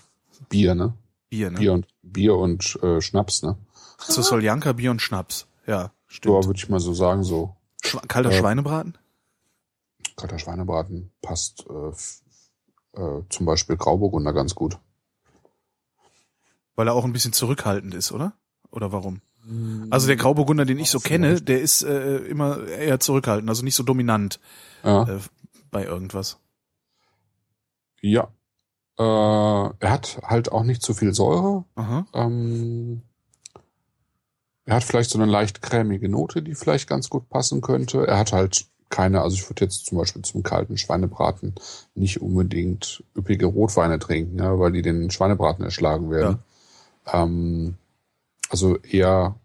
[0.50, 0.94] Bier, ne?
[1.30, 1.60] Bier, ne?
[1.60, 3.58] Bier und Bier und äh, Schnaps, ne?
[4.00, 5.48] Zu Soljanka, Bier und Schnaps.
[5.66, 6.46] Ja, Ja, stimmt.
[6.46, 8.98] würde ich mal so sagen, so Schwa kalter äh, Schweinebraten?
[10.18, 14.78] kalter Schweinebraten passt äh, äh, zum Beispiel Grauburgunder ganz gut.
[16.76, 18.34] Weil er auch ein bisschen zurückhaltend ist, oder?
[18.72, 19.22] Oder warum?
[19.89, 23.76] Also der Grauburgunder, den ich so kenne, der ist äh, immer eher zurückhaltend, also nicht
[23.76, 24.39] so dominant
[24.84, 25.20] Ja, äh,
[25.72, 26.38] bei irgendwas.
[28.02, 28.28] ja.
[28.98, 31.66] Äh, er hat halt auch nicht zu viel Säure.
[32.14, 33.02] Ähm,
[34.66, 38.06] er hat vielleicht so eine leicht cremige Note, die vielleicht ganz gut passen könnte.
[38.06, 41.56] Er hat halt keine, also ich würde jetzt zum Beispiel zum kalten Schweinebraten
[41.96, 46.39] nicht unbedingt üppige Rotweine trinken, ja, weil die den Schweinebraten erschlagen werden.
[47.12, 47.78] Ähm,
[48.52, 49.36] also eher,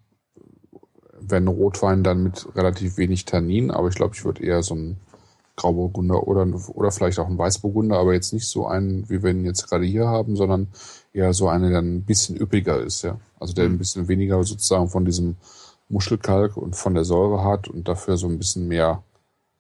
[1.20, 4.96] wenn Rotwein dann mit relativ wenig Tannin, aber ich glaube, ich würde eher so einen
[5.54, 9.44] Grauburgunder oder, oder vielleicht auch einen Weißburgunder, aber jetzt nicht so einen, wie wir ihn
[9.44, 10.68] jetzt gerade hier haben, sondern
[11.12, 13.18] eher so einen, der ein bisschen üppiger ist, ja.
[13.38, 15.36] Also der ein bisschen weniger sozusagen von diesem
[15.88, 19.02] Muschelkalk und von der Säure hat und dafür so ein bisschen mehr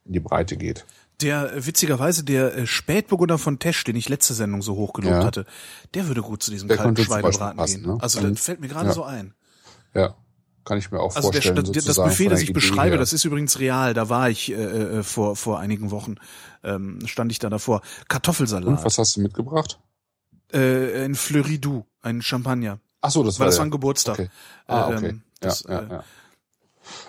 [0.04, 0.84] in die Breite geht.
[1.22, 5.14] Der äh, witzigerweise der äh, Spätburgunder von Tesch, den ich letzte Sendung so hoch gelobt
[5.16, 5.24] Ja.
[5.24, 5.46] hatte,
[5.94, 7.92] der würde gut zu diesem Der kalten Schweinebraten passen, gehen.
[7.94, 7.98] ne?
[8.02, 8.34] Also Mhm.
[8.34, 8.92] das fällt mir gerade Ja.
[8.92, 9.34] so ein.
[9.94, 10.14] Ja,
[10.64, 11.56] kann ich mir auch Also vorstellen.
[11.72, 12.98] das, das Buffet, das ich Idee beschreibe, her.
[12.98, 13.94] das ist übrigens real.
[13.94, 16.16] Da war ich äh, äh, vor vor einigen Wochen,
[16.62, 17.76] ähm, stand ich da davor.
[17.80, 19.78] Und Kartoffelsalat, was hast du mitgebracht?
[20.52, 22.78] äh, ein Fleury Doux, ein Champagner.
[23.00, 24.18] Ach so, das war das war ein Geburtstag.
[24.18, 24.28] Okay.
[24.66, 25.08] Ah, Äh, okay.
[25.08, 26.04] ähm, das, ja, ja,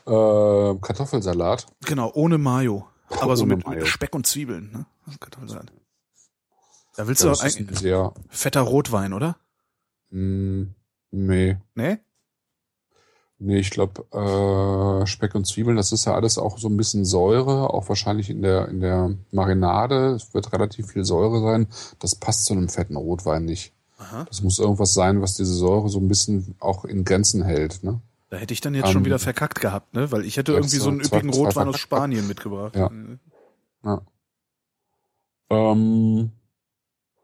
[0.08, 0.72] ja.
[0.72, 1.66] Äh, Kartoffelsalat.
[1.86, 2.88] Genau, ohne Mayo.
[3.10, 3.86] Aber so mit Mayo.
[3.86, 4.72] Speck und Zwiebeln.
[4.72, 4.86] Ne?
[5.20, 5.72] Kartoffelsalat.
[6.96, 9.38] Da willst Ja, du das auch eigentlich sehr, fetter Rotwein, oder?
[10.10, 10.68] mh,
[11.12, 12.00] nee, Nee?
[13.40, 17.06] nee, ich glaube, äh, Speck und Zwiebeln, das ist ja alles auch so ein bisschen
[17.06, 20.12] Säure, auch wahrscheinlich in der, in der Marinade.
[20.16, 21.68] Es wird relativ viel Säure sein.
[22.00, 23.74] Das passt zu einem fetten Rotwein nicht.
[24.00, 24.26] Aha.
[24.26, 28.02] Das muss irgendwas sein, was diese Säure so ein bisschen auch in Grenzen hält, ne?
[28.30, 30.12] Da hätte ich dann jetzt Ähm, schon wieder verkackt gehabt, ne?
[30.12, 31.80] Weil ich hätte irgendwie so einen üppigen zwei Rotwein aus.
[31.80, 32.76] Spanien mitgebracht.
[32.76, 32.92] Ja.
[33.84, 34.02] Ja.
[35.50, 36.32] Ähm,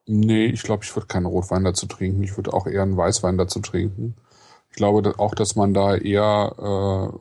[0.05, 2.23] nee, ich glaube, ich würde keinen Rotwein dazu trinken.
[2.23, 4.15] Ich würde auch eher einen Weißwein dazu trinken.
[4.69, 7.11] Ich glaube auch, dass man da eher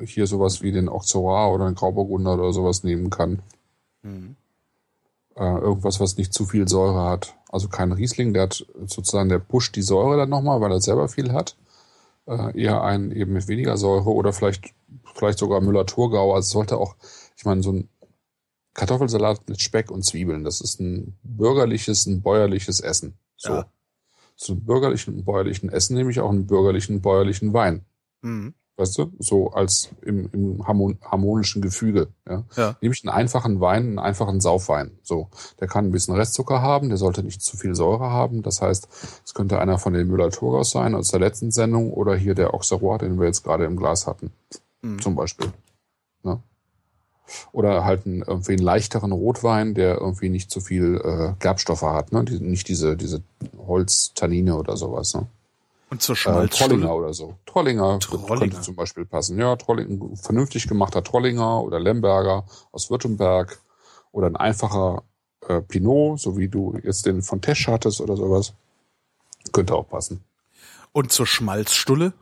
[0.00, 3.42] äh, hier sowas wie den Auxerrois oder den Grauburgunder oder sowas nehmen kann.
[4.02, 4.36] Mhm.
[5.36, 7.34] Äh, irgendwas, was nicht zu viel Säure hat.
[7.50, 11.08] Also kein Riesling, der hat sozusagen, der pusht die Säure dann nochmal, weil er selber
[11.08, 11.56] viel hat.
[12.26, 14.74] Äh, eher einen eben mit weniger Säure oder vielleicht,
[15.14, 16.34] vielleicht sogar Müller-Thurgau.
[16.34, 16.96] Also sollte auch,
[17.36, 17.88] ich meine, so ein
[18.74, 23.16] Kartoffelsalat mit Speck und Zwiebeln, das ist ein bürgerliches, ein bäuerliches Essen.
[23.36, 23.52] So.
[23.52, 23.70] Ja.
[24.36, 27.86] Zu bürgerlichen und bäuerlichen Essen nehme ich auch einen bürgerlichen, bäuerlichen Wein.
[28.20, 28.54] Mhm.
[28.78, 29.10] Weißt du?
[29.18, 32.08] So als im, im harmon harmonischen Gefüge.
[32.28, 32.44] Ja?
[32.56, 32.76] Ja.
[32.82, 34.90] Nehme ich einen einfachen Wein, einen einfachen Saufwein.
[35.02, 35.28] So.
[35.60, 38.42] Der kann ein bisschen Restzucker haben, der sollte nicht zu viel Säure haben.
[38.42, 38.88] Das heißt,
[39.24, 42.98] es könnte einer von den Müller-Thurgaus sein aus der letzten Sendung oder hier der Auxerrois,
[42.98, 44.30] den wir jetzt gerade im Glas hatten.
[44.82, 45.00] Mhm.
[45.00, 45.52] Zum Beispiel.
[46.22, 46.42] Ne?
[47.52, 52.12] Oder halt einen, irgendwie einen leichteren Rotwein, der irgendwie nicht zu viel äh, Gerbstoffe hat.
[52.12, 52.24] Ne?
[52.24, 53.22] Die, nicht diese, diese
[53.56, 55.14] Holztannine oder sowas.
[55.14, 55.26] Ne?
[55.90, 56.68] Und zur Äh, Schmalzstulle.
[56.70, 57.38] Trollinger oder so.
[57.46, 58.38] Trollinger, Trollinger.
[58.38, 59.38] könnte zum Beispiel passen.
[59.38, 63.60] Ja, Trolling, vernünftig gemachter Trollinger oder Lemberger aus Württemberg
[64.12, 65.04] oder ein einfacher
[65.48, 68.54] äh, Pinot, so wie du jetzt den von Tesch hattest oder sowas.
[69.52, 70.24] Könnte auch passen.
[70.92, 72.12] Und zur Schmalzstulle?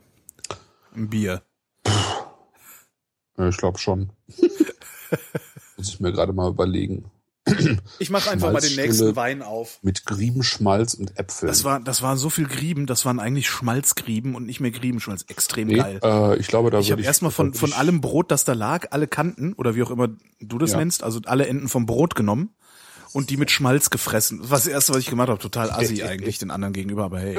[0.95, 1.41] Ein Bier.
[3.37, 4.11] Ja, ich glaube schon.
[5.77, 7.09] Muss ich mir gerade mal überlegen.
[7.99, 9.77] Ich mache einfach mal den nächsten Wein auf.
[9.83, 11.47] Mit Griebenschmalz und Äpfeln.
[11.47, 15.25] Das war, das waren so viel Grieben, das waren eigentlich Schmalzgrieben und nicht mehr Griebenschmalz.
[15.27, 15.99] Extrem nee, geil.
[16.03, 19.07] äh, ich glaube, da Ich habe erstmal von, von allem Brot, das da lag, alle
[19.07, 20.77] Kanten oder wie auch immer du das Ja.
[20.77, 22.55] nennst, also alle Enden vom Brot genommen
[23.13, 24.39] und die mit Schmalz gefressen.
[24.39, 25.39] Das war das erste, was ich gemacht habe.
[25.39, 27.35] Total assi eigentlich den anderen gegenüber, aber hey.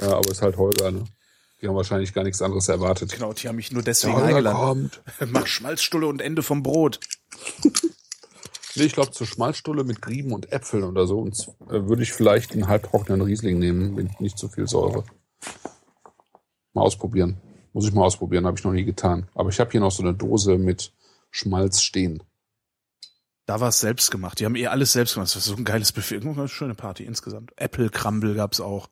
[0.00, 1.04] Ja, aber ist halt Holger, ne?
[1.60, 3.12] Die haben wahrscheinlich gar nichts anderes erwartet.
[3.12, 4.90] Genau, die haben mich nur deswegen eingeladen.
[5.30, 6.98] Mach Schmalzstulle und Ende vom Brot.
[8.74, 11.36] Nee, ich glaube, zur Schmalzstulle mit Grieben und Äpfeln oder so und,
[11.68, 15.04] äh, würde ich vielleicht einen halbtrockenen Riesling nehmen, mit nicht zu viel Säure.
[16.74, 17.36] Mal ausprobieren.
[17.74, 19.28] Muss ich mal ausprobieren, habe ich noch nie getan.
[19.34, 20.92] Aber ich habe hier noch so eine Dose mit
[21.30, 22.22] Schmalz stehen.
[23.46, 24.38] Da war es selbst gemacht.
[24.38, 25.28] Die haben eh alles selbst gemacht.
[25.34, 26.24] Das war so ein geiles Buffet.
[26.24, 27.50] Eine schöne Party insgesamt.
[27.56, 28.88] Apple Crumble gab's auch.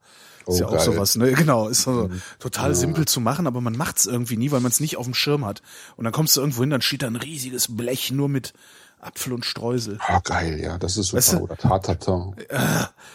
[0.46, 0.80] Oh, Ist ja auch geil.
[0.80, 1.32] sowas, ne?
[1.32, 2.74] Genau, ist so total Ja.
[2.74, 5.44] simpel zu machen, aber man macht's irgendwie nie, weil man es nicht auf dem Schirm
[5.44, 5.62] hat.
[5.96, 8.52] Und dann kommst du irgendwo hin, dann steht da ein riesiges Blech nur mit
[9.00, 9.98] Apfel und Streusel.
[10.00, 11.18] Ah, geil, ja, das ist super.
[11.18, 12.34] Weißt du- Oder Tartatin.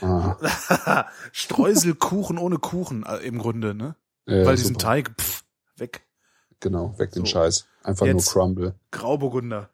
[0.02, 3.96] Ah, Streuselkuchen ohne Kuchen äh, im Grunde, ne?
[4.26, 4.80] äh, weil diesen super.
[4.80, 5.44] Teig, pff,
[5.78, 6.02] weg.
[6.60, 7.32] Genau, weg den So.
[7.32, 7.66] Scheiß.
[7.84, 8.76] Einfach Jetzt- nur Crumble.
[8.92, 9.70] Grauburgunder.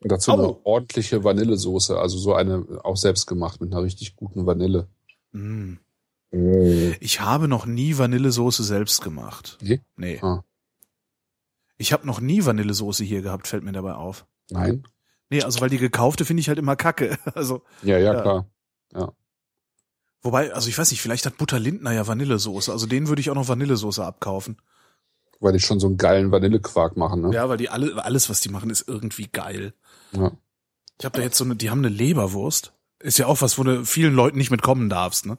[0.00, 0.34] Und dazu Au.
[0.34, 4.88] eine ordentliche Vanillesoße, also so eine auch selbst gemacht mit einer richtig guten Vanille.
[5.32, 5.74] Mm.
[7.00, 9.58] Ich habe noch nie Vanillesoße selbst gemacht.
[9.60, 9.80] Nee?
[9.96, 10.18] Nee.
[10.22, 10.42] Ah.
[11.78, 14.24] Ich habe noch nie Vanillesoße hier gehabt, fällt mir dabei auf.
[14.50, 14.84] Nein?
[15.32, 17.18] Nee, also weil die gekaufte finde ich halt immer kacke.
[17.34, 18.22] Also, Ja, ja, Ja.
[18.22, 18.46] klar.
[20.22, 22.70] wobei, also ich weiß nicht, vielleicht hat Butter Lindner ja Vanillesoße.
[22.70, 24.60] Also denen würde ich auch noch Vanillesoße abkaufen.
[25.40, 27.34] Weil die schon so einen geilen Vanillequark machen, ne?
[27.34, 29.74] Ja, weil die alle, alles, was die machen, ist irgendwie geil.
[30.12, 30.30] Ja.
[31.00, 32.72] Ich habe da jetzt so eine, die haben eine Leberwurst.
[33.00, 35.38] Ist ja auch was, wo du vielen Leuten nicht mitkommen darfst, ne?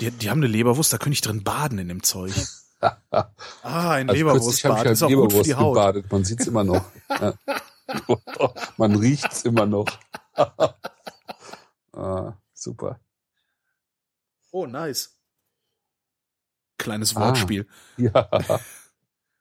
[0.00, 2.32] Die, die haben eine Leberwurst, da könnte ich drin baden in dem Zeug.
[3.62, 4.72] Ah, ein Also Leberwurstbad.
[4.72, 5.74] ich halt Ist auch gut für Leberwurst die Haut.
[5.74, 6.06] gebadet.
[6.10, 6.82] Man sieht's immer noch.
[7.10, 7.34] ja.
[8.76, 9.86] Man riecht's immer noch.
[11.92, 13.00] ah, super.
[14.52, 15.16] Oh, nice.
[16.78, 17.20] Kleines Ah.
[17.20, 17.66] Wortspiel.
[17.96, 18.28] Ja.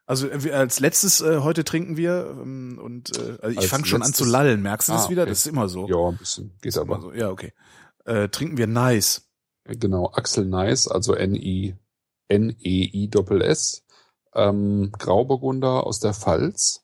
[0.06, 3.86] Also äh, als letztes äh, heute trinken wir ähm, und äh, also ich Als fange
[3.86, 4.62] schon an zu lallen.
[4.64, 5.22] Merkst du das Ah, wieder?
[5.22, 5.30] okay.
[5.32, 5.88] Das ist immer so.
[5.88, 6.52] Ja, ein bisschen.
[6.62, 7.00] Geht aber.
[7.00, 7.14] so.
[7.14, 7.54] Ja, okay.
[8.06, 9.30] Äh, trinken wir nice.
[9.66, 11.76] Genau, Axel Nice, also N-I,
[12.28, 13.84] N-E-I-Doppel-S.
[14.34, 16.84] Ähm, Grauburgunder aus der Pfalz.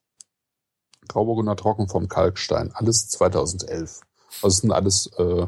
[1.07, 2.71] Grauburgunder trocken vom Kalkstein.
[2.73, 4.01] Alles 2011.
[4.41, 5.47] Also es sind alles äh,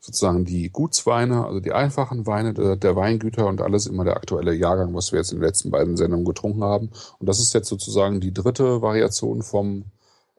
[0.00, 4.52] sozusagen die Gutsweine, also die einfachen Weine der, der Weingüter und alles immer der aktuelle
[4.52, 6.90] Jahrgang, was wir jetzt in den letzten beiden Sendungen getrunken haben.
[7.18, 9.84] Und das ist jetzt sozusagen die dritte Variation vom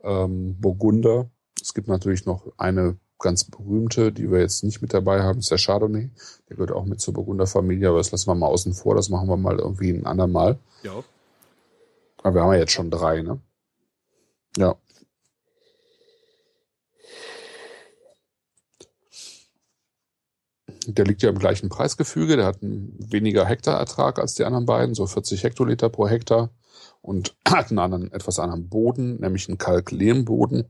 [0.03, 1.30] ähm, Burgunder.
[1.61, 5.49] Es gibt natürlich noch eine ganz berühmte, die wir jetzt nicht mit dabei haben, ist
[5.49, 6.09] der Chardonnay.
[6.49, 8.95] Der gehört auch mit zur Burgunderfamilie, aber das lassen wir mal außen vor.
[8.95, 10.59] Das machen wir mal irgendwie ein andermal.
[10.84, 11.03] Ja.
[12.22, 13.39] Aber wir haben ja jetzt schon drei, ne?
[14.58, 14.76] Ja.
[20.86, 22.36] Der liegt ja im gleichen Preisgefüge.
[22.36, 26.49] Der hat einen weniger Hektarertrag als die anderen beiden, so 40 Hektoliter pro Hektar
[27.01, 30.70] und hat einen anderen, etwas anderen Boden, nämlich einen Kalklehmboden.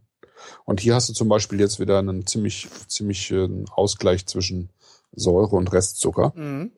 [0.65, 3.33] Und hier hast du zum Beispiel jetzt wieder einen ziemlich, ziemlich
[3.71, 4.69] Ausgleich zwischen
[5.13, 6.33] Säure und Restzucker.
[6.35, 6.71] Mhm.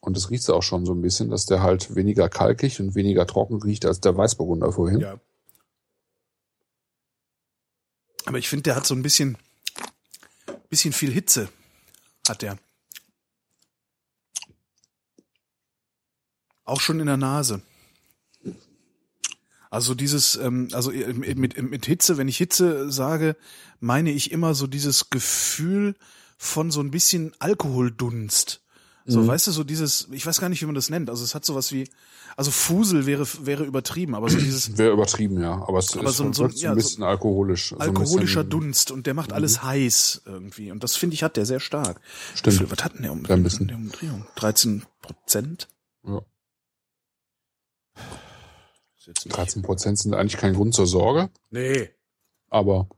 [0.00, 3.26] Und das riecht auch schon so ein bisschen, dass der halt weniger kalkig und weniger
[3.26, 5.00] trocken riecht als der Weißburgunder vorhin.
[5.00, 5.16] Ja.
[8.26, 9.38] Aber ich finde, der hat so ein bisschen,
[10.68, 11.48] bisschen viel Hitze,
[12.28, 12.58] hat der.
[16.64, 17.62] Auch schon in der Nase.
[19.70, 23.36] Also dieses, ähm, also mit, mit, mit Hitze, wenn ich Hitze sage,
[23.78, 25.94] meine ich immer so dieses Gefühl
[26.36, 28.60] von so ein bisschen Alkoholdunst.
[29.08, 29.28] So, Mhm.
[29.28, 31.08] weißt du, so dieses, ich weiß gar nicht, wie man das nennt.
[31.10, 31.88] Also es hat sowas wie,
[32.36, 35.52] also Fusel wäre wäre übertrieben, aber so dieses Wäre übertrieben, ja.
[35.66, 37.68] Aber es Aber ist so- so, ja, ein so bisschen alkoholisch.
[37.68, 40.72] So ein alkoholischer bisschen, Dunst und der macht alles heiß irgendwie.
[40.72, 42.00] Und das finde ich hat der sehr stark.
[42.34, 42.56] Stimmt.
[42.58, 43.68] Viel- Was hat denn der um, Ja, ein bisschen.
[43.68, 44.26] der Umdrehung?
[44.34, 45.68] 13 Prozent?
[46.04, 46.20] Ja.
[48.98, 51.90] Ist jetzt nicht- 13 Prozent sind eigentlich kein Grund zur Sorge, Nee.
[52.48, 52.88] aber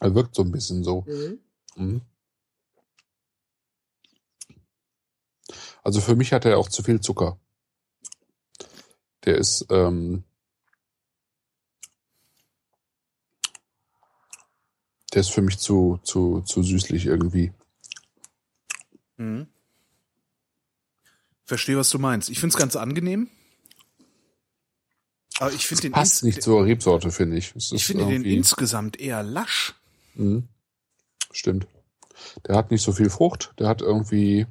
[0.00, 1.04] er wirkt so ein bisschen so.
[1.76, 2.00] Mhm.
[5.82, 7.38] Also für mich hat er auch zu viel Zucker.
[9.24, 10.24] Der ist, ähm,
[15.12, 17.52] der ist für mich zu, zu, zu süßlich irgendwie.
[19.16, 19.46] Mhm.
[21.44, 22.30] Verstehe, was du meinst.
[22.30, 23.28] Ich finde es ganz angenehm.
[25.38, 27.54] Aber ich finde den, Passt nicht zur Rebsorte, finde ich.
[27.56, 29.74] Es ich finde den insgesamt eher lasch.
[30.14, 30.48] Mhm.
[31.32, 31.66] Stimmt.
[32.46, 33.54] Der hat nicht so viel Frucht.
[33.58, 34.46] Der hat irgendwie,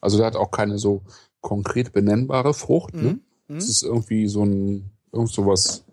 [0.00, 1.02] also der hat auch keine so
[1.40, 2.94] konkret benennbare Frucht.
[2.94, 3.02] Ne?
[3.02, 3.20] Mhm.
[3.48, 3.56] Mhm.
[3.56, 5.84] Es ist irgendwie so ein, irgend sowas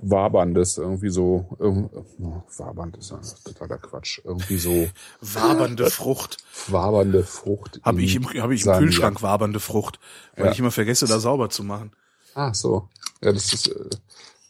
[0.00, 1.90] Waberndes, irgendwie so, irgend,
[2.20, 4.20] oh, wabernd ist ja totaler Quatsch.
[4.24, 4.88] Irgendwie so
[5.20, 6.38] Wabernde Frucht.
[6.68, 7.80] wabernde Frucht.
[7.82, 8.80] Habe ich im, hab ich im Saniak.
[8.84, 9.98] Kühlschrank wabernde Frucht,
[10.36, 10.52] weil Ja.
[10.52, 11.92] ich immer vergesse, da sauber zu machen.
[12.34, 12.88] Ah, so.
[13.22, 13.90] Ja, das ist, äh,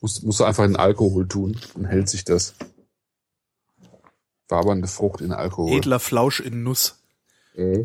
[0.00, 2.54] musst, musst du einfach in Alkohol tun, dann hält sich das.
[4.48, 5.72] Wabernde Frucht in Alkohol.
[5.72, 7.02] Edler Flausch in Nuss.
[7.54, 7.84] Mhm.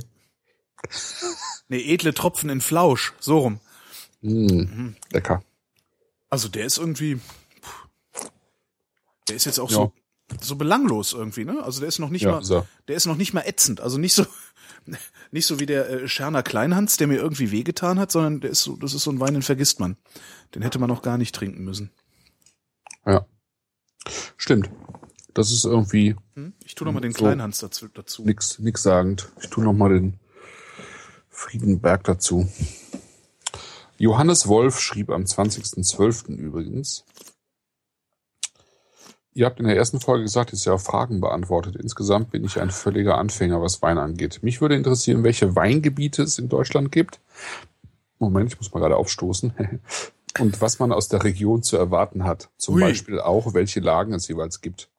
[1.69, 3.13] Nee, edle Tropfen in Flausch.
[3.19, 3.59] So rum.
[4.21, 5.43] Mm, lecker.
[6.29, 7.19] Also der ist irgendwie.
[9.29, 9.75] Der ist jetzt auch Ja.
[9.75, 9.93] so,
[10.41, 11.63] so belanglos irgendwie, ne?
[11.63, 12.51] Also der ist noch nicht Ja, mal.
[12.51, 12.67] er.
[12.88, 13.81] Der ist noch nicht mal ätzend.
[13.81, 14.25] Also nicht so.
[15.31, 18.63] Nicht so wie der äh, Scherner Kleinhans, der mir irgendwie wehgetan hat, sondern der ist
[18.63, 19.95] so, das ist so ein Wein, den vergisst man.
[20.53, 21.89] Den hätte man auch gar nicht trinken müssen.
[23.05, 23.25] Ja.
[24.36, 24.69] Stimmt.
[25.34, 26.51] Das ist irgendwie Hm?
[26.65, 27.19] Ich tu noch mal den So.
[27.19, 27.88] Kleinhans dazu.
[27.88, 28.23] dazu.
[28.25, 29.31] nix, nix sagend.
[29.41, 30.19] Ich tu noch mal den
[31.34, 32.47] Friedenberg dazu.
[33.97, 36.36] Johannes Wolf schrieb am 20.12.
[36.36, 37.03] übrigens.
[39.36, 41.75] Ihr habt in der ersten Folge gesagt, ihr auf Fragen beantwortet.
[41.75, 44.41] Insgesamt bin ich ein völliger Anfänger, was Wein angeht.
[44.43, 47.19] Mich würde interessieren, welche Weingebiete es in Deutschland gibt.
[48.19, 49.53] Moment, ich muss mal gerade aufstoßen.
[50.39, 52.49] Und was man aus der Region zu erwarten hat.
[52.57, 52.81] Zum Ui.
[52.81, 54.89] Beispiel auch, welche Lagen es jeweils gibt.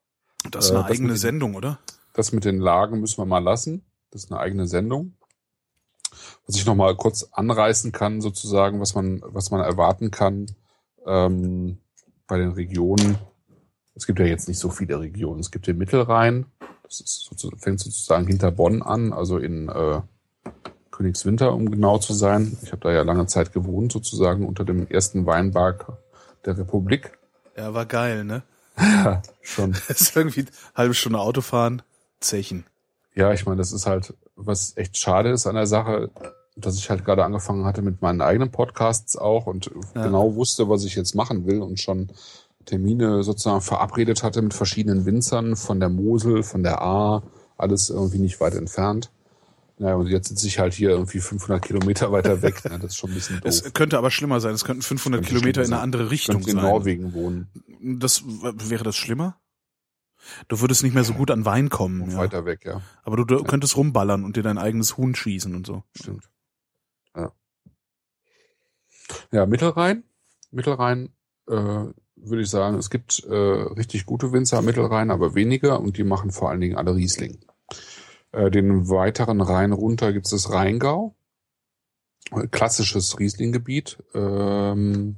[0.51, 1.79] Das ist Äh, eine das eigene den- Sendung, oder?
[2.13, 3.83] Das mit den Lagen müssen wir mal lassen.
[4.11, 5.14] Das ist eine eigene Sendung.
[6.47, 10.47] Was ich noch mal kurz anreißen kann, sozusagen, was man, was man erwarten kann
[11.05, 11.79] ähm,
[12.27, 13.17] bei den Regionen.
[13.95, 15.39] Es gibt ja jetzt nicht so viele Regionen.
[15.39, 16.45] Es gibt den Mittelrhein.
[16.83, 20.01] Das ist sozusagen, fängt sozusagen hinter Bonn an, also in äh,
[20.91, 22.57] Königswinter, um genau zu sein.
[22.61, 25.87] Ich habe da ja lange Zeit gewohnt, sozusagen unter dem ersten Weinberg
[26.45, 27.17] der Republik.
[27.57, 28.43] Ja, war geil, ne?
[28.77, 29.75] Ja, schon.
[29.87, 31.81] Das ist irgendwie eine halbe Stunde Autofahren,
[32.19, 32.65] Zechen.
[33.13, 36.09] Ja, ich meine, das ist halt, was echt schade ist an der Sache,
[36.55, 40.03] dass ich halt gerade angefangen hatte mit meinen eigenen Podcasts auch und Ja.
[40.03, 42.09] genau wusste, was ich jetzt machen will und schon
[42.65, 47.23] Termine sozusagen verabredet hatte mit verschiedenen Winzern von der Mosel, von der A,
[47.57, 49.11] alles irgendwie nicht weit entfernt.
[49.77, 52.63] Naja, und jetzt sitze ich halt hier irgendwie 500 Kilometer weiter weg.
[52.63, 52.79] Ne?
[52.79, 53.49] Das ist schon ein bisschen doof.
[53.49, 54.53] Es könnte aber schlimmer sein.
[54.53, 56.65] Es könnten 500 Könnte Kilometer in eine andere Ich Richtung könnte in sein.
[56.65, 57.49] Norwegen wohnen
[57.81, 59.37] Das wäre das schlimmer?
[60.47, 62.01] Du würdest nicht mehr so gut an Wein kommen.
[62.01, 62.17] und Ja.
[62.17, 62.81] weiter weg, ja.
[63.03, 65.83] Aber du, du könntest rumballern und dir dein eigenes Huhn schießen und so.
[65.95, 66.29] Stimmt.
[67.15, 67.31] Ja.
[69.31, 70.03] Ja, Mittelrhein.
[70.51, 71.09] Mittelrhein
[71.47, 75.97] äh, würde ich sagen, es gibt äh, richtig gute Winzer am Mittelrhein, aber weniger und
[75.97, 77.39] die machen vor allen Dingen alle Riesling.
[78.31, 81.15] Äh, den weiteren Rhein runter gibt es das Rheingau.
[82.49, 84.01] Klassisches Rieslinggebiet.
[84.15, 85.17] Ähm,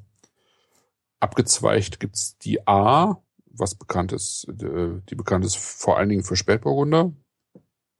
[1.21, 3.21] abgezweigt gibt's die A,
[3.57, 7.11] was bekannt ist, äh, die bekannt ist vor allen Dingen für Spätburgunder.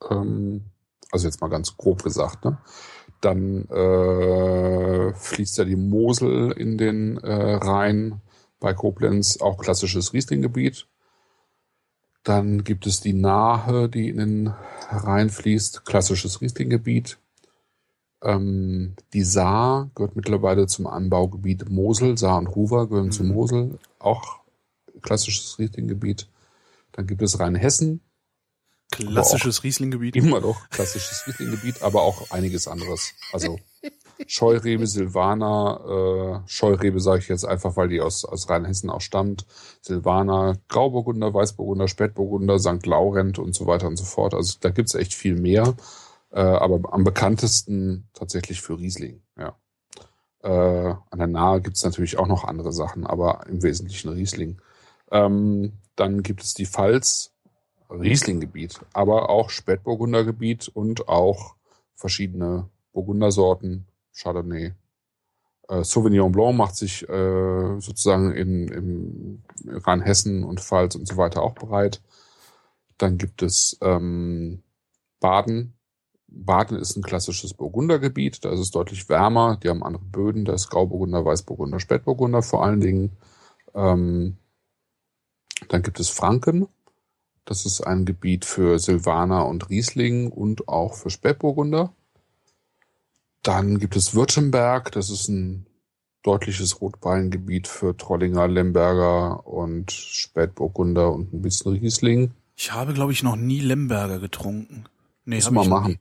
[0.09, 0.71] Ähm,
[1.11, 2.57] also jetzt mal ganz grob gesagt, ne?
[3.21, 8.21] Dann äh, fließt ja die Mosel in den äh, Rhein
[8.59, 10.87] bei Koblenz, auch klassisches Rieslinggebiet.
[12.27, 14.53] Dann gibt es die Nahe, die in den
[14.89, 17.19] Rhein fließt, klassisches Riesling-Gebiet.
[18.21, 22.17] Ähm, die Saar gehört mittlerweile zum Anbaugebiet Mosel.
[22.17, 24.39] Saar und Ruwer gehören zu Mosel, auch
[25.01, 26.29] klassisches Riesling-Gebiet.
[26.91, 28.01] Dann gibt es Rheinhessen,
[28.89, 30.15] Klassisches Riesling-Gebiet.
[30.15, 33.13] immer noch klassisches Riesling-Gebiet, aber auch einiges anderes.
[33.33, 33.59] Also
[34.25, 39.45] Scheurebe, Silvaner, äh, Scheurebe sage ich jetzt einfach, weil die aus, aus Rheinhessen auch stammt.
[39.81, 42.85] Silvaner, Grauburgunder, Weißburgunder, Spätburgunder, St.
[42.85, 44.33] Laurent und so weiter und so fort.
[44.33, 45.75] Also da gibt's echt viel mehr.
[46.31, 49.55] Äh, aber am bekanntesten tatsächlich für Riesling, ja.
[50.43, 54.61] Äh, an der Nahe gibt's natürlich auch noch andere Sachen, aber im Wesentlichen Riesling.
[55.11, 57.33] Ähm, dann gibt es die Pfalz,
[57.89, 61.55] Riesling-Gebiet, aber auch Spätburgunder-Gebiet und auch
[61.95, 64.73] verschiedene Burgundersorten, Chardonnay.
[65.69, 71.41] Äh, Sauvignon Blanc macht sich äh, sozusagen in, im Rheinhessen und Pfalz und so weiter
[71.41, 72.01] auch bereit.
[72.97, 74.63] Dann gibt es ähm,
[75.19, 75.73] Baden.
[76.27, 80.53] Baden ist ein klassisches Burgundergebiet, da ist es deutlich wärmer, die haben andere Böden, da
[80.53, 83.17] ist Grauburgunder, Weißburgunder, Spätburgunder vor allen Dingen.
[83.73, 84.37] Ähm,
[85.69, 86.67] dann gibt es Franken,
[87.45, 91.93] das ist ein Gebiet für Silvaner und Riesling und auch für Spätburgunder.
[93.41, 95.65] Dann gibt es Württemberg, das ist ein
[96.23, 102.31] deutliches Rotweingebiet für Trollinger, Lemberger und Spätburgunder und ein bisschen Riesling.
[102.57, 104.85] Ich habe, glaube ich, noch nie Lemberger getrunken.
[105.23, 105.99] Nee, Müssen wir noch machen.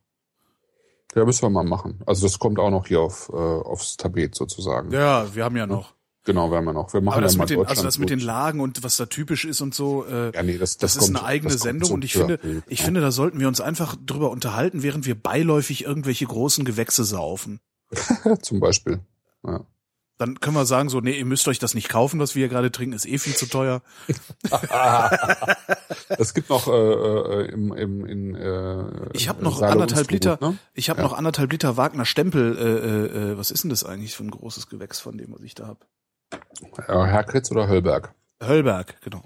[1.15, 2.01] Ja, müssen wir mal machen.
[2.07, 4.91] Also das kommt auch noch hier auf, äh, aufs Tapet sozusagen.
[4.91, 5.95] Ja, wir haben ja noch.
[6.27, 6.93] Genau, werden wir noch.
[6.93, 8.27] Wir machen Aber das ja mit den, also das mit den gut.
[8.27, 11.12] Lagen und was da typisch ist und so, äh, Ja, nee, das, das, das, ist
[11.12, 12.85] kommt, eine eigene Sendung und ich finde, Hörbild, ich ja.
[12.85, 17.61] finde, da sollten wir uns einfach drüber unterhalten, während wir beiläufig irgendwelche großen Gewächse saufen.
[18.43, 19.01] Zum Beispiel.
[19.47, 19.65] Ja.
[20.19, 22.48] Dann können wir sagen so, nee, ihr müsst euch das nicht kaufen, was wir hier
[22.48, 23.82] gerade trinken, ist eh viel zu teuer.
[26.19, 30.39] Es gibt noch äh, äh, im, im, in äh, Ich habe noch Saale anderthalb Liter,
[30.40, 30.57] Ne?
[30.74, 31.07] ich habe Ja.
[31.07, 32.57] noch anderthalb Liter Wagner Stempel.
[32.57, 35.43] Äh, äh, äh, was ist denn das eigentlich für ein großes Gewächs von dem, was
[35.43, 35.86] ich da hab?
[36.89, 38.15] Ja, Herkritz oder Höllberg?
[38.43, 39.23] Höllberg, genau.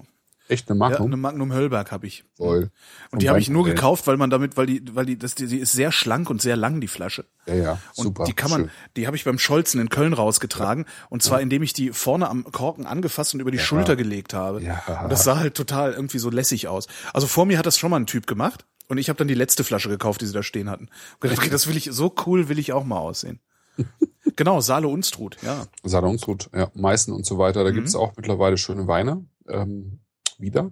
[0.47, 1.07] Echt eine Ja, Magnum?
[1.07, 2.25] eine Magnum Höllberg habe ich.
[2.35, 2.71] Voll.
[3.11, 5.47] Und die habe ich nur gekauft, weil man damit, weil die, weil die, das, die,
[5.47, 7.23] die ist sehr schlank und sehr lang die Flasche.
[7.45, 8.25] Ja, ja, Und super.
[8.25, 8.71] die kann man, schön.
[8.97, 10.85] die habe ich beim Scholzen in Köln rausgetragen.
[11.09, 14.61] Und zwar, indem ich die vorne am Korken angefasst und über die Schulter gelegt habe.
[14.61, 14.81] Ja.
[15.03, 16.87] Und das sah halt total irgendwie so lässig aus.
[17.13, 18.65] Also vor mir hat das schon mal ein Typ gemacht.
[18.89, 20.89] Und ich habe dann die letzte Flasche gekauft, die sie da stehen hatten.
[21.13, 23.39] Und gedacht, okay, das will ich, so cool will ich auch mal aussehen.
[24.35, 25.65] genau, Saale Unstrut, ja.
[25.83, 27.63] Salonsrut, ja, Meißen und so weiter.
[27.63, 27.75] Da Mhm.
[27.75, 29.25] gibt's auch mittlerweile schöne Weine.
[29.47, 29.99] Ähm,
[30.37, 30.71] wieder.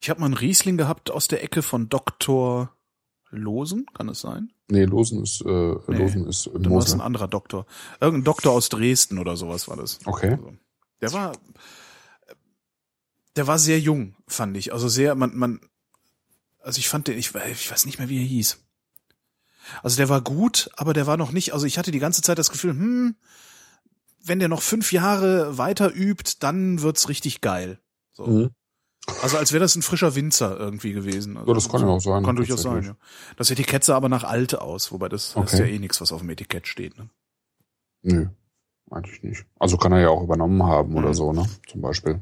[0.00, 2.72] Ich habe mal einen Riesling gehabt aus der Ecke von Dr.
[3.30, 4.52] Losen, kann es sein?
[4.70, 7.66] Nee, Losen ist, äh, Losen ist in Dann war es ein anderer Doktor.
[8.00, 9.98] Irgendein Doktor aus Dresden oder sowas war das.
[10.04, 10.32] Okay.
[10.32, 10.52] Also,
[11.00, 11.32] der war,
[13.36, 14.72] der war sehr jung, fand ich.
[14.72, 15.60] Also sehr, man, man,
[16.60, 18.58] also ich fand den, ich, ich weiß nicht mehr, wie er hieß.
[19.82, 22.38] Also der war gut, aber der war noch nicht, also ich hatte die ganze Zeit
[22.38, 23.16] das Gefühl, hm,
[24.24, 27.78] wenn der noch fünf Jahre weiter übt, dann wird's richtig geil.
[28.12, 28.26] So.
[28.26, 28.50] Mhm.
[29.22, 31.36] Also als wäre das ein frischer Winzer irgendwie gewesen.
[31.38, 32.96] Also, Ja, das kann ja auch sein, Kann durchaus sein, ja.
[33.36, 35.58] Das Etikett sah aber nach alt aus, wobei das ist Okay.
[35.60, 36.98] ja eh nichts, was auf dem Etikett steht.
[36.98, 37.08] Ne?
[38.02, 38.26] Nö,
[38.90, 39.46] eigentlich nicht.
[39.58, 41.14] Also kann er ja auch übernommen haben oder Mhm.
[41.14, 41.46] so, ne?
[41.68, 42.20] Zum Beispiel.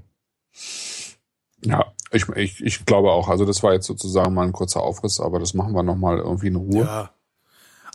[1.64, 3.28] Ja, ich, ich, ich glaube auch.
[3.28, 6.48] Also das war jetzt sozusagen mal ein kurzer Aufriss, aber das machen wir nochmal irgendwie
[6.48, 6.85] in Ruhe.
[6.85, 7.10] Ja.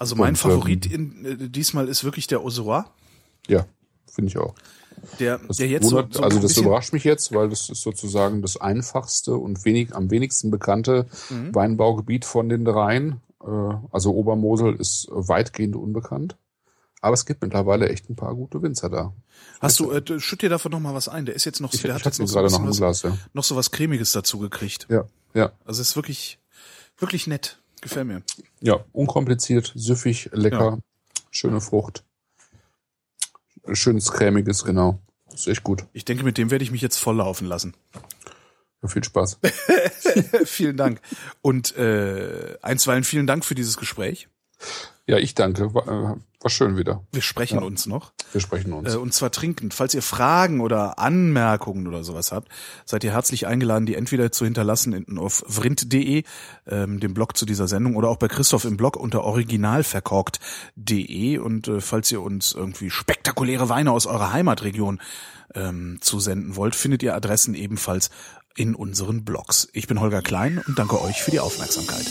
[0.01, 2.85] Also mein Und, Favorit ähm, in, äh, diesmal ist wirklich der Auxerrois.
[3.47, 3.65] Ja,
[4.11, 4.55] finde ich auch.
[5.19, 7.69] Der, Das der jetzt so, wundert, so also ein das überrascht mich jetzt, weil das
[7.69, 11.53] ist sozusagen das einfachste und wenig, am wenigsten bekannte Mhm.
[11.53, 13.21] Weinbaugebiet von den dreien.
[13.43, 13.45] Äh,
[13.91, 16.35] Also Obermosel ist weitgehend unbekannt.
[17.03, 19.13] Aber es gibt mittlerweile echt ein paar gute Winzer da.
[19.59, 21.27] Hast du, äh, schütt dir davon noch mal was ein.
[21.27, 23.03] Der ist jetzt noch, Ich, der ich hat jetzt noch so, gerade noch was, Glas,
[23.03, 23.15] ja.
[23.33, 24.87] noch so was cremiges dazu gekriegt.
[24.89, 25.05] Ja,
[25.35, 25.51] ja.
[25.63, 26.39] Also es ist wirklich,
[26.97, 27.60] wirklich nett.
[27.81, 28.21] Gefällt mir.
[28.61, 30.79] Ja, unkompliziert, süffig, lecker,
[31.31, 32.03] schöne Frucht.
[33.73, 34.99] Schönes cremiges, genau.
[35.33, 35.85] Ist echt gut.
[35.93, 37.73] Ich denke, mit dem werde ich mich jetzt volllaufen lassen.
[38.81, 39.39] Ja, viel Spaß.
[40.45, 41.01] vielen Dank.
[41.41, 44.27] Und äh, einstweilen vielen Dank für dieses Gespräch.
[45.07, 45.73] Ja, ich danke.
[45.73, 47.03] War, äh, war schön wieder.
[47.11, 48.13] Wir sprechen uns noch.
[48.31, 48.93] Wir sprechen uns.
[48.93, 49.73] Äh, und zwar trinkend.
[49.73, 52.49] Falls ihr Fragen oder Anmerkungen oder sowas habt,
[52.85, 56.23] seid ihr herzlich eingeladen, die entweder zu hinterlassen in, auf vrind.de,
[56.67, 61.37] ähm, dem Blog zu dieser Sendung, oder auch bei Christoph im Blog unter originalverkorkt.de.
[61.37, 64.99] Und äh, falls ihr uns irgendwie spektakuläre Weine aus eurer Heimatregion
[65.53, 68.09] ähm, zusenden wollt, findet ihr Adressen ebenfalls
[68.55, 69.69] in unseren Blogs.
[69.73, 72.05] Ich bin Holger Klein und danke euch für die Aufmerksamkeit.